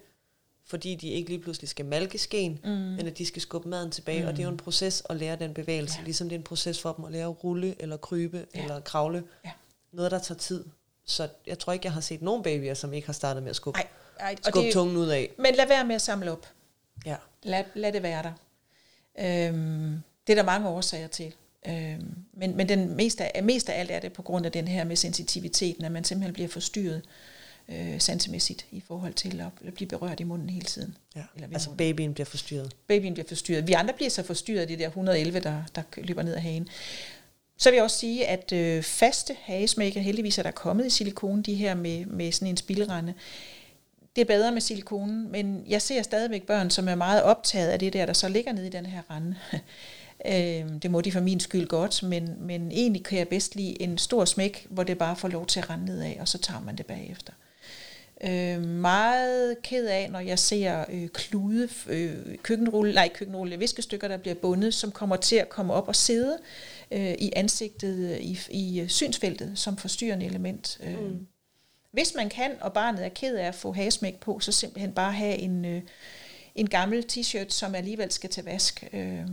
fordi 0.65 0.95
de 0.95 1.09
ikke 1.09 1.29
lige 1.29 1.41
pludselig 1.41 1.69
skal 1.69 1.85
malke 1.85 2.17
skeen, 2.17 2.59
mm. 2.63 2.69
men 2.69 3.07
at 3.07 3.17
de 3.17 3.25
skal 3.25 3.41
skubbe 3.41 3.69
maden 3.69 3.91
tilbage. 3.91 4.21
Mm. 4.21 4.27
Og 4.27 4.33
det 4.33 4.39
er 4.39 4.43
jo 4.43 4.51
en 4.51 4.57
proces 4.57 5.03
at 5.09 5.15
lære 5.15 5.35
den 5.35 5.53
bevægelse, 5.53 5.95
ja. 5.99 6.03
Ligesom 6.03 6.29
det 6.29 6.35
er 6.35 6.39
en 6.39 6.43
proces 6.43 6.81
for 6.81 6.93
dem 6.93 7.05
at 7.05 7.11
lære 7.11 7.25
at 7.27 7.43
rulle, 7.43 7.75
eller 7.79 7.97
krybe, 7.97 8.45
ja. 8.55 8.61
Eller 8.61 8.79
kravle. 8.79 9.23
Ja. 9.45 9.51
Noget, 9.91 10.11
der 10.11 10.19
tager 10.19 10.39
tid. 10.39 10.65
Så 11.05 11.27
jeg 11.47 11.59
tror 11.59 11.73
ikke, 11.73 11.85
jeg 11.85 11.93
har 11.93 12.01
set 12.01 12.21
nogen 12.21 12.43
babyer, 12.43 12.73
som 12.73 12.93
ikke 12.93 13.05
har 13.07 13.13
startet 13.13 13.43
med 13.43 13.49
at 13.49 13.55
skubbe, 13.55 13.79
Ej, 13.79 13.87
ej, 14.19 14.35
og 14.39 14.45
skubbe 14.45 14.65
det, 14.65 14.73
tungen 14.73 14.97
ud 14.97 15.07
af. 15.07 15.31
men 15.37 15.55
lad 15.55 15.67
være 15.67 15.85
med 15.85 15.95
at 15.95 16.01
samle 16.01 16.31
op. 16.31 16.47
Ja. 17.05 17.15
Lad, 17.47 17.63
lad 17.75 17.91
det 17.93 18.03
være 18.03 18.23
der. 18.23 18.31
Øhm, 19.19 20.01
det 20.27 20.33
er 20.33 20.35
der 20.37 20.43
mange 20.43 20.67
årsager 20.69 21.07
til. 21.07 21.33
Øhm, 21.67 22.15
men 22.33 22.57
men 22.57 22.69
den 22.69 22.95
mest 22.95 23.21
af, 23.21 23.43
mest 23.43 23.69
af 23.69 23.79
alt 23.79 23.91
er 23.91 23.99
det 23.99 24.13
på 24.13 24.21
grund 24.21 24.45
af 24.45 24.51
den 24.51 24.67
her 24.67 24.83
med 24.83 24.95
sensitiviteten, 24.95 25.85
at 25.85 25.91
man 25.91 26.03
simpelthen 26.03 26.33
bliver 26.33 26.49
forstyrret 26.49 27.01
øh, 27.69 27.99
sansemæssigt 28.01 28.65
i 28.71 28.83
forhold 28.87 29.13
til 29.13 29.41
at 29.67 29.73
blive 29.73 29.87
berørt 29.87 30.19
i 30.19 30.23
munden 30.23 30.49
hele 30.49 30.65
tiden. 30.65 30.97
ja. 31.15 31.21
Eller 31.35 31.47
Altså 31.53 31.69
munden. 31.69 31.77
babyen 31.77 32.13
bliver 32.13 32.25
forstyrret. 32.25 32.73
Babyen 32.87 33.13
bliver 33.13 33.27
forstyrret. 33.27 33.67
Vi 33.67 33.73
andre 33.73 33.93
bliver 33.93 34.09
så 34.09 34.23
forstyrret 34.23 34.61
af 34.61 34.67
det 34.67 34.79
der 34.79 34.87
111, 34.87 35.39
der, 35.39 35.63
der 35.75 35.81
løber 35.97 36.21
ned 36.23 36.33
ad 36.35 36.39
hagen. 36.39 36.67
Så 37.57 37.69
vil 37.69 37.75
jeg 37.75 37.83
også 37.83 37.97
sige, 37.97 38.27
at 38.27 38.51
øh, 38.51 38.83
faste 38.83 39.35
hagesmækker, 39.41 40.01
heldigvis 40.01 40.37
er 40.37 40.43
der 40.43 40.51
kommet 40.51 40.85
i 40.85 40.89
silikone, 40.89 41.43
de 41.43 41.55
her 41.55 41.75
med, 41.75 42.05
med 42.05 42.31
sådan 42.31 42.47
en 42.47 42.57
spilderende. 42.57 43.13
Det 44.17 44.23
er 44.23 44.37
bedre 44.37 44.51
med 44.51 44.61
silikonen, 44.61 45.31
men 45.31 45.63
jeg 45.67 45.81
ser 45.81 46.01
stadigvæk 46.01 46.43
børn, 46.43 46.69
som 46.69 46.87
er 46.87 46.95
meget 46.95 47.23
optaget 47.23 47.69
af 47.69 47.79
det 47.79 47.93
der, 47.93 48.05
der 48.05 48.13
så 48.13 48.29
ligger 48.29 48.51
nede 48.51 48.67
i 48.67 48.69
den 48.69 48.85
her 48.85 49.01
rende. 49.11 49.35
Øh, 50.25 50.81
det 50.81 50.91
må 50.91 51.01
de 51.01 51.11
for 51.11 51.19
min 51.19 51.39
skyld 51.39 51.67
godt, 51.67 52.03
men, 52.03 52.35
men 52.39 52.71
egentlig 52.71 53.03
kan 53.03 53.17
jeg 53.17 53.27
bedst 53.27 53.55
lide 53.55 53.81
en 53.81 53.97
stor 53.97 54.25
smæk, 54.25 54.67
hvor 54.69 54.83
det 54.83 54.97
bare 54.97 55.15
får 55.15 55.27
lov 55.27 55.45
til 55.45 55.59
at 55.59 55.69
rende 55.69 55.85
ned 55.85 56.01
af, 56.01 56.17
og 56.19 56.27
så 56.27 56.37
tager 56.37 56.61
man 56.61 56.75
det 56.75 56.85
bagefter. 56.85 57.33
Øh, 58.23 58.61
meget 58.61 59.61
ked 59.61 59.87
af, 59.87 60.11
når 60.11 60.19
jeg 60.19 60.39
ser 60.39 60.85
øh, 60.89 61.07
klude, 61.07 61.69
øh, 61.87 62.37
køkkenrulle, 62.43 62.93
nej, 62.93 63.09
køkkenrulle, 63.13 63.59
viskestykker, 63.59 64.07
der 64.07 64.17
bliver 64.17 64.35
bundet, 64.35 64.73
som 64.73 64.91
kommer 64.91 65.15
til 65.15 65.35
at 65.35 65.49
komme 65.49 65.73
op 65.73 65.87
og 65.87 65.95
sidde 65.95 66.37
øh, 66.91 67.13
i 67.19 67.31
ansigtet, 67.35 68.17
i, 68.21 68.39
i 68.49 68.79
øh, 68.79 68.87
synsfeltet, 68.87 69.51
som 69.55 69.77
forstyrrende 69.77 70.25
element. 70.25 70.79
Øh, 70.83 71.03
Mm. 71.03 71.27
Hvis 71.97 72.15
man 72.15 72.29
kan, 72.29 72.57
og 72.61 72.73
barnet 72.73 73.05
er 73.05 73.09
ked 73.09 73.35
af 73.35 73.47
at 73.47 73.55
få 73.55 73.71
hagesmæk 73.71 74.19
på, 74.19 74.39
så 74.39 74.51
simpelthen 74.51 74.93
bare 74.93 75.13
have 75.13 75.35
en, 75.35 75.65
øh, 75.65 75.81
en 76.55 76.69
gammel 76.69 77.05
t-shirt, 77.11 77.49
som 77.49 77.75
alligevel 77.75 78.11
skal 78.11 78.29
til 78.29 78.43
vask. 78.43 78.83
Øh, 78.93 79.25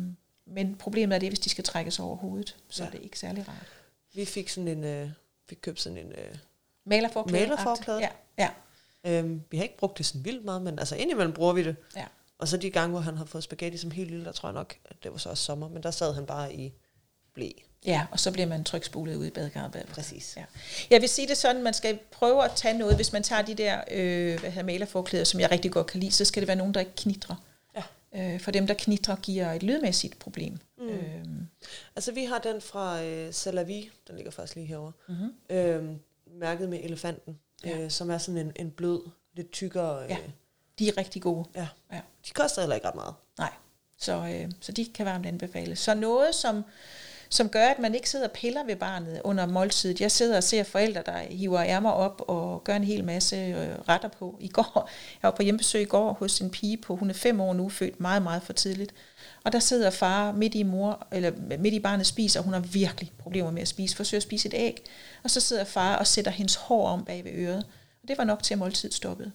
men 0.46 0.76
problemet 0.76 1.14
er 1.14 1.18
det, 1.18 1.28
hvis 1.28 1.38
de 1.38 1.50
skal 1.50 1.64
trækkes 1.64 1.98
over 1.98 2.16
hovedet, 2.16 2.56
så 2.68 2.82
ja. 2.82 2.86
er 2.86 2.92
det 2.92 3.02
ikke 3.02 3.18
særlig 3.18 3.48
rart. 3.48 3.66
Vi 4.14 4.24
fik 4.24 4.48
sådan 4.48 4.68
en, 4.68 4.84
øh, 4.84 5.10
fik 5.48 5.58
købt 5.60 5.80
sådan 5.80 5.98
en 5.98 6.12
øh, 6.12 6.36
Malerforklæde. 6.86 7.46
malerforklæde. 7.46 7.98
Ja, 7.98 8.08
ja. 8.38 8.50
Øhm, 9.06 9.42
vi 9.50 9.56
har 9.56 9.64
ikke 9.64 9.76
brugt 9.76 9.98
det 9.98 10.06
sådan 10.06 10.24
vildt 10.24 10.44
meget, 10.44 10.62
men 10.62 10.78
altså 10.78 10.96
indimellem 10.96 11.32
bruger 11.32 11.52
vi 11.52 11.64
det. 11.64 11.76
ja. 11.96 12.04
Og 12.38 12.48
så 12.48 12.56
de 12.56 12.70
gange, 12.70 12.90
hvor 12.90 13.00
han 13.00 13.16
har 13.16 13.24
fået 13.24 13.44
spaghetti 13.44 13.78
som 13.78 13.90
helt 13.90 14.10
lille, 14.10 14.24
der 14.24 14.32
tror 14.32 14.48
jeg 14.48 14.54
nok, 14.54 14.76
at 14.84 14.96
det 15.02 15.12
var 15.12 15.18
så 15.18 15.28
også 15.30 15.44
sommer, 15.44 15.68
men 15.68 15.82
der 15.82 15.90
sad 15.90 16.14
han 16.14 16.26
bare 16.26 16.54
i 16.54 16.72
blæ. 17.34 17.50
Ja, 17.84 18.06
og 18.10 18.20
så 18.20 18.30
bliver 18.32 18.46
man 18.46 18.64
trykspulet 18.64 19.16
ud 19.16 19.26
i 19.26 19.30
badekarret 19.30 19.72
bagefter. 19.72 19.94
Præcis. 19.94 20.34
Ja. 20.36 20.44
Jeg 20.90 21.00
vil 21.00 21.08
sige 21.08 21.28
det 21.28 21.36
sådan, 21.36 21.62
man 21.62 21.74
skal 21.74 21.98
prøve 22.12 22.44
at 22.44 22.50
tage 22.56 22.78
noget, 22.78 22.96
hvis 22.96 23.12
man 23.12 23.22
tager 23.22 23.42
de 23.42 23.54
der 23.54 23.80
øh, 23.90 24.40
hvad 24.40 24.50
hedder, 24.50 24.62
malerforklæder, 24.66 25.24
som 25.24 25.40
jeg 25.40 25.50
rigtig 25.50 25.72
godt 25.72 25.86
kan 25.86 26.00
lide, 26.00 26.12
så 26.12 26.24
skal 26.24 26.40
det 26.40 26.46
være 26.48 26.56
nogen, 26.56 26.74
der 26.74 26.80
ikke 26.80 26.92
knitrer. 26.96 27.36
Ja. 27.76 27.82
Øh, 28.34 28.40
for 28.40 28.50
dem, 28.50 28.66
der 28.66 28.74
knitrer, 28.74 29.16
giver 29.16 29.52
et 29.52 29.62
lydmæssigt 29.62 30.18
problem. 30.18 30.58
Mm. 30.78 30.88
Øh, 30.88 31.24
Altså 31.96 32.12
vi 32.12 32.24
har 32.24 32.38
den 32.38 32.60
fra 32.60 33.02
øh, 33.02 33.32
Salavi, 33.34 33.90
den 34.08 34.16
ligger 34.16 34.30
faktisk 34.30 34.54
lige 34.56 34.66
herovre, 34.66 34.92
mm-hmm. 35.08 35.56
øhm, 35.56 35.98
mærket 36.26 36.68
med 36.68 36.78
elefanten, 36.82 37.38
Ja. 37.64 37.78
øh, 37.78 37.90
som 37.90 38.10
er 38.10 38.18
sådan 38.18 38.38
en, 38.38 38.52
en 38.56 38.70
blød, 38.70 39.00
lidt 39.34 39.52
tykkere. 39.52 40.04
Øh, 40.04 40.10
Ja. 40.10 40.16
De 40.78 40.88
er 40.88 40.96
rigtig 40.98 41.22
gode. 41.22 41.44
ja. 41.54 41.66
Ja. 41.92 42.00
De 42.26 42.30
koster 42.34 42.60
heller 42.62 42.74
ikke 42.74 42.88
ret 42.88 42.94
meget. 42.94 43.14
Nej, 43.38 43.52
så, 43.98 44.12
øh, 44.12 44.50
så 44.60 44.72
de 44.72 44.86
kan 44.94 45.06
varmt 45.06 45.26
anbefales. 45.26 45.78
Så 45.78 45.94
noget, 45.94 46.34
som, 46.34 46.64
som 47.28 47.48
gør, 47.48 47.66
at 47.66 47.78
man 47.78 47.94
ikke 47.94 48.10
sidder 48.10 48.26
og 48.26 48.32
piller 48.32 48.64
ved 48.64 48.76
barnet 48.76 49.20
under 49.24 49.46
måltidet. 49.46 50.00
Jeg 50.00 50.10
sidder 50.10 50.36
og 50.36 50.42
ser 50.42 50.62
forældre, 50.62 51.02
der 51.06 51.18
hiver 51.18 51.62
ærmer 51.62 51.90
op 51.90 52.24
og 52.28 52.64
gør 52.64 52.76
en 52.76 52.84
hel 52.84 53.04
masse 53.04 53.36
øh, 53.36 53.88
retter 53.88 54.08
på. 54.08 54.36
I 54.40 54.48
går, 54.48 54.90
jeg 55.22 55.28
var 55.28 55.36
på 55.36 55.42
hjemmebesøg 55.42 55.82
i 55.82 55.84
går 55.84 56.12
hos 56.12 56.40
en 56.40 56.50
pige 56.50 56.76
på, 56.76 56.96
hun 56.96 57.10
er 57.10 57.14
fem 57.14 57.40
år 57.40 57.54
nu, 57.54 57.68
født 57.68 58.00
meget, 58.00 58.22
meget 58.22 58.42
for 58.42 58.52
tidligt. 58.52 58.94
Og 59.44 59.52
der 59.52 59.58
sidder 59.58 59.90
far 59.90 60.32
midt 60.32 60.54
i 60.54 60.62
mor, 60.62 61.06
eller 61.12 61.32
midt 61.58 61.74
i 61.74 61.80
barnet 61.80 62.06
spiser, 62.06 62.40
og 62.40 62.44
hun 62.44 62.54
har 62.54 62.60
virkelig 62.60 63.12
problemer 63.18 63.50
med 63.50 63.62
at 63.62 63.68
spise, 63.68 63.96
forsøger 63.96 64.18
at 64.18 64.22
spise 64.22 64.48
et 64.48 64.54
æg. 64.54 64.84
Og 65.22 65.30
så 65.30 65.40
sidder 65.40 65.64
far 65.64 65.96
og 65.96 66.06
sætter 66.06 66.30
hendes 66.30 66.54
hår 66.54 66.88
om 66.88 67.04
bag 67.04 67.24
ved 67.24 67.32
øret. 67.34 67.66
Og 68.02 68.08
det 68.08 68.18
var 68.18 68.24
nok 68.24 68.42
til, 68.42 68.54
at 68.54 68.58
måltidet 68.58 68.94
stoppede. 68.94 69.32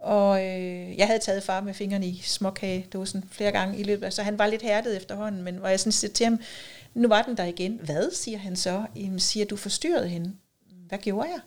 Og 0.00 0.46
øh, 0.46 0.98
jeg 0.98 1.06
havde 1.06 1.18
taget 1.20 1.42
far 1.42 1.60
med 1.60 1.74
fingrene 1.74 2.06
i 2.06 2.20
småkagedåsen 2.24 3.28
flere 3.32 3.52
gange 3.52 3.78
i 3.78 3.82
løbet 3.82 4.06
af, 4.06 4.12
så 4.12 4.22
han 4.22 4.38
var 4.38 4.46
lidt 4.46 4.62
hærdet 4.62 4.96
efterhånden, 4.96 5.42
men 5.42 5.56
hvor 5.56 5.68
jeg 5.68 5.80
sådan 5.80 5.92
siger 5.92 6.12
til 6.12 6.24
ham, 6.26 6.40
nu 6.94 7.08
var 7.08 7.22
den 7.22 7.36
der 7.36 7.44
igen. 7.44 7.80
Hvad, 7.84 8.10
siger 8.10 8.38
han 8.38 8.56
så? 8.56 8.84
Jamen, 8.96 9.20
siger 9.20 9.46
du 9.46 9.56
forstyrrede 9.56 10.08
hende? 10.08 10.32
Hvad 10.88 10.98
gjorde 10.98 11.28
jeg? 11.28 11.40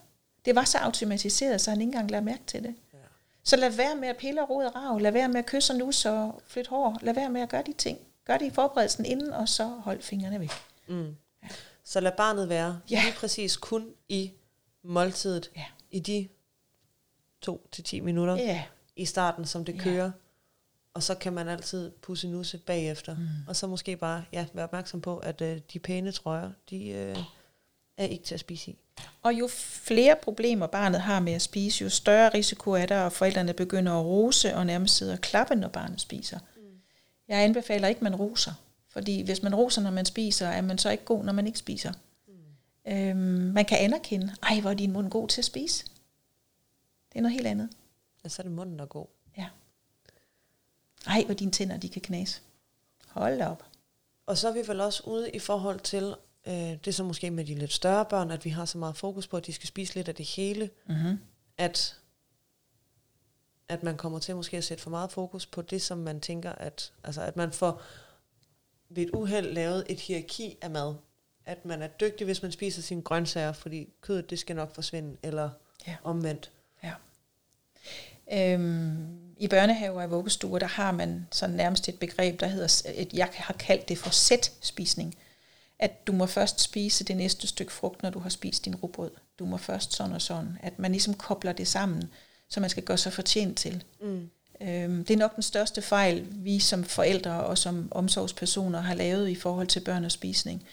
Det 0.45 0.55
var 0.55 0.63
så 0.63 0.77
automatiseret, 0.77 1.61
så 1.61 1.69
han 1.69 1.81
ikke 1.81 1.89
engang 1.89 2.11
lagde 2.11 2.25
mærke 2.25 2.43
til 2.47 2.63
det. 2.63 2.75
Ja. 2.93 2.97
Så 3.43 3.55
lad 3.55 3.69
være 3.69 3.95
med 3.95 4.07
at 4.07 4.17
pille 4.17 4.41
og 4.41 4.49
rode 4.49 4.67
og 4.67 4.75
rav, 4.75 4.99
lad 4.99 5.11
være 5.11 5.27
med 5.27 5.39
at 5.39 5.45
kysse 5.45 5.73
og 5.73 5.77
nusse 5.79 6.11
og 6.11 6.41
flytte 6.47 6.69
hår, 6.69 6.97
lad 7.01 7.13
være 7.13 7.29
med 7.29 7.41
at 7.41 7.49
gøre 7.49 7.63
de 7.65 7.73
ting. 7.73 7.97
Gør 8.25 8.37
det 8.37 8.45
i 8.45 8.49
forberedelsen 8.49 9.05
inden, 9.05 9.33
og 9.33 9.49
så 9.49 9.65
hold 9.65 10.01
fingrene 10.01 10.39
væk. 10.39 10.51
Mm. 10.87 11.15
Så 11.85 11.99
lad 11.99 12.11
barnet 12.17 12.49
være 12.49 12.79
Ja. 12.89 13.01
lige 13.03 13.13
præcis 13.13 13.57
kun 13.57 13.85
i 14.09 14.31
måltidet, 14.83 15.49
Ja. 15.55 15.65
i 15.91 15.99
de 15.99 16.27
to 17.43 17.67
til 17.71 17.83
10 17.83 17.99
minutter 17.99 18.35
Ja, 18.35 18.63
i 18.95 19.05
starten, 19.05 19.45
som 19.45 19.65
det 19.65 19.79
kører. 19.79 20.11
Og 20.93 21.03
så 21.03 21.15
kan 21.15 21.33
man 21.33 21.47
altid 21.47 21.91
pusse 21.91 22.27
nusse 22.27 22.57
bagefter. 22.57 23.15
Mm. 23.15 23.27
Og 23.47 23.55
så 23.55 23.67
måske 23.67 23.97
bare 23.97 24.23
ja, 24.33 24.45
være 24.53 24.63
opmærksom 24.63 25.01
på, 25.01 25.17
at 25.17 25.41
øh, 25.41 25.59
de 25.73 25.79
pæne 25.79 26.11
trøjer, 26.11 26.51
de 26.69 26.89
øh, 26.89 27.17
er 27.97 28.05
ikke 28.05 28.23
til 28.23 28.33
at 28.33 28.39
spise 28.39 28.71
i. 28.71 28.77
Og 29.21 29.33
jo 29.33 29.47
flere 29.57 30.15
problemer 30.23 30.67
barnet 30.67 31.01
har 31.01 31.19
med 31.19 31.33
at 31.33 31.41
spise, 31.41 31.83
jo 31.83 31.89
større 31.89 32.29
risiko 32.29 32.71
er 32.71 32.85
der, 32.85 33.05
at 33.05 33.13
forældrene 33.13 33.53
begynder 33.53 33.91
at 33.91 34.05
rose 34.05 34.55
og 34.55 34.65
nærmest 34.65 34.97
sidde 34.97 35.13
og 35.13 35.19
klappe, 35.19 35.55
når 35.55 35.67
barnet 35.67 36.01
spiser. 36.01 36.39
Mm. 36.39 36.61
Jeg 37.27 37.43
anbefaler 37.43 37.87
ikke, 37.87 37.99
at 37.99 38.03
man 38.03 38.15
roser. 38.15 38.51
Fordi 38.89 39.21
hvis 39.21 39.43
man 39.43 39.55
roser, 39.55 39.81
når 39.81 39.91
man 39.91 40.05
spiser, 40.05 40.47
er 40.47 40.61
man 40.61 40.77
så 40.77 40.89
ikke 40.89 41.05
god, 41.05 41.23
når 41.23 41.33
man 41.33 41.47
ikke 41.47 41.59
spiser. 41.59 41.91
Mm. 42.27 42.91
Øhm, 42.93 43.17
man 43.53 43.65
kan 43.65 43.77
anerkende, 43.77 44.35
ej, 44.43 44.59
hvor 44.59 44.69
er 44.69 44.73
din 44.73 44.91
mund 44.91 45.09
god 45.09 45.27
til 45.27 45.41
at 45.41 45.45
spise. 45.45 45.85
Det 47.13 47.19
er 47.19 47.21
noget 47.21 47.33
helt 47.33 47.47
andet. 47.47 47.69
Ja, 48.23 48.29
så 48.29 48.41
er 48.41 48.43
det 48.43 48.51
munden, 48.51 48.77
der 48.77 48.83
er 48.83 48.87
god. 48.87 49.05
Ja. 49.37 49.49
Ej, 51.07 51.23
hvor 51.25 51.33
dine 51.33 51.51
tænder, 51.51 51.77
de 51.77 51.89
kan 51.89 52.01
knase. 52.01 52.41
Hold 53.07 53.41
op. 53.41 53.63
Og 54.25 54.37
så 54.37 54.49
er 54.49 54.53
vi 54.53 54.67
vel 54.67 54.81
også 54.81 55.03
ude 55.05 55.29
i 55.31 55.39
forhold 55.39 55.79
til, 55.79 56.15
øh, 56.47 56.53
det 56.53 56.87
er 56.87 56.91
så 56.91 57.03
måske 57.03 57.31
med 57.31 57.45
de 57.45 57.55
lidt 57.55 57.73
større 57.73 58.05
børn, 58.05 58.31
at 58.31 58.45
vi 58.45 58.49
har 58.49 58.65
så 58.65 58.77
meget 58.77 58.97
fokus 58.97 59.27
på, 59.27 59.37
at 59.37 59.45
de 59.45 59.53
skal 59.53 59.67
spise 59.67 59.95
lidt 59.95 60.07
af 60.07 60.15
det 60.15 60.25
hele, 60.25 60.69
Mm-hmm. 60.87 61.19
at, 61.57 61.99
at 63.69 63.83
man 63.83 63.97
kommer 63.97 64.19
til 64.19 64.35
måske 64.35 64.57
at 64.57 64.63
sætte 64.63 64.83
for 64.83 64.89
meget 64.89 65.11
fokus 65.11 65.45
på 65.45 65.61
det, 65.61 65.81
som 65.81 65.97
man 65.97 66.21
tænker, 66.21 66.51
at, 66.51 66.93
altså 67.03 67.21
at 67.21 67.35
man 67.35 67.51
får 67.51 67.81
ved 68.89 69.03
et 69.03 69.09
uheld 69.13 69.51
lavet 69.53 69.85
et 69.89 69.99
hierarki 69.99 70.57
af 70.61 70.69
mad. 70.69 70.95
At 71.45 71.65
man 71.65 71.81
er 71.81 71.87
dygtig, 71.87 72.25
hvis 72.25 72.41
man 72.41 72.51
spiser 72.51 72.81
sine 72.81 73.01
grøntsager, 73.01 73.51
fordi 73.53 73.89
kødet, 74.01 74.29
det 74.29 74.39
skal 74.39 74.55
nok 74.55 74.75
forsvinde, 74.75 75.17
eller 75.23 75.49
Ja. 75.87 75.95
omvendt. 76.03 76.51
Øhm, 78.33 79.07
I 79.37 79.47
børnehaver 79.47 80.03
og 80.03 80.11
vuggestuer, 80.11 80.59
der 80.59 80.67
har 80.67 80.91
man 80.91 81.27
sådan 81.31 81.55
nærmest 81.55 81.89
et 81.89 81.99
begreb, 81.99 82.39
der 82.39 82.47
hedder, 82.47 82.81
et, 82.95 83.13
jeg 83.13 83.29
har 83.33 83.53
kaldt 83.53 83.89
det 83.89 83.97
for 83.97 84.09
sæt-spisning. 84.09 85.15
At 85.79 86.07
du 86.07 86.11
må 86.11 86.25
først 86.25 86.61
spise 86.61 87.03
det 87.03 87.17
næste 87.17 87.47
stykke 87.47 87.71
frugt, 87.71 88.03
når 88.03 88.09
du 88.09 88.19
har 88.19 88.29
spist 88.29 88.65
din 88.65 88.75
rugbrød. 88.75 89.11
Du 89.39 89.45
må 89.45 89.57
først 89.57 89.93
sådan 89.93 90.13
og 90.13 90.21
sådan. 90.21 90.57
At 90.63 90.79
man 90.79 90.91
ligesom 90.91 91.13
kobler 91.13 91.51
det 91.51 91.67
sammen, 91.67 92.03
så 92.49 92.59
man 92.59 92.69
skal 92.69 92.83
gøre 92.83 92.97
sig 92.97 93.13
fortjent 93.13 93.57
til. 93.57 93.83
Mm. 94.01 94.29
Øhm, 94.61 95.05
det 95.05 95.13
er 95.13 95.17
nok 95.17 95.35
den 95.35 95.43
største 95.43 95.81
fejl, 95.81 96.25
vi 96.29 96.59
som 96.59 96.83
forældre 96.83 97.43
og 97.43 97.57
som 97.57 97.87
omsorgspersoner 97.91 98.81
har 98.81 98.93
lavet 98.93 99.29
i 99.29 99.35
forhold 99.35 99.67
til 99.67 99.79
børn 99.79 100.05
og 100.05 100.11
spisning. 100.11 100.63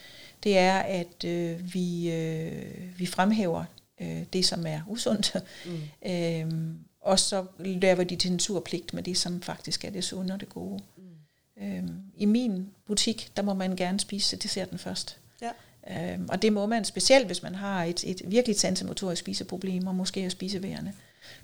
Det 0.42 0.58
er, 0.58 0.78
at 0.78 1.24
øh, 1.24 1.74
vi, 1.74 2.12
øh, 2.12 2.98
vi 2.98 3.06
fremhæver 3.06 3.64
øh, 4.00 4.22
det, 4.32 4.46
som 4.46 4.66
er 4.66 4.80
usundt, 4.88 5.36
Mm. 5.66 5.80
øhm, 6.10 6.78
og 7.00 7.18
så 7.18 7.44
laver 7.58 8.04
de 8.04 8.16
til 8.16 8.30
en 8.30 8.38
turpligt 8.38 8.94
med 8.94 9.02
det, 9.02 9.16
som 9.16 9.42
faktisk 9.42 9.84
er 9.84 9.90
det 9.90 10.04
sunde 10.04 10.34
og 10.34 10.40
det 10.40 10.48
gode. 10.48 10.80
Mm. 10.96 11.62
Øhm, 11.62 12.02
I 12.16 12.24
min 12.24 12.70
butik, 12.86 13.32
der 13.36 13.42
må 13.42 13.54
man 13.54 13.76
gerne 13.76 14.00
spise 14.00 14.36
desserten 14.36 14.78
først. 14.78 15.18
Ja. 15.42 15.50
Øhm, 15.90 16.28
og 16.28 16.42
det 16.42 16.52
må 16.52 16.66
man 16.66 16.84
specielt, 16.84 17.26
hvis 17.26 17.42
man 17.42 17.54
har 17.54 17.84
et, 17.84 18.04
et 18.04 18.22
virkelig 18.26 18.60
sansemotorisk 18.60 19.20
spiseproblem, 19.20 19.86
og 19.86 19.94
måske 19.94 20.24
er 20.24 20.28
spiseværende. 20.28 20.92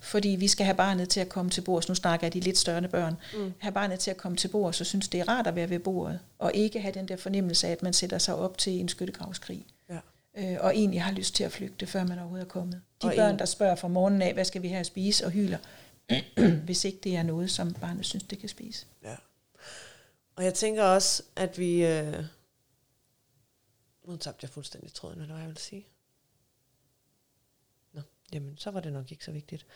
Fordi 0.01 0.29
vi 0.29 0.49
skal 0.49 0.67
have 0.67 0.77
barnet 0.77 1.09
til 1.09 1.21
at 1.21 1.29
komme 1.29 1.51
til 1.51 1.61
bords. 1.61 1.89
Nu 1.89 1.95
snakker 1.95 2.27
jeg 2.27 2.35
de 2.35 2.41
lidt 2.41 2.59
større 2.59 2.89
børn. 2.89 3.17
Mm. 3.35 3.53
Have 3.59 3.73
barnet 3.73 3.99
til 3.99 4.11
at 4.11 4.17
komme 4.17 4.37
til 4.37 4.49
bords, 4.49 4.77
så 4.77 4.85
synes 4.85 5.09
det 5.09 5.21
er 5.21 5.29
rart 5.29 5.47
at 5.47 5.55
være 5.55 5.71
ved 5.71 5.79
bordet. 5.79 6.19
Og 6.39 6.51
ikke 6.55 6.81
have 6.81 6.95
den 6.95 7.09
der 7.09 7.17
fornemmelse 7.17 7.67
af, 7.67 7.73
at 7.73 7.83
man 7.83 7.93
sætter 7.93 8.19
sig 8.19 8.35
op 8.35 8.59
til 8.59 8.73
en 8.73 8.89
skyttegravskrig. 8.89 9.67
Øh, 10.37 10.57
og 10.61 10.77
egentlig 10.77 11.03
har 11.03 11.13
lyst 11.13 11.35
til 11.35 11.45
at 11.45 11.53
flygte, 11.53 11.87
før 11.87 12.05
man 12.05 12.19
overhovedet 12.19 12.45
er 12.45 12.49
kommet. 12.51 12.83
De 13.03 13.07
Og 13.07 13.13
børn, 13.17 13.33
en- 13.33 13.39
der 13.39 13.45
spørger 13.45 13.75
fra 13.75 13.89
morgenen 13.89 14.23
af, 14.23 14.35
hvad 14.35 14.45
skal 14.45 14.63
vi 14.63 14.69
have 14.69 14.81
at 14.81 14.87
spise, 14.87 15.25
og 15.27 15.31
hyler, 15.31 15.59
hvis 16.65 16.85
ikke 16.85 16.99
det 17.05 17.17
er 17.17 17.23
noget, 17.23 17.51
som 17.51 17.75
barnet 17.75 18.07
synes, 18.07 18.25
det 18.25 18.39
kan 18.39 18.49
spise. 18.49 18.87
Ja. 19.03 19.17
Og 20.37 20.45
jeg 20.45 20.55
tænker 20.55 20.83
også, 20.85 21.23
at 21.37 21.59
vi... 21.59 21.87
Øh, 21.87 22.25
nu 24.05 24.17
tabte 24.17 24.45
jeg 24.45 24.51
fuldstændig 24.51 24.93
tråden, 24.93 25.27
hvad 25.27 25.37
jeg 25.39 25.49
vil 25.49 25.57
sige. 25.57 25.87
Nå, 27.93 28.01
jamen, 28.33 28.57
så 28.59 28.71
var 28.71 28.81
det 28.81 28.93
nok 28.93 29.13
ikke 29.13 29.25
så 29.25 29.33
vigtigt. 29.33 29.67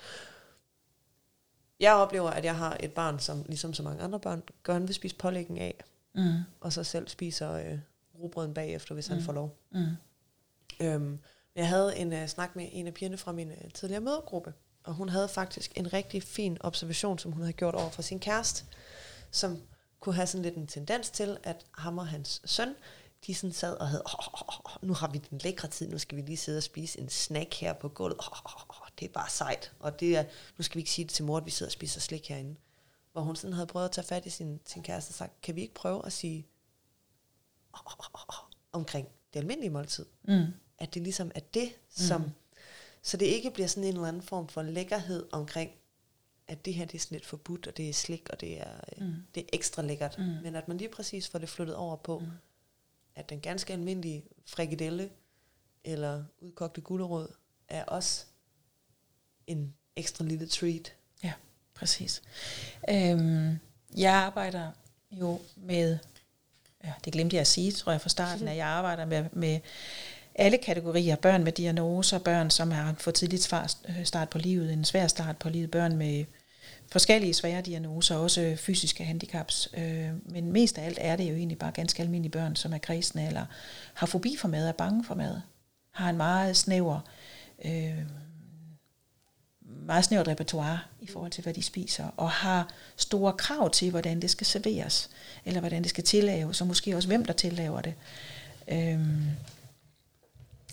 Jeg 1.81 1.93
oplever, 1.95 2.31
at 2.31 2.45
jeg 2.45 2.57
har 2.57 2.77
et 2.81 2.93
barn, 2.93 3.19
som 3.21 3.45
ligesom 3.49 3.75
så 3.75 3.83
mange 3.83 4.03
andre 4.03 4.21
børn, 4.21 4.43
gerne 4.65 4.87
vil 4.87 4.95
spise 4.95 5.17
pålæggen 5.17 5.59
af, 5.59 5.75
Mm. 6.15 6.35
og 6.61 6.73
så 6.73 6.85
selv 6.85 7.09
spiser 7.09 7.53
øh, 7.53 7.79
rugbrøden 8.19 8.55
bagefter, 8.55 8.95
hvis 8.95 9.09
mm. 9.09 9.15
han 9.15 9.25
får 9.25 9.33
lov. 9.33 9.59
Mm. 9.71 9.87
Øhm, 10.81 11.19
jeg 11.55 11.69
havde 11.69 11.97
en 11.97 12.13
uh, 12.13 12.27
snak 12.27 12.57
med 12.57 12.69
en 12.73 12.87
af 12.87 12.95
pigerne 12.95 13.17
fra 13.17 13.33
min 13.33 13.51
uh, 13.51 13.71
tidligere 13.75 14.01
mødegruppe, 14.01 14.55
og 14.85 14.95
hun 14.95 15.09
havde 15.09 15.29
faktisk 15.29 15.73
en 15.77 15.93
rigtig 15.93 16.23
fin 16.23 16.57
observation, 16.61 17.19
som 17.19 17.33
hun 17.33 17.43
havde 17.43 17.53
gjort 17.53 17.75
over 17.75 17.91
for 17.91 18.03
sin 18.03 18.21
kæreste, 18.21 18.65
som 19.31 19.63
kunne 20.01 20.15
have 20.15 20.27
sådan 20.27 20.43
lidt 20.43 20.57
en 20.57 20.67
tendens 20.67 21.11
til, 21.11 21.39
at 21.43 21.67
ham 21.73 21.99
og 21.99 22.09
hans 22.09 22.43
søn, 22.45 22.75
de 23.27 23.35
sådan 23.35 23.53
sad 23.53 23.77
og 23.77 23.89
havde, 23.89 24.03
oh, 24.07 24.29
oh, 24.43 24.59
oh, 24.65 24.89
nu 24.89 24.95
har 24.95 25.09
vi 25.09 25.19
den 25.19 25.39
lækre 25.39 25.69
tid, 25.69 25.89
nu 25.89 25.99
skal 25.99 26.17
vi 26.17 26.23
lige 26.23 26.37
sidde 26.37 26.59
og 26.59 26.63
spise 26.63 27.01
en 27.01 27.09
snack 27.09 27.55
her 27.55 27.73
på 27.73 27.89
gulvet, 27.89 28.19
oh, 28.19 28.45
oh, 28.45 28.63
oh, 28.69 28.89
det 28.99 29.09
er 29.09 29.13
bare 29.13 29.31
sejt, 29.31 29.73
og 29.81 30.01
det 30.01 30.17
er, 30.17 30.25
nu 30.59 30.63
skal 30.63 30.75
vi 30.75 30.81
ikke 30.81 30.91
sige 30.91 31.05
det 31.05 31.13
til 31.13 31.25
mor, 31.25 31.37
at 31.37 31.47
vi 31.47 31.51
sidder 31.51 31.69
og 31.69 31.73
spiser 31.73 32.01
slik 32.01 32.29
herinde. 32.29 32.57
Hvor 33.13 33.23
hun 33.23 33.37
sådan 33.37 33.55
havde 33.55 33.67
prøvet 33.67 33.85
at 33.85 33.93
tage 33.93 34.07
fat 34.07 34.27
i 34.27 34.31
sin, 34.31 34.61
sin 34.67 34.83
kæreste 34.83 35.11
og 35.11 35.15
sagt, 35.15 35.41
kan 35.43 35.57
vi 35.57 35.61
ikke 35.61 35.75
prøve 35.75 36.07
at 36.07 36.13
sige 36.13 36.47
oh, 37.73 37.81
oh, 37.87 38.07
oh, 38.15 38.21
oh, 38.29 38.49
omkring 38.73 39.09
det 39.33 39.41
almindelige 39.41 39.71
måltid? 39.71 40.07
Mm 40.23 40.47
at 40.81 40.95
det 40.95 41.03
ligesom 41.03 41.33
er 41.35 41.41
det, 41.55 41.73
som... 41.91 42.21
Mm. 42.21 42.31
Så 43.03 43.17
det 43.17 43.27
ikke 43.27 43.51
bliver 43.51 43.67
sådan 43.67 43.85
en 43.85 43.95
eller 43.95 44.09
anden 44.09 44.23
form 44.23 44.49
for 44.49 44.63
lækkerhed 44.63 45.27
omkring, 45.33 45.71
at 46.49 46.65
det 46.65 46.75
her 46.75 46.85
det 46.85 46.95
er 46.95 46.99
sådan 46.99 47.15
lidt 47.15 47.27
forbudt, 47.27 47.67
og 47.67 47.77
det 47.77 47.89
er 47.89 47.93
slik, 47.93 48.29
og 48.31 48.41
det 48.41 48.61
er, 48.61 48.81
mm. 48.99 49.07
Mm. 49.07 49.15
det 49.35 49.41
er 49.41 49.47
ekstra 49.53 49.83
lækkert. 49.83 50.19
Mm. 50.19 50.25
Men 50.25 50.57
at 50.57 50.69
man 50.69 50.77
lige 50.77 50.89
præcis 50.89 51.29
får 51.29 51.39
det 51.39 51.49
flyttet 51.49 51.77
over 51.77 51.97
på, 51.97 52.19
mm. 52.19 52.25
Mm. 52.25 52.31
at 53.15 53.29
den 53.31 53.41
ganske 53.41 53.73
almindelige 53.73 54.25
frikadelle, 54.47 55.11
eller 55.85 56.25
udkogte 56.41 56.81
gulerod, 56.81 57.29
er 57.69 57.85
også 57.85 58.25
en 59.47 59.75
ekstra 59.97 60.25
lille 60.25 60.47
treat. 60.47 60.93
Ja, 61.23 61.33
præcis. 61.75 62.23
Øhm, 62.91 63.59
jeg 63.97 64.13
arbejder 64.13 64.73
jo 65.11 65.41
med, 65.57 65.99
ja, 66.85 66.93
det 67.05 67.13
glemte 67.13 67.35
jeg 67.37 67.41
at 67.41 67.47
sige, 67.47 67.73
tror 67.73 67.93
jeg 67.93 68.01
fra 68.01 68.09
starten, 68.09 68.49
at 68.49 68.57
jeg 68.57 68.67
arbejder 68.67 69.05
med, 69.05 69.31
med 69.33 69.61
alle 70.41 70.59
kategorier. 70.59 71.17
Børn 71.17 71.45
med 71.45 71.53
diagnoser, 71.53 72.19
børn 72.19 72.51
som 72.51 72.71
har 72.71 72.95
fået 72.99 73.15
tidligt 73.15 73.53
øh, 73.89 74.05
start 74.05 74.29
på 74.29 74.39
livet, 74.39 74.73
en 74.73 74.85
svær 74.85 75.07
start 75.07 75.37
på 75.37 75.49
livet, 75.49 75.71
børn 75.71 75.97
med 75.97 76.25
forskellige 76.93 77.35
svære 77.35 77.63
diagnoser, 77.63 78.17
også 78.17 78.57
fysiske 78.59 79.05
handicaps. 79.05 79.69
Øh, 79.77 80.09
men 80.25 80.53
mest 80.53 80.79
af 80.79 80.87
alt 80.87 80.99
er 81.01 81.17
det 81.17 81.25
jo 81.31 81.35
egentlig 81.35 81.59
bare 81.59 81.71
ganske 81.71 82.03
almindelige 82.03 82.33
børn, 82.33 82.57
som 82.57 82.73
er 82.73 82.79
kredsende, 82.79 83.27
eller 83.27 83.47
har 83.95 84.07
fobi 84.07 84.37
for 84.39 84.49
mad, 84.49 84.69
er 84.69 84.73
bange 84.73 85.05
for 85.05 85.15
mad, 85.15 85.41
har 85.91 86.11
en 86.11 86.17
meget 86.17 86.57
snæver, 86.57 87.01
øh, 87.65 87.99
meget 89.87 90.05
snævert 90.05 90.29
repertoire 90.29 90.81
i 91.01 91.07
forhold 91.07 91.31
til, 91.31 91.43
hvad 91.43 91.55
de 91.55 91.63
spiser, 91.63 92.07
og 92.17 92.31
har 92.31 92.75
store 92.97 93.33
krav 93.33 93.71
til, 93.71 93.91
hvordan 93.91 94.23
det 94.23 94.31
skal 94.31 94.47
serveres, 94.47 95.11
eller 95.45 95.61
hvordan 95.61 95.83
det 95.83 95.91
skal 95.91 96.05
tillaves, 96.05 96.61
og 96.61 96.67
måske 96.67 96.97
også, 96.97 97.09
hvem 97.09 97.25
der 97.25 97.33
tillaver 97.33 97.81
det. 97.81 97.95
Øh, 98.69 99.01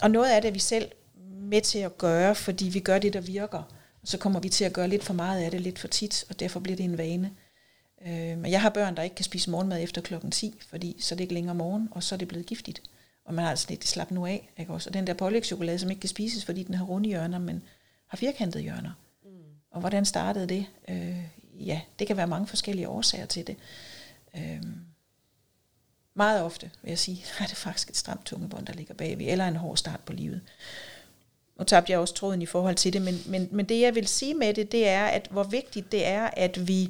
og 0.01 0.11
noget 0.11 0.29
af 0.29 0.41
det 0.41 0.49
er 0.49 0.53
vi 0.53 0.59
selv 0.59 0.91
med 1.39 1.61
til 1.61 1.79
at 1.79 1.97
gøre, 1.97 2.35
fordi 2.35 2.65
vi 2.65 2.79
gør 2.79 2.99
det, 2.99 3.13
der 3.13 3.21
virker 3.21 3.63
så 4.07 4.17
kommer 4.17 4.39
vi 4.39 4.49
til 4.49 4.65
at 4.65 4.73
gøre 4.73 4.87
lidt 4.87 5.03
for 5.03 5.13
meget 5.13 5.43
af 5.43 5.51
det, 5.51 5.61
lidt 5.61 5.79
for 5.79 5.87
tit, 5.87 6.25
og 6.29 6.39
derfor 6.39 6.59
bliver 6.59 6.75
det 6.75 6.83
en 6.83 6.97
vane. 6.97 7.31
Øh, 8.07 8.37
men 8.37 8.51
jeg 8.51 8.61
har 8.61 8.69
børn, 8.69 8.95
der 8.95 9.03
ikke 9.03 9.15
kan 9.15 9.25
spise 9.25 9.49
morgenmad 9.49 9.83
efter 9.83 10.01
klokken 10.01 10.31
10, 10.31 10.59
fordi 10.69 10.97
så 10.99 11.15
er 11.15 11.17
det 11.17 11.23
ikke 11.23 11.33
længere 11.33 11.55
morgen, 11.55 11.87
og 11.91 12.03
så 12.03 12.15
er 12.15 12.17
det 12.17 12.27
blevet 12.27 12.45
giftigt. 12.45 12.81
Og 13.25 13.33
man 13.33 13.43
har 13.43 13.49
altså 13.49 13.65
lidt 13.69 13.87
slap 13.87 14.11
nu 14.11 14.25
af. 14.25 14.49
Ikke 14.57 14.73
også? 14.73 14.89
Og 14.89 14.93
den 14.93 15.07
der 15.07 15.13
pålægtschokolade, 15.13 15.79
som 15.79 15.89
ikke 15.89 15.99
kan 15.99 16.09
spises, 16.09 16.45
fordi 16.45 16.63
den 16.63 16.75
har 16.75 16.85
runde 16.85 17.09
hjørner, 17.09 17.39
men 17.39 17.63
har 18.07 18.17
firkantede 18.17 18.63
hjørner. 18.63 18.91
Mm. 19.23 19.29
Og 19.71 19.79
hvordan 19.79 20.05
startede 20.05 20.47
det? 20.47 20.65
Øh, 20.89 21.17
ja, 21.53 21.81
det 21.99 22.07
kan 22.07 22.17
være 22.17 22.27
mange 22.27 22.47
forskellige 22.47 22.89
årsager 22.89 23.25
til 23.25 23.47
det. 23.47 23.55
Øh, 24.37 24.63
meget 26.17 26.41
ofte, 26.43 26.71
vil 26.81 26.89
jeg 26.89 26.99
sige, 26.99 27.25
er 27.39 27.45
det 27.45 27.57
faktisk 27.57 27.89
et 27.89 27.97
stramt 27.97 28.25
tungebånd, 28.25 28.65
der 28.65 28.73
ligger 28.73 28.93
bagved, 28.93 29.27
eller 29.29 29.47
en 29.47 29.55
hård 29.55 29.77
start 29.77 29.99
på 30.05 30.13
livet. 30.13 30.41
Nu 31.57 31.63
tabte 31.63 31.91
jeg 31.91 31.99
også 31.99 32.13
tråden 32.13 32.41
i 32.41 32.45
forhold 32.45 32.75
til 32.75 32.93
det, 32.93 33.01
men, 33.01 33.21
men, 33.25 33.49
men 33.51 33.65
det 33.65 33.81
jeg 33.81 33.95
vil 33.95 34.07
sige 34.07 34.33
med 34.33 34.53
det, 34.53 34.71
det 34.71 34.87
er, 34.87 35.05
at 35.05 35.27
hvor 35.31 35.43
vigtigt 35.43 35.91
det 35.91 36.07
er, 36.07 36.29
at 36.33 36.67
vi 36.67 36.89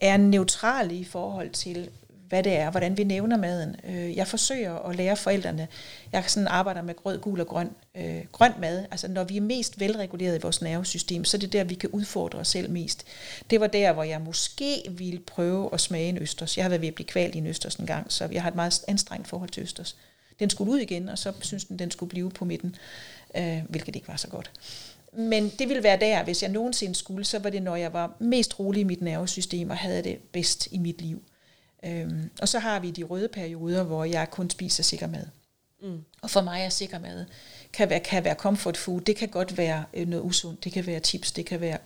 er 0.00 0.16
neutrale 0.16 0.94
i 0.94 1.04
forhold 1.04 1.50
til, 1.50 1.90
hvad 2.32 2.42
det 2.42 2.52
er, 2.52 2.70
hvordan 2.70 2.96
vi 2.96 3.04
nævner 3.04 3.36
maden. 3.36 3.76
Øh, 3.84 4.16
jeg 4.16 4.26
forsøger 4.26 4.78
at 4.78 4.96
lære 4.96 5.16
forældrene, 5.16 5.68
jeg 6.12 6.24
sådan 6.26 6.46
arbejder 6.46 6.82
med 6.82 6.94
grød, 6.96 7.18
gul 7.18 7.40
og 7.40 7.46
grøn, 7.46 7.70
øh, 7.94 8.20
grøn 8.32 8.52
mad, 8.60 8.84
altså 8.90 9.08
når 9.08 9.24
vi 9.24 9.36
er 9.36 9.40
mest 9.40 9.80
velreguleret 9.80 10.38
i 10.38 10.42
vores 10.42 10.62
nervesystem, 10.62 11.24
så 11.24 11.36
er 11.36 11.38
det 11.38 11.52
der, 11.52 11.64
vi 11.64 11.74
kan 11.74 11.90
udfordre 11.90 12.38
os 12.38 12.48
selv 12.48 12.70
mest. 12.70 13.04
Det 13.50 13.60
var 13.60 13.66
der, 13.66 13.92
hvor 13.92 14.02
jeg 14.02 14.20
måske 14.20 14.82
ville 14.90 15.20
prøve 15.20 15.70
at 15.72 15.80
smage 15.80 16.08
en 16.08 16.18
østers. 16.18 16.56
Jeg 16.56 16.64
har 16.64 16.68
været 16.68 16.80
ved 16.80 16.88
at 16.88 16.94
blive 16.94 17.06
kvalt 17.06 17.34
i 17.34 17.38
en 17.38 17.46
østers 17.46 17.74
en 17.74 17.86
gang, 17.86 18.12
så 18.12 18.28
jeg 18.32 18.42
har 18.42 18.48
et 18.48 18.56
meget 18.56 18.84
anstrengt 18.88 19.28
forhold 19.28 19.50
til 19.50 19.62
østers. 19.62 19.96
Den 20.40 20.50
skulle 20.50 20.72
ud 20.72 20.78
igen, 20.78 21.08
og 21.08 21.18
så 21.18 21.32
synes 21.40 21.64
den, 21.64 21.78
den 21.78 21.90
skulle 21.90 22.10
blive 22.10 22.30
på 22.30 22.44
midten 22.44 22.76
øh, 23.36 23.58
hvilket 23.68 23.96
ikke 23.96 24.08
var 24.08 24.16
så 24.16 24.28
godt. 24.28 24.50
Men 25.12 25.48
det 25.58 25.68
ville 25.68 25.82
være 25.82 26.00
der, 26.00 26.24
hvis 26.24 26.42
jeg 26.42 26.50
nogensinde 26.50 26.94
skulle, 26.94 27.24
så 27.24 27.38
var 27.38 27.50
det, 27.50 27.62
når 27.62 27.76
jeg 27.76 27.92
var 27.92 28.16
mest 28.18 28.58
rolig 28.58 28.80
i 28.80 28.84
mit 28.84 29.02
nervesystem 29.02 29.70
og 29.70 29.76
havde 29.76 30.02
det 30.02 30.18
bedst 30.18 30.68
i 30.70 30.78
mit 30.78 31.00
liv. 31.00 31.22
Øhm, 31.84 32.30
og 32.40 32.48
så 32.48 32.58
har 32.58 32.80
vi 32.80 32.90
de 32.90 33.02
røde 33.02 33.28
perioder, 33.28 33.82
hvor 33.82 34.04
jeg 34.04 34.30
kun 34.30 34.50
spiser 34.50 34.82
sikker 34.82 35.06
mad. 35.06 35.26
Mm. 35.82 36.04
Og 36.22 36.30
for 36.30 36.40
mig 36.40 36.62
er 36.62 36.68
sikker 36.68 36.98
mad 36.98 37.26
kan 37.72 37.90
være, 37.90 38.00
kan 38.00 38.24
være 38.24 38.34
comfort 38.34 38.76
food, 38.76 39.00
det 39.00 39.16
kan 39.16 39.28
godt 39.28 39.56
være 39.58 39.84
øh, 39.94 40.08
noget 40.08 40.24
usundt, 40.24 40.64
det 40.64 40.72
kan 40.72 40.86
være 40.86 41.00
chips, 41.00 41.32
det 41.32 41.46
kan 41.46 41.60
være 41.60 41.78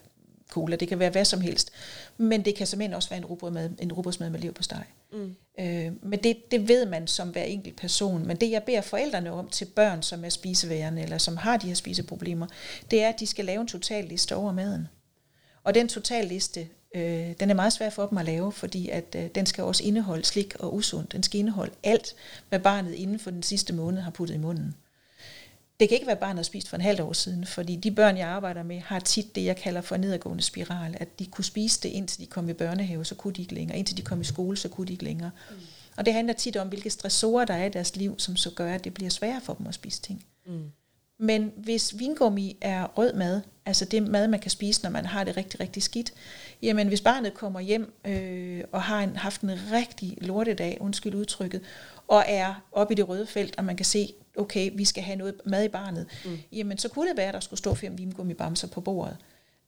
cola, 0.50 0.76
det 0.76 0.88
kan 0.88 0.98
være 0.98 1.10
hvad 1.10 1.24
som 1.24 1.40
helst. 1.40 1.70
Men 2.16 2.44
det 2.44 2.54
kan 2.54 2.66
simpelthen 2.66 2.94
også 2.94 3.08
være 3.08 3.18
en 3.18 3.24
rugbrødsmad, 3.24 3.70
en 3.78 3.92
rugbrødsmad 3.92 4.30
med 4.30 4.40
lev 4.40 4.52
på 4.52 4.62
steg. 4.62 4.84
Mm. 5.12 5.36
Øh, 5.60 5.92
men 6.02 6.22
det, 6.22 6.50
det 6.50 6.68
ved 6.68 6.86
man 6.86 7.06
som 7.06 7.28
hver 7.28 7.42
enkelt 7.42 7.76
person. 7.76 8.26
Men 8.26 8.36
det 8.36 8.50
jeg 8.50 8.62
beder 8.62 8.80
forældrene 8.80 9.32
om 9.32 9.48
til 9.48 9.64
børn, 9.64 10.02
som 10.02 10.24
er 10.24 10.28
spiseværende, 10.28 11.02
eller 11.02 11.18
som 11.18 11.36
har 11.36 11.56
de 11.56 11.66
her 11.66 11.74
spiseproblemer, 11.74 12.46
det 12.90 13.02
er, 13.02 13.08
at 13.08 13.20
de 13.20 13.26
skal 13.26 13.44
lave 13.44 13.60
en 13.60 13.66
total 13.66 14.04
liste 14.04 14.36
over 14.36 14.52
maden. 14.52 14.88
Og 15.64 15.74
den 15.74 15.88
total 15.88 16.24
liste, 16.24 16.68
øh, 16.96 17.34
den 17.40 17.50
er 17.50 17.54
meget 17.54 17.72
svær 17.72 17.90
for 17.90 18.06
dem 18.06 18.18
at 18.18 18.24
lave, 18.24 18.52
fordi 18.52 18.88
at 18.88 19.16
øh, 19.18 19.28
den 19.34 19.46
skal 19.46 19.64
også 19.64 19.82
indeholde 19.84 20.24
slik 20.24 20.54
og 20.58 20.74
usund. 20.74 21.08
Den 21.08 21.22
skal 21.22 21.40
indeholde 21.40 21.72
alt, 21.82 22.14
hvad 22.48 22.60
barnet 22.60 22.94
inden 22.94 23.18
for 23.18 23.30
den 23.30 23.42
sidste 23.42 23.72
måned 23.72 24.00
har 24.00 24.10
puttet 24.10 24.34
i 24.34 24.38
munden. 24.38 24.74
Det 25.80 25.88
kan 25.88 25.96
ikke 25.96 26.06
være, 26.06 26.16
barnet 26.16 26.36
har 26.36 26.42
spist 26.42 26.68
for 26.68 26.76
en 26.76 26.82
halv 26.82 27.02
år 27.02 27.12
siden, 27.12 27.46
fordi 27.46 27.76
de 27.76 27.90
børn, 27.90 28.16
jeg 28.16 28.28
arbejder 28.28 28.62
med, 28.62 28.80
har 28.80 29.00
tit 29.00 29.34
det, 29.34 29.44
jeg 29.44 29.56
kalder 29.56 29.80
for 29.80 29.96
nedadgående 29.96 30.42
spiral, 30.42 30.96
at 31.00 31.18
de 31.18 31.26
kunne 31.26 31.44
spise 31.44 31.80
det, 31.82 31.88
indtil 31.88 32.20
de 32.20 32.26
kom 32.26 32.48
i 32.48 32.52
børnehave, 32.52 33.04
så 33.04 33.14
kunne 33.14 33.34
de 33.34 33.42
ikke 33.42 33.54
længere. 33.54 33.78
Indtil 33.78 33.96
de 33.96 34.02
kom 34.02 34.20
i 34.20 34.24
skole, 34.24 34.56
så 34.56 34.68
kunne 34.68 34.86
de 34.86 34.92
ikke 34.92 35.04
længere. 35.04 35.30
Mm. 35.50 35.56
Og 35.96 36.06
det 36.06 36.14
handler 36.14 36.34
tit 36.34 36.56
om, 36.56 36.68
hvilke 36.68 36.90
stressorer 36.90 37.44
der 37.44 37.54
er 37.54 37.64
i 37.64 37.68
deres 37.68 37.96
liv, 37.96 38.18
som 38.18 38.36
så 38.36 38.50
gør, 38.50 38.74
at 38.74 38.84
det 38.84 38.94
bliver 38.94 39.10
sværere 39.10 39.40
for 39.40 39.54
dem 39.54 39.66
at 39.66 39.74
spise 39.74 40.02
ting. 40.02 40.24
Mm. 40.46 40.70
Men 41.18 41.52
hvis 41.56 41.98
vingummi 41.98 42.56
er 42.60 42.84
rød 42.84 43.12
mad, 43.12 43.40
altså 43.66 43.84
det 43.84 44.02
mad, 44.02 44.28
man 44.28 44.40
kan 44.40 44.50
spise, 44.50 44.82
når 44.82 44.90
man 44.90 45.06
har 45.06 45.24
det 45.24 45.36
rigtig, 45.36 45.60
rigtig 45.60 45.82
skidt, 45.82 46.12
jamen 46.62 46.88
hvis 46.88 47.00
barnet 47.00 47.34
kommer 47.34 47.60
hjem 47.60 47.92
øh, 48.04 48.64
og 48.72 48.82
har 48.82 49.00
en, 49.02 49.16
haft 49.16 49.40
en 49.40 49.50
rigtig 49.72 50.18
lortedag, 50.20 50.78
undskyld 50.80 51.14
udtrykket, 51.14 51.60
og 52.08 52.24
er 52.26 52.54
oppe 52.72 52.94
i 52.94 52.96
det 52.96 53.08
røde 53.08 53.26
felt, 53.26 53.58
og 53.58 53.64
man 53.64 53.76
kan 53.76 53.86
se, 53.86 54.12
okay, 54.36 54.70
vi 54.74 54.84
skal 54.84 55.02
have 55.02 55.16
noget 55.16 55.34
mad 55.44 55.64
i 55.64 55.68
barnet, 55.68 56.06
mm. 56.24 56.38
jamen 56.52 56.78
så 56.78 56.88
kunne 56.88 57.08
det 57.08 57.16
være, 57.16 57.28
at 57.28 57.34
der 57.34 57.40
skulle 57.40 57.58
stå 57.58 57.74
fem 57.74 57.98
vimgummibamser 57.98 58.68
på 58.68 58.80
bordet, 58.80 59.16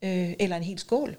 øh, 0.03 0.33
eller 0.39 0.57
en 0.57 0.63
hel 0.63 0.79
skål. 0.79 1.17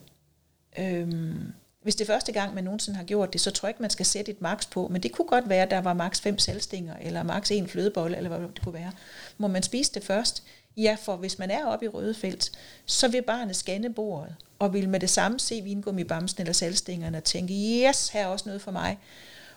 Øhm, 0.80 1.54
hvis 1.82 1.96
det 1.96 2.10
er 2.10 2.14
første 2.14 2.32
gang, 2.32 2.56
man 2.56 2.64
nogensinde 2.64 2.98
har 2.98 3.04
gjort 3.04 3.34
det, 3.34 3.42
så 3.42 3.52
tror 3.52 3.68
jeg 3.68 3.72
ikke, 3.72 3.82
man 3.82 3.90
skal 3.90 4.06
sætte 4.06 4.32
et 4.32 4.42
max 4.42 4.70
på, 4.70 4.88
men 4.88 5.04
det 5.04 5.12
kunne 5.12 5.28
godt 5.28 5.50
være, 5.50 5.64
at 5.64 5.72
der 5.72 5.82
var 5.82 5.94
max 5.94 6.22
fem 6.22 6.38
salgstænger, 6.38 6.96
eller 7.02 7.24
max 7.24 7.52
en 7.52 7.68
flødebolle, 7.68 8.18
eller 8.18 8.30
hvad 8.30 8.48
det 8.48 8.62
kunne 8.64 8.74
være. 8.74 8.92
Må 9.38 9.48
man 9.48 9.64
spise 9.64 9.94
det 9.94 10.04
først? 10.04 10.44
Ja, 10.78 10.98
for 11.02 11.16
hvis 11.16 11.40
man 11.40 11.52
er 11.52 11.66
oppe 11.66 11.86
i 11.86 11.90
røde 11.90 12.14
felt, 12.14 12.52
så 12.86 13.08
vil 13.08 13.22
barnet 13.22 13.56
scanne 13.56 13.94
bordet, 13.94 14.36
og 14.60 14.74
vil 14.74 14.90
med 14.90 15.00
det 15.00 15.10
samme 15.10 15.40
se 15.40 15.62
vingummibamsen 15.62 16.42
eller 16.42 16.54
salgstængerne 16.54 17.18
og 17.18 17.24
tænke, 17.24 17.54
yes, 17.54 18.10
her 18.10 18.22
er 18.22 18.28
også 18.28 18.50
noget 18.50 18.62
for 18.62 18.72
mig. 18.72 18.98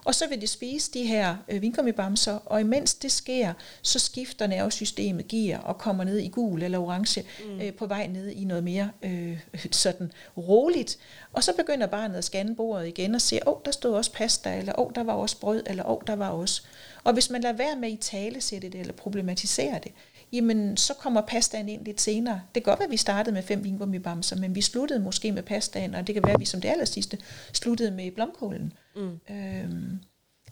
Og 0.05 0.15
så 0.15 0.29
vil 0.29 0.41
de 0.41 0.47
spise 0.47 0.93
de 0.93 1.07
her 1.07 1.37
øh, 1.49 1.63
vingummibamser, 1.63 2.33
og 2.33 2.61
imens 2.61 2.95
det 2.95 3.13
sker, 3.13 3.53
så 3.83 3.99
skifter 3.99 4.47
nervesystemet 4.47 5.29
gear 5.29 5.59
og 5.59 5.79
kommer 5.79 6.05
ned 6.05 6.19
i 6.19 6.29
gul 6.29 6.63
eller 6.63 6.79
orange 6.79 7.25
mm. 7.45 7.61
øh, 7.61 7.73
på 7.73 7.87
vej 7.87 8.07
ned 8.07 8.29
i 8.31 8.45
noget 8.45 8.65
mere 8.65 8.91
øh, 9.03 9.39
sådan 9.71 10.13
roligt. 10.37 10.99
Og 11.33 11.45
så 11.45 11.53
begynder 11.57 11.87
barnet 11.87 12.15
at 12.15 12.25
scanne 12.25 12.57
bordet 12.57 12.89
igen 12.89 13.15
og 13.15 13.21
se, 13.21 13.41
åh, 13.47 13.53
oh, 13.53 13.61
der 13.65 13.71
stod 13.71 13.95
også 13.95 14.13
pasta, 14.13 14.59
eller 14.59 14.73
åh, 14.79 14.87
oh, 14.87 14.93
der 14.95 15.03
var 15.03 15.13
også 15.13 15.41
brød, 15.41 15.63
eller 15.67 15.85
åh, 15.85 15.97
oh, 15.97 16.03
der 16.07 16.17
var 16.17 16.29
også. 16.29 16.63
Og 17.05 17.13
hvis 17.13 17.31
man 17.31 17.41
lader 17.41 17.57
være 17.57 17.77
med 17.77 17.91
i 17.91 17.97
tale 17.97 18.41
sætte 18.41 18.69
det 18.69 18.81
eller 18.81 18.93
problematisere 18.93 19.81
det, 19.85 19.93
jamen 20.33 20.77
så 20.77 20.95
kommer 20.95 21.21
pastaen 21.21 21.69
ind 21.69 21.85
lidt 21.85 22.01
senere. 22.01 22.41
Det 22.55 22.65
kan 22.65 22.71
godt 22.71 22.79
være, 22.79 22.87
at 22.87 22.91
vi 22.91 22.97
startede 22.97 23.35
med 23.35 23.43
fem 23.43 23.65
vingummibamser, 23.65 24.37
men 24.37 24.55
vi 24.55 24.61
sluttede 24.61 25.01
måske 25.01 25.33
med 25.33 25.43
pastaen, 25.43 25.95
og 25.95 26.07
det 26.07 26.15
kan 26.15 26.23
være, 26.25 26.35
at 26.35 26.41
vi 26.41 26.45
som 26.45 26.61
det 26.61 26.69
aller 26.69 26.85
sidste 26.85 27.19
sluttede 27.53 27.91
med 27.91 28.11
blomkålen. 28.11 28.73
Mm. 28.97 29.21
Øhm, 29.31 29.99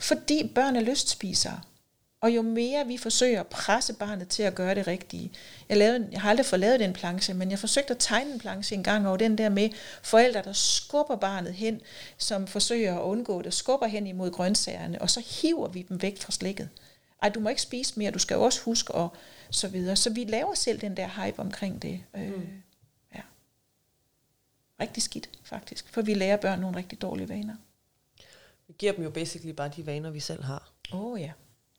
fordi 0.01 0.53
børn 0.55 0.76
er 0.76 0.81
lystspiser. 0.81 1.66
Og 2.22 2.31
jo 2.31 2.43
mere 2.43 2.87
vi 2.87 2.97
forsøger 2.97 3.41
at 3.41 3.47
presse 3.47 3.95
barnet 3.95 4.28
til 4.28 4.43
at 4.43 4.55
gøre 4.55 4.74
det 4.74 4.87
rigtige. 4.87 5.33
Jeg, 5.68 5.76
lavede, 5.76 6.09
jeg 6.12 6.20
har 6.20 6.31
aldrig 6.31 6.47
fået 6.47 6.61
lavet 6.61 6.81
den 6.81 6.93
planche, 6.93 7.35
men 7.35 7.51
jeg 7.51 7.59
forsøgte 7.59 7.91
at 7.91 7.97
tegne 7.99 8.33
en 8.33 8.39
planche 8.39 8.76
en 8.76 8.83
gang 8.83 9.09
over 9.09 9.16
den 9.16 9.39
der 9.39 9.49
med 9.49 9.70
forældre, 10.03 10.43
der 10.43 10.53
skubber 10.53 11.16
barnet 11.16 11.55
hen, 11.55 11.81
som 12.18 12.47
forsøger 12.47 12.99
at 12.99 13.03
undgå 13.03 13.43
det, 13.43 13.55
skubber 13.55 13.87
hen 13.87 14.07
imod 14.07 14.31
grøntsagerne, 14.31 15.03
og 15.03 15.11
så 15.11 15.22
hiver 15.41 15.68
vi 15.68 15.83
dem 15.83 16.03
væk 16.03 16.20
fra 16.20 16.33
slikket. 16.33 16.68
Ej, 17.22 17.28
du 17.28 17.41
må 17.41 17.49
ikke 17.49 17.62
spise 17.62 17.93
mere, 17.97 18.11
du 18.11 18.18
skal 18.18 18.35
jo 18.35 18.43
også 18.43 18.61
huske 18.61 18.97
at 18.97 19.09
så 19.51 19.69
videre. 19.69 19.97
Så 19.97 20.11
vi 20.11 20.25
laver 20.25 20.55
selv 20.55 20.81
den 20.81 20.97
der 20.97 21.25
hype 21.25 21.39
omkring 21.39 21.83
det. 21.83 22.05
Øh, 22.17 22.35
mm. 22.35 22.63
ja. 23.15 23.21
Rigtig 24.81 25.03
skidt, 25.03 25.31
faktisk. 25.43 25.89
For 25.89 26.03
vi 26.03 26.15
lærer 26.15 26.37
børn 26.37 26.61
nogle 26.61 26.77
rigtig 26.77 27.03
dårlige 27.03 27.29
vaner. 27.29 27.57
Vi 28.69 28.75
giver 28.79 28.93
dem 28.93 29.05
jo 29.05 29.11
basically 29.11 29.53
bare 29.53 29.71
de 29.77 29.87
vaner, 29.87 30.11
vi 30.11 30.21
selv 30.21 30.45
har. 30.45 30.73
Åh 30.93 31.05
oh, 31.05 31.21
ja. 31.21 31.33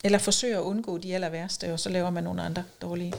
Eller 0.03 0.17
forsøger 0.17 0.57
at 0.59 0.63
undgå 0.63 0.97
de 0.97 1.15
aller 1.15 1.29
værste, 1.29 1.73
og 1.73 1.79
så 1.79 1.89
laver 1.89 2.09
man 2.09 2.23
nogle 2.23 2.41
andre 2.41 2.63
dårlige. 2.81 3.13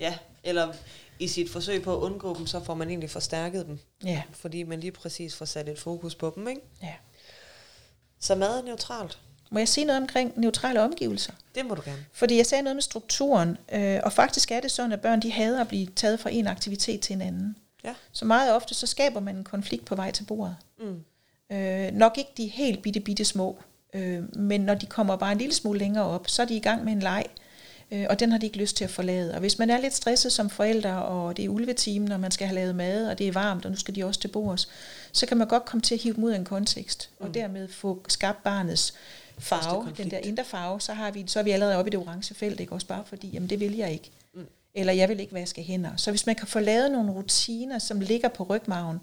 ja, 0.00 0.18
eller 0.44 0.74
i 1.18 1.28
sit 1.28 1.50
forsøg 1.50 1.82
på 1.82 1.96
at 1.96 2.00
undgå 2.00 2.34
dem, 2.38 2.46
så 2.46 2.64
får 2.64 2.74
man 2.74 2.88
egentlig 2.88 3.10
forstærket 3.10 3.66
dem. 3.66 3.78
Ja. 4.04 4.22
Fordi 4.32 4.62
man 4.62 4.80
lige 4.80 4.92
præcis 4.92 5.36
får 5.36 5.44
sat 5.44 5.68
et 5.68 5.78
fokus 5.78 6.14
på 6.14 6.32
dem, 6.36 6.48
ikke? 6.48 6.60
Ja. 6.82 6.94
Så 8.20 8.34
mad 8.34 8.58
er 8.58 8.62
neutralt. 8.62 9.18
Må 9.50 9.58
jeg 9.58 9.68
sige 9.68 9.84
noget 9.84 10.00
omkring 10.00 10.32
neutrale 10.36 10.82
omgivelser? 10.82 11.32
Det 11.54 11.66
må 11.66 11.74
du 11.74 11.82
gerne. 11.84 12.04
Fordi 12.12 12.36
jeg 12.36 12.46
sagde 12.46 12.62
noget 12.62 12.76
med 12.76 12.82
strukturen, 12.82 13.58
øh, 13.72 14.00
og 14.02 14.12
faktisk 14.12 14.50
er 14.50 14.60
det 14.60 14.70
sådan, 14.70 14.92
at 14.92 15.00
børn 15.00 15.22
de 15.22 15.32
hader 15.32 15.60
at 15.60 15.68
blive 15.68 15.86
taget 15.86 16.20
fra 16.20 16.30
en 16.30 16.46
aktivitet 16.46 17.00
til 17.00 17.14
en 17.14 17.22
anden. 17.22 17.56
Ja. 17.84 17.94
Så 18.12 18.24
meget 18.24 18.52
ofte, 18.52 18.74
så 18.74 18.86
skaber 18.86 19.20
man 19.20 19.36
en 19.36 19.44
konflikt 19.44 19.84
på 19.84 19.94
vej 19.94 20.10
til 20.10 20.24
bordet. 20.24 20.56
Mm. 20.78 21.56
Øh, 21.56 21.92
nok 21.92 22.18
ikke 22.18 22.30
de 22.36 22.46
helt 22.46 22.82
bitte, 22.82 23.00
bitte 23.00 23.24
små, 23.24 23.58
øh, 23.94 24.36
men 24.36 24.60
når 24.60 24.74
de 24.74 24.86
kommer 24.86 25.16
bare 25.16 25.32
en 25.32 25.38
lille 25.38 25.54
smule 25.54 25.78
længere 25.78 26.04
op, 26.04 26.28
så 26.28 26.42
er 26.42 26.46
de 26.46 26.56
i 26.56 26.60
gang 26.60 26.84
med 26.84 26.92
en 26.92 27.00
leg, 27.00 27.24
Øh, 27.90 28.06
og 28.10 28.20
den 28.20 28.32
har 28.32 28.38
de 28.38 28.46
ikke 28.46 28.58
lyst 28.58 28.76
til 28.76 28.84
at 28.84 28.90
forlade. 28.90 29.34
Og 29.34 29.40
hvis 29.40 29.58
man 29.58 29.70
er 29.70 29.80
lidt 29.80 29.94
stresset 29.94 30.32
som 30.32 30.50
forælder, 30.50 30.94
og 30.94 31.36
det 31.36 31.44
er 31.44 31.48
ulvetimen, 31.48 32.12
og 32.12 32.20
man 32.20 32.30
skal 32.30 32.46
have 32.46 32.54
lavet 32.54 32.74
mad, 32.74 33.08
og 33.08 33.18
det 33.18 33.28
er 33.28 33.32
varmt, 33.32 33.64
og 33.64 33.70
nu 33.70 33.76
skal 33.76 33.94
de 33.94 34.04
også 34.04 34.20
til 34.20 34.28
bords, 34.28 34.68
så 35.12 35.26
kan 35.26 35.36
man 35.36 35.48
godt 35.48 35.64
komme 35.64 35.82
til 35.82 35.94
at 35.94 36.00
hive 36.00 36.14
dem 36.14 36.24
ud 36.24 36.30
af 36.30 36.36
en 36.36 36.44
kontekst, 36.44 37.10
mm. 37.20 37.26
og 37.26 37.34
dermed 37.34 37.68
få 37.68 38.04
skabt 38.08 38.42
barnets 38.42 38.94
farve, 39.38 39.92
den 39.96 40.10
der 40.10 40.18
indre 40.18 40.44
farve, 40.44 40.80
så, 40.80 40.92
har 40.92 41.10
vi, 41.10 41.24
så 41.26 41.38
er 41.38 41.42
vi 41.42 41.50
allerede 41.50 41.76
oppe 41.76 41.88
i 41.88 41.90
det 41.90 42.00
orange 42.00 42.34
felt, 42.34 42.60
ikke? 42.60 42.72
også 42.72 42.86
bare 42.86 43.04
fordi, 43.06 43.28
jamen 43.28 43.50
det 43.50 43.60
vil 43.60 43.76
jeg 43.76 43.92
ikke. 43.92 44.10
Mm. 44.34 44.46
Eller 44.74 44.92
jeg 44.92 45.08
vil 45.08 45.20
ikke 45.20 45.34
vaske 45.34 45.62
hænder. 45.62 45.90
Så 45.96 46.10
hvis 46.10 46.26
man 46.26 46.34
kan 46.34 46.46
få 46.46 46.60
lavet 46.60 46.92
nogle 46.92 47.12
rutiner, 47.12 47.78
som 47.78 48.00
ligger 48.00 48.28
på 48.28 48.42
rygmagen, 48.42 48.98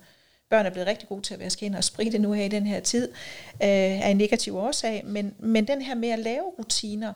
børn 0.49 0.65
er 0.65 0.69
blevet 0.69 0.87
rigtig 0.87 1.09
gode 1.09 1.21
til 1.21 1.33
at 1.33 1.39
vaske 1.39 1.65
hænder 1.65 1.77
og 1.77 1.83
spritte 1.83 2.17
nu 2.17 2.31
her 2.31 2.45
i 2.45 2.47
den 2.47 2.67
her 2.67 2.79
tid, 2.79 3.09
øh, 3.63 3.67
er 3.69 4.07
en 4.07 4.17
negativ 4.17 4.55
årsag, 4.55 5.03
men, 5.05 5.33
men 5.39 5.67
den 5.67 5.81
her 5.81 5.95
med 5.95 6.09
at 6.09 6.19
lave 6.19 6.43
rutiner, 6.59 7.13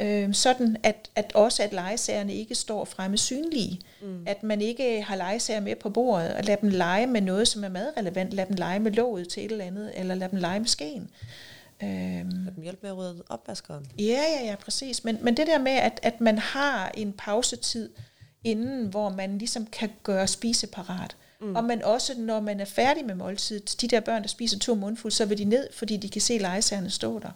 øh, 0.00 0.34
sådan 0.34 0.76
at, 0.82 1.10
at 1.16 1.32
også 1.34 1.62
at 1.62 1.72
legesagerne 1.72 2.34
ikke 2.34 2.54
står 2.54 2.84
fremme 2.84 3.18
synlige. 3.18 3.80
Mm. 4.02 4.22
At 4.26 4.42
man 4.42 4.60
ikke 4.60 5.02
har 5.02 5.16
legesager 5.16 5.60
med 5.60 5.76
på 5.76 5.90
bordet, 5.90 6.34
og 6.34 6.44
lade 6.44 6.60
dem 6.60 6.68
lege 6.68 7.06
med 7.06 7.20
noget, 7.20 7.48
som 7.48 7.64
er 7.64 7.68
madrelevant, 7.68 8.32
lade 8.32 8.48
dem 8.48 8.56
lege 8.56 8.78
med 8.78 8.92
låget 8.92 9.28
til 9.28 9.44
et 9.44 9.52
eller 9.52 9.64
andet, 9.64 9.92
eller 9.94 10.14
lade 10.14 10.30
dem 10.30 10.38
lege 10.38 10.60
med 10.60 10.68
skeen. 10.68 11.10
Øhm, 11.82 12.30
lade 12.30 12.54
dem 12.56 12.62
hjælpe 12.62 12.78
med 12.82 12.90
at 12.90 12.96
rydde 12.96 13.22
opvaskeren. 13.28 13.86
Ja, 13.98 14.22
ja, 14.38 14.44
ja, 14.44 14.54
præcis. 14.56 15.04
Men, 15.04 15.18
men 15.22 15.36
det 15.36 15.46
der 15.46 15.58
med, 15.58 15.72
at, 15.72 16.00
at 16.02 16.20
man 16.20 16.38
har 16.38 16.88
en 16.88 17.12
pausetid 17.12 17.90
inden, 18.44 18.86
hvor 18.86 19.08
man 19.08 19.38
ligesom 19.38 19.66
kan 19.66 19.90
gøre 20.02 20.26
spiseparat. 20.26 21.16
Mm. 21.40 21.56
Og 21.56 21.64
man 21.64 21.84
også, 21.84 22.18
når 22.18 22.40
man 22.40 22.60
er 22.60 22.64
færdig 22.64 23.06
med 23.06 23.14
måltidet, 23.14 23.80
de 23.80 23.88
der 23.88 24.00
børn, 24.00 24.22
der 24.22 24.28
spiser 24.28 24.58
to 24.58 24.74
mundfulde, 24.74 25.16
så 25.16 25.24
vil 25.24 25.38
de 25.38 25.44
ned, 25.44 25.68
fordi 25.72 25.96
de 25.96 26.08
kan 26.08 26.20
se 26.20 26.38
legesagerne 26.38 26.90
stå 26.90 27.18
der 27.18 27.30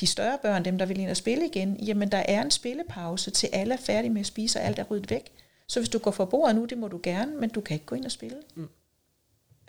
de 0.00 0.06
større 0.06 0.38
børn, 0.42 0.64
dem 0.64 0.78
der 0.78 0.86
vil 0.86 1.00
ind 1.00 1.10
og 1.10 1.16
spille 1.16 1.46
igen, 1.46 1.76
jamen 1.76 2.12
der 2.12 2.18
er 2.18 2.42
en 2.42 2.50
spillepause 2.50 3.30
til 3.30 3.48
alle 3.52 3.74
er 3.74 3.78
færdige 3.78 4.10
med 4.10 4.20
at 4.20 4.26
spise, 4.26 4.58
og 4.58 4.64
alt 4.64 4.78
er 4.78 4.84
ryddet 4.84 5.10
væk. 5.10 5.32
Så 5.66 5.80
hvis 5.80 5.88
du 5.88 5.98
går 5.98 6.10
for 6.10 6.24
bordet 6.24 6.54
nu, 6.54 6.64
det 6.64 6.78
må 6.78 6.88
du 6.88 7.00
gerne, 7.02 7.36
men 7.36 7.50
du 7.50 7.60
kan 7.60 7.74
ikke 7.74 7.86
gå 7.86 7.94
ind 7.94 8.04
og 8.04 8.12
spille. 8.12 8.36
Mm. 8.54 8.68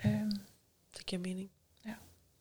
Øhm. 0.06 0.32
Det 0.98 1.06
giver 1.06 1.22
mening. 1.22 1.50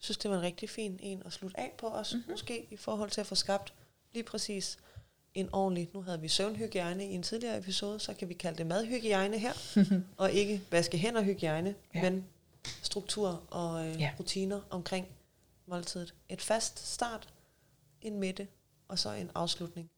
Synes, 0.02 0.18
det 0.18 0.30
var 0.30 0.36
en 0.36 0.42
rigtig 0.42 0.70
fin 0.70 0.98
en 1.02 1.22
at 1.26 1.32
slutte 1.32 1.60
af 1.60 1.72
på 1.78 1.86
os, 1.86 2.14
mm-hmm. 2.14 2.30
måske 2.30 2.66
i 2.70 2.76
forhold 2.76 3.10
til 3.10 3.20
at 3.20 3.26
få 3.26 3.34
skabt 3.34 3.72
lige 4.12 4.22
præcis 4.22 4.78
en 5.34 5.48
ordentlig, 5.52 5.90
nu 5.94 6.02
havde 6.02 6.20
vi 6.20 6.28
søvnhygiejne 6.28 7.06
i 7.06 7.14
en 7.14 7.22
tidligere 7.22 7.58
episode, 7.58 8.00
så 8.00 8.14
kan 8.14 8.28
vi 8.28 8.34
kalde 8.34 8.58
det 8.58 8.66
madhygiejne 8.66 9.38
her, 9.38 9.52
og 10.16 10.32
ikke 10.32 10.62
vaske 10.70 10.98
hænder 10.98 11.22
hygiejne, 11.22 11.74
ja. 11.94 12.02
men 12.02 12.24
struktur 12.82 13.42
og 13.50 13.86
øh, 13.86 14.00
ja. 14.00 14.10
rutiner 14.18 14.60
omkring 14.70 15.06
måltidet. 15.66 16.14
Et 16.28 16.42
fast 16.42 16.92
start, 16.92 17.28
en 18.00 18.18
midte 18.18 18.46
og 18.88 18.98
så 18.98 19.12
en 19.12 19.30
afslutning, 19.34 19.90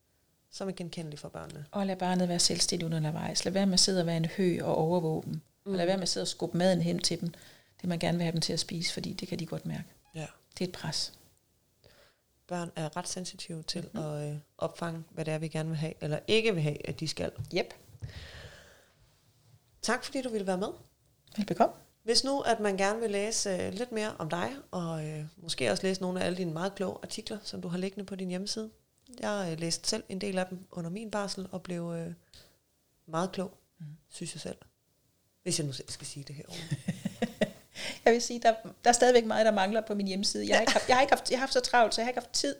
som 0.51 0.69
er 0.69 0.73
genkendelig 0.73 1.19
for 1.19 1.29
børnene. 1.29 1.65
Og 1.71 1.87
lad 1.87 1.97
barnet 1.97 2.29
være 2.29 2.39
selvstændig 2.39 2.87
undervejs. 2.87 3.45
Lad 3.45 3.53
være 3.53 3.67
med 3.67 3.75
at 3.75 3.81
sidde 3.81 4.01
og 4.01 4.07
være 4.07 4.17
en 4.17 4.25
hø 4.25 4.59
og 4.63 4.77
overvåge 4.77 5.23
dem. 5.23 5.33
Mm. 5.33 5.73
Og 5.73 5.77
lad 5.79 5.87
være 5.87 5.97
med 5.97 6.03
at 6.03 6.09
sidde 6.09 6.25
og 6.25 6.29
skubbe 6.29 6.59
maden 6.59 6.83
hen 6.83 6.99
til 6.99 7.21
dem. 7.21 7.33
Det 7.85 7.89
man 7.89 7.99
gerne 7.99 8.19
vil 8.19 8.25
have 8.25 8.33
dem 8.33 8.41
til 8.41 8.53
at 8.53 8.61
spise, 8.61 8.93
fordi 8.93 9.13
det 9.13 9.29
kan 9.29 9.39
de 9.39 9.47
godt 9.47 9.67
mærke. 9.67 9.85
Ja. 10.15 10.27
Det 10.59 10.65
er 10.65 10.69
et 10.69 10.73
pres. 10.73 11.13
Børn 12.47 12.71
er 12.77 12.97
ret 12.97 13.09
sensitive 13.09 13.63
til 13.63 13.81
mm-hmm. 13.81 14.01
at 14.01 14.31
øh, 14.31 14.37
opfange, 14.59 15.05
hvad 15.11 15.25
det 15.25 15.35
er, 15.35 15.39
vi 15.39 15.49
gerne 15.49 15.69
vil 15.69 15.79
have, 15.79 15.93
eller 16.01 16.19
ikke 16.27 16.55
vil 16.55 16.63
have, 16.63 16.89
at 16.89 17.01
de 17.01 17.09
skal. 17.09 17.33
Yep. 17.55 17.75
Tak 19.83 20.05
fordi 20.05 20.23
du 20.23 20.29
ville 20.29 20.47
være 20.47 20.59
med. 20.59 20.69
Velbekomme. 21.37 21.75
Hvis 22.03 22.25
nu, 22.25 22.41
at 22.41 22.61
man 22.61 22.77
gerne 22.77 23.01
vil 23.01 23.11
læse 23.11 23.51
øh, 23.51 23.73
lidt 23.73 23.93
mere 23.93 24.17
om 24.19 24.31
dig, 24.31 24.53
og 24.71 25.07
øh, 25.07 25.25
måske 25.37 25.71
også 25.71 25.87
læse 25.87 26.01
nogle 26.01 26.21
af 26.21 26.27
alle 26.27 26.39
dine 26.39 26.53
meget 26.53 26.75
kloge 26.75 26.97
artikler, 27.03 27.39
som 27.43 27.63
du 27.63 27.69
har 27.69 27.79
liggende 27.79 28.07
på 28.07 28.15
din 28.15 28.29
hjemmeside. 28.29 28.71
Jeg 29.21 29.49
øh, 29.53 29.61
læste 29.61 29.89
selv 29.89 30.05
en 30.09 30.21
del 30.21 30.39
af 30.39 30.47
dem 30.47 30.67
under 30.71 30.91
min 30.91 31.11
barsel, 31.11 31.49
og 31.53 31.63
blev 31.63 31.93
øh, 31.97 32.13
meget 33.07 33.33
klog, 33.33 33.59
mm. 33.79 33.87
synes 34.09 34.35
jeg 34.35 34.41
selv. 34.41 34.59
Hvis 35.43 35.59
jeg 35.59 35.67
nu 35.67 35.73
selv 35.73 35.91
skal 35.91 36.07
sige 36.07 36.25
det 36.25 36.35
her. 36.35 36.45
jeg 38.05 38.13
vil 38.13 38.23
sige, 38.23 38.41
der, 38.43 38.55
der 38.85 38.91
er 38.91 38.93
stadigvæk 38.93 39.27
meget, 39.27 39.47
der 39.47 39.53
mangler 39.53 39.81
på 39.81 39.95
min 39.95 40.07
hjemmeside. 40.07 40.49
Jeg 40.49 40.57
har 40.57 40.61
ikke 40.61 40.73
haft, 40.73 40.89
jeg 40.89 40.97
har 40.97 41.03
ikke 41.03 41.13
haft, 41.13 41.31
jeg 41.31 41.39
har 41.39 41.41
haft 41.41 41.53
så 41.53 41.61
travlt, 41.61 41.95
så 41.95 42.01
jeg 42.01 42.07
har 42.07 42.11
ikke 42.11 42.21
haft 42.21 42.33
tid 42.33 42.55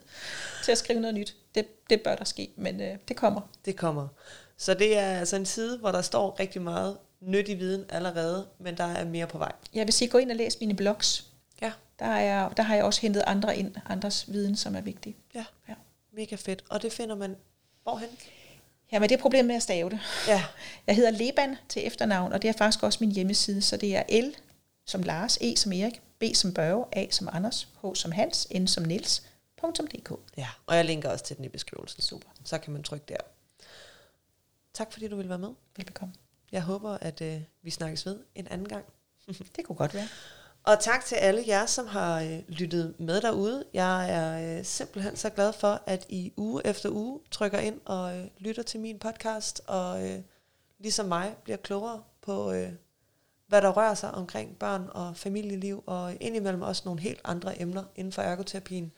til 0.65 0.73
at 0.73 0.79
skrive 0.79 1.01
noget 1.01 1.15
nyt. 1.15 1.37
Det, 1.55 1.91
det 1.91 2.03
bør 2.03 2.15
der 2.15 2.25
ske, 2.25 2.51
men 2.57 2.81
øh, 2.81 2.97
det 3.09 3.17
kommer. 3.17 3.41
Det 3.65 3.77
kommer. 3.77 4.09
Så 4.57 4.75
det 4.75 4.99
er 4.99 5.19
altså 5.19 5.37
en 5.37 5.47
side, 5.47 5.79
hvor 5.79 5.93
der 5.93 6.03
står 6.03 6.37
rigtig 6.41 6.63
meget 6.63 6.97
nyttig 7.21 7.59
viden 7.59 7.85
allerede, 7.89 8.47
men 8.59 8.77
der 8.77 8.85
er 8.85 9.05
mere 9.05 9.27
på 9.27 9.39
vej. 9.39 9.53
Jeg 9.75 9.87
vil 9.87 9.93
sige, 9.93 10.09
gå 10.09 10.19
ind 10.19 10.31
og 10.31 10.37
læs 10.37 10.61
mine 10.61 10.77
blogs. 10.77 11.27
Ja. 11.63 11.73
Der, 11.99 12.07
er, 12.07 12.49
der 12.49 12.63
har 12.63 12.75
jeg 12.75 12.85
også 12.85 13.01
hentet 13.01 13.23
andre 13.27 13.57
ind, 13.57 13.75
andres 13.87 14.33
viden, 14.33 14.57
som 14.57 14.77
er 14.77 14.81
vigtig. 14.81 15.17
Ja, 15.35 15.45
ja. 15.69 15.75
mega 16.13 16.37
fedt. 16.37 16.65
Og 16.69 16.83
det 16.83 16.93
finder 16.93 17.15
man 17.15 17.37
hvorhen? 17.83 18.09
Ja, 18.93 18.99
men 18.99 19.09
det 19.09 19.15
er 19.15 19.21
problemet 19.21 19.47
med 19.47 19.55
at 19.55 19.63
stave 19.63 19.91
det. 19.91 19.99
Ja. 20.29 20.45
Jeg 20.87 20.97
hedder 20.97 21.11
Leban 21.11 21.57
til 21.69 21.87
efternavn, 21.87 22.33
og 22.33 22.43
det 22.43 22.49
er 22.49 22.53
faktisk 22.53 22.83
også 22.83 22.99
min 23.01 23.13
hjemmeside, 23.13 23.63
så 23.63 23.77
det 23.77 23.97
er 23.97 24.03
L 24.23 24.35
som 24.87 25.03
Lars, 25.03 25.39
E 25.41 25.57
som 25.57 25.73
Erik, 25.73 26.03
B 26.19 26.25
som 26.35 26.55
Børge, 26.55 26.85
A 26.93 27.07
som 27.11 27.29
Anders, 27.33 27.69
H 27.83 27.95
som 27.95 28.13
Hans, 28.13 28.49
N 28.61 28.67
som 28.67 28.85
Niels, 28.85 29.23
.dk. 29.73 30.13
Ja, 30.37 30.49
og 30.67 30.77
jeg 30.77 30.85
linker 30.85 31.11
også 31.11 31.25
til 31.25 31.37
den 31.37 31.45
i 31.45 31.49
beskrivelsen. 31.49 32.03
Super. 32.03 32.29
Så 32.45 32.59
kan 32.59 32.73
man 32.73 32.83
trykke 32.83 33.07
der. 33.09 33.17
Tak 34.75 34.93
fordi 34.93 35.09
du 35.09 35.17
ville 35.17 35.29
være 35.29 35.39
med. 35.39 35.51
Velbekomme. 35.77 36.15
Jeg 36.53 36.63
håber, 36.63 36.99
at 37.01 37.21
øh, 37.21 37.41
vi 37.63 37.71
snakkes 37.71 38.07
ved 38.07 38.19
en 38.35 38.49
anden 38.49 38.69
gang. 38.69 38.85
det 39.57 39.65
kunne 39.65 39.77
godt 39.77 39.95
være. 39.95 40.09
Og 40.65 40.81
tak 40.81 41.05
til 41.05 41.15
alle 41.15 41.45
jer, 41.47 41.67
som 41.67 41.87
har 41.87 42.21
øh, 42.21 42.43
lyttet 42.49 42.95
med 42.99 43.21
derude. 43.21 43.65
Jeg 43.75 44.11
er 44.11 44.59
øh, 44.59 44.65
simpelthen 44.65 45.17
så 45.17 45.31
glad 45.31 45.53
for, 45.53 45.83
at 45.87 46.07
I 46.09 46.33
uge 46.37 46.67
efter 46.67 46.91
uge 46.91 47.21
trykker 47.31 47.59
ind 47.59 47.81
og 47.85 48.19
øh, 48.19 48.27
lytter 48.39 48.63
til 48.63 48.81
min 48.81 48.99
podcast, 48.99 49.63
og 49.67 50.09
øh, 50.09 50.21
ligesom 50.79 51.07
mig 51.07 51.37
bliver 51.45 51.57
klogere 51.57 52.03
på, 52.23 52.53
øh, 52.53 52.73
hvad 53.55 53.63
der 53.63 53.71
rører 53.71 53.95
sig 53.95 54.11
omkring 54.11 54.59
børn 54.59 54.91
og 54.95 55.17
familieliv, 55.17 55.85
og 55.87 56.17
indimellem 56.21 56.63
også 56.63 56.83
nogle 56.85 57.01
helt 57.01 57.21
andre 57.25 57.61
emner 57.61 57.85
inden 57.97 58.13
for 58.13 58.23
ergoterapien. 58.23 58.93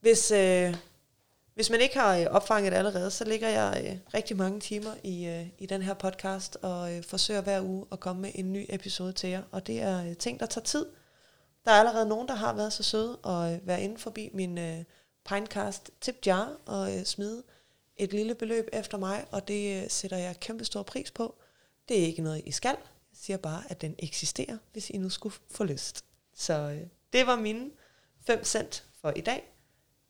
Hvis, 0.00 0.30
øh, 0.30 0.76
hvis 1.54 1.70
man 1.70 1.80
ikke 1.80 1.98
har 1.98 2.16
øh, 2.16 2.26
opfanget 2.30 2.72
det 2.72 2.78
allerede, 2.78 3.10
så 3.10 3.24
ligger 3.24 3.48
jeg 3.48 3.82
øh, 3.84 4.14
rigtig 4.14 4.36
mange 4.36 4.60
timer 4.60 4.90
i, 5.02 5.26
øh, 5.26 5.46
i 5.58 5.66
den 5.66 5.82
her 5.82 5.94
podcast 5.94 6.56
og 6.62 6.94
øh, 6.94 7.02
forsøger 7.02 7.40
hver 7.40 7.62
uge 7.62 7.86
at 7.92 8.00
komme 8.00 8.22
med 8.22 8.30
en 8.34 8.52
ny 8.52 8.66
episode 8.68 9.12
til 9.12 9.30
jer. 9.30 9.42
Og 9.50 9.66
det 9.66 9.82
er 9.82 10.04
øh, 10.04 10.16
ting, 10.16 10.40
der 10.40 10.46
tager 10.46 10.64
tid. 10.64 10.86
Der 11.64 11.70
er 11.70 11.78
allerede 11.78 12.08
nogen, 12.08 12.28
der 12.28 12.34
har 12.34 12.52
været 12.52 12.72
så 12.72 12.82
søde 12.82 13.16
og 13.16 13.52
øh, 13.52 13.66
være 13.66 13.82
inde 13.82 13.98
forbi 13.98 14.30
min 14.34 14.58
øh, 14.58 14.84
Pinecast 15.28 15.90
tip 16.00 16.26
jar 16.26 16.56
og 16.66 16.98
øh, 16.98 17.04
smide 17.04 17.42
et 17.96 18.12
lille 18.12 18.34
beløb 18.34 18.68
efter 18.72 18.98
mig, 18.98 19.24
og 19.30 19.48
det 19.48 19.82
øh, 19.82 19.90
sætter 19.90 20.16
jeg 20.16 20.40
kæmpe 20.40 20.64
stor 20.64 20.82
pris 20.82 21.10
på. 21.10 21.34
Det 21.88 22.00
er 22.00 22.06
ikke 22.06 22.22
noget, 22.22 22.42
I 22.46 22.52
skal. 22.52 22.76
Siger 23.20 23.36
bare, 23.36 23.62
at 23.70 23.80
den 23.80 23.94
eksisterer, 23.98 24.58
hvis 24.72 24.90
I 24.90 24.98
nu 24.98 25.08
skulle 25.08 25.34
få 25.50 25.64
lyst. 25.64 26.04
Så 26.34 26.54
øh, 26.54 26.86
det 27.12 27.26
var 27.26 27.36
mine 27.36 27.70
5 28.26 28.44
cent 28.44 28.86
for 29.00 29.12
i 29.16 29.20
dag. 29.20 29.52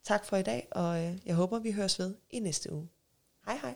Tak 0.05 0.25
for 0.25 0.37
i 0.37 0.43
dag, 0.43 0.69
og 0.71 1.05
øh, 1.05 1.19
jeg 1.27 1.35
håber, 1.35 1.59
vi 1.59 1.73
høres 1.73 1.99
ved 1.99 2.15
i 2.31 2.39
næste 2.39 2.73
uge. 2.73 2.89
Hej 3.47 3.57
hej. 3.57 3.75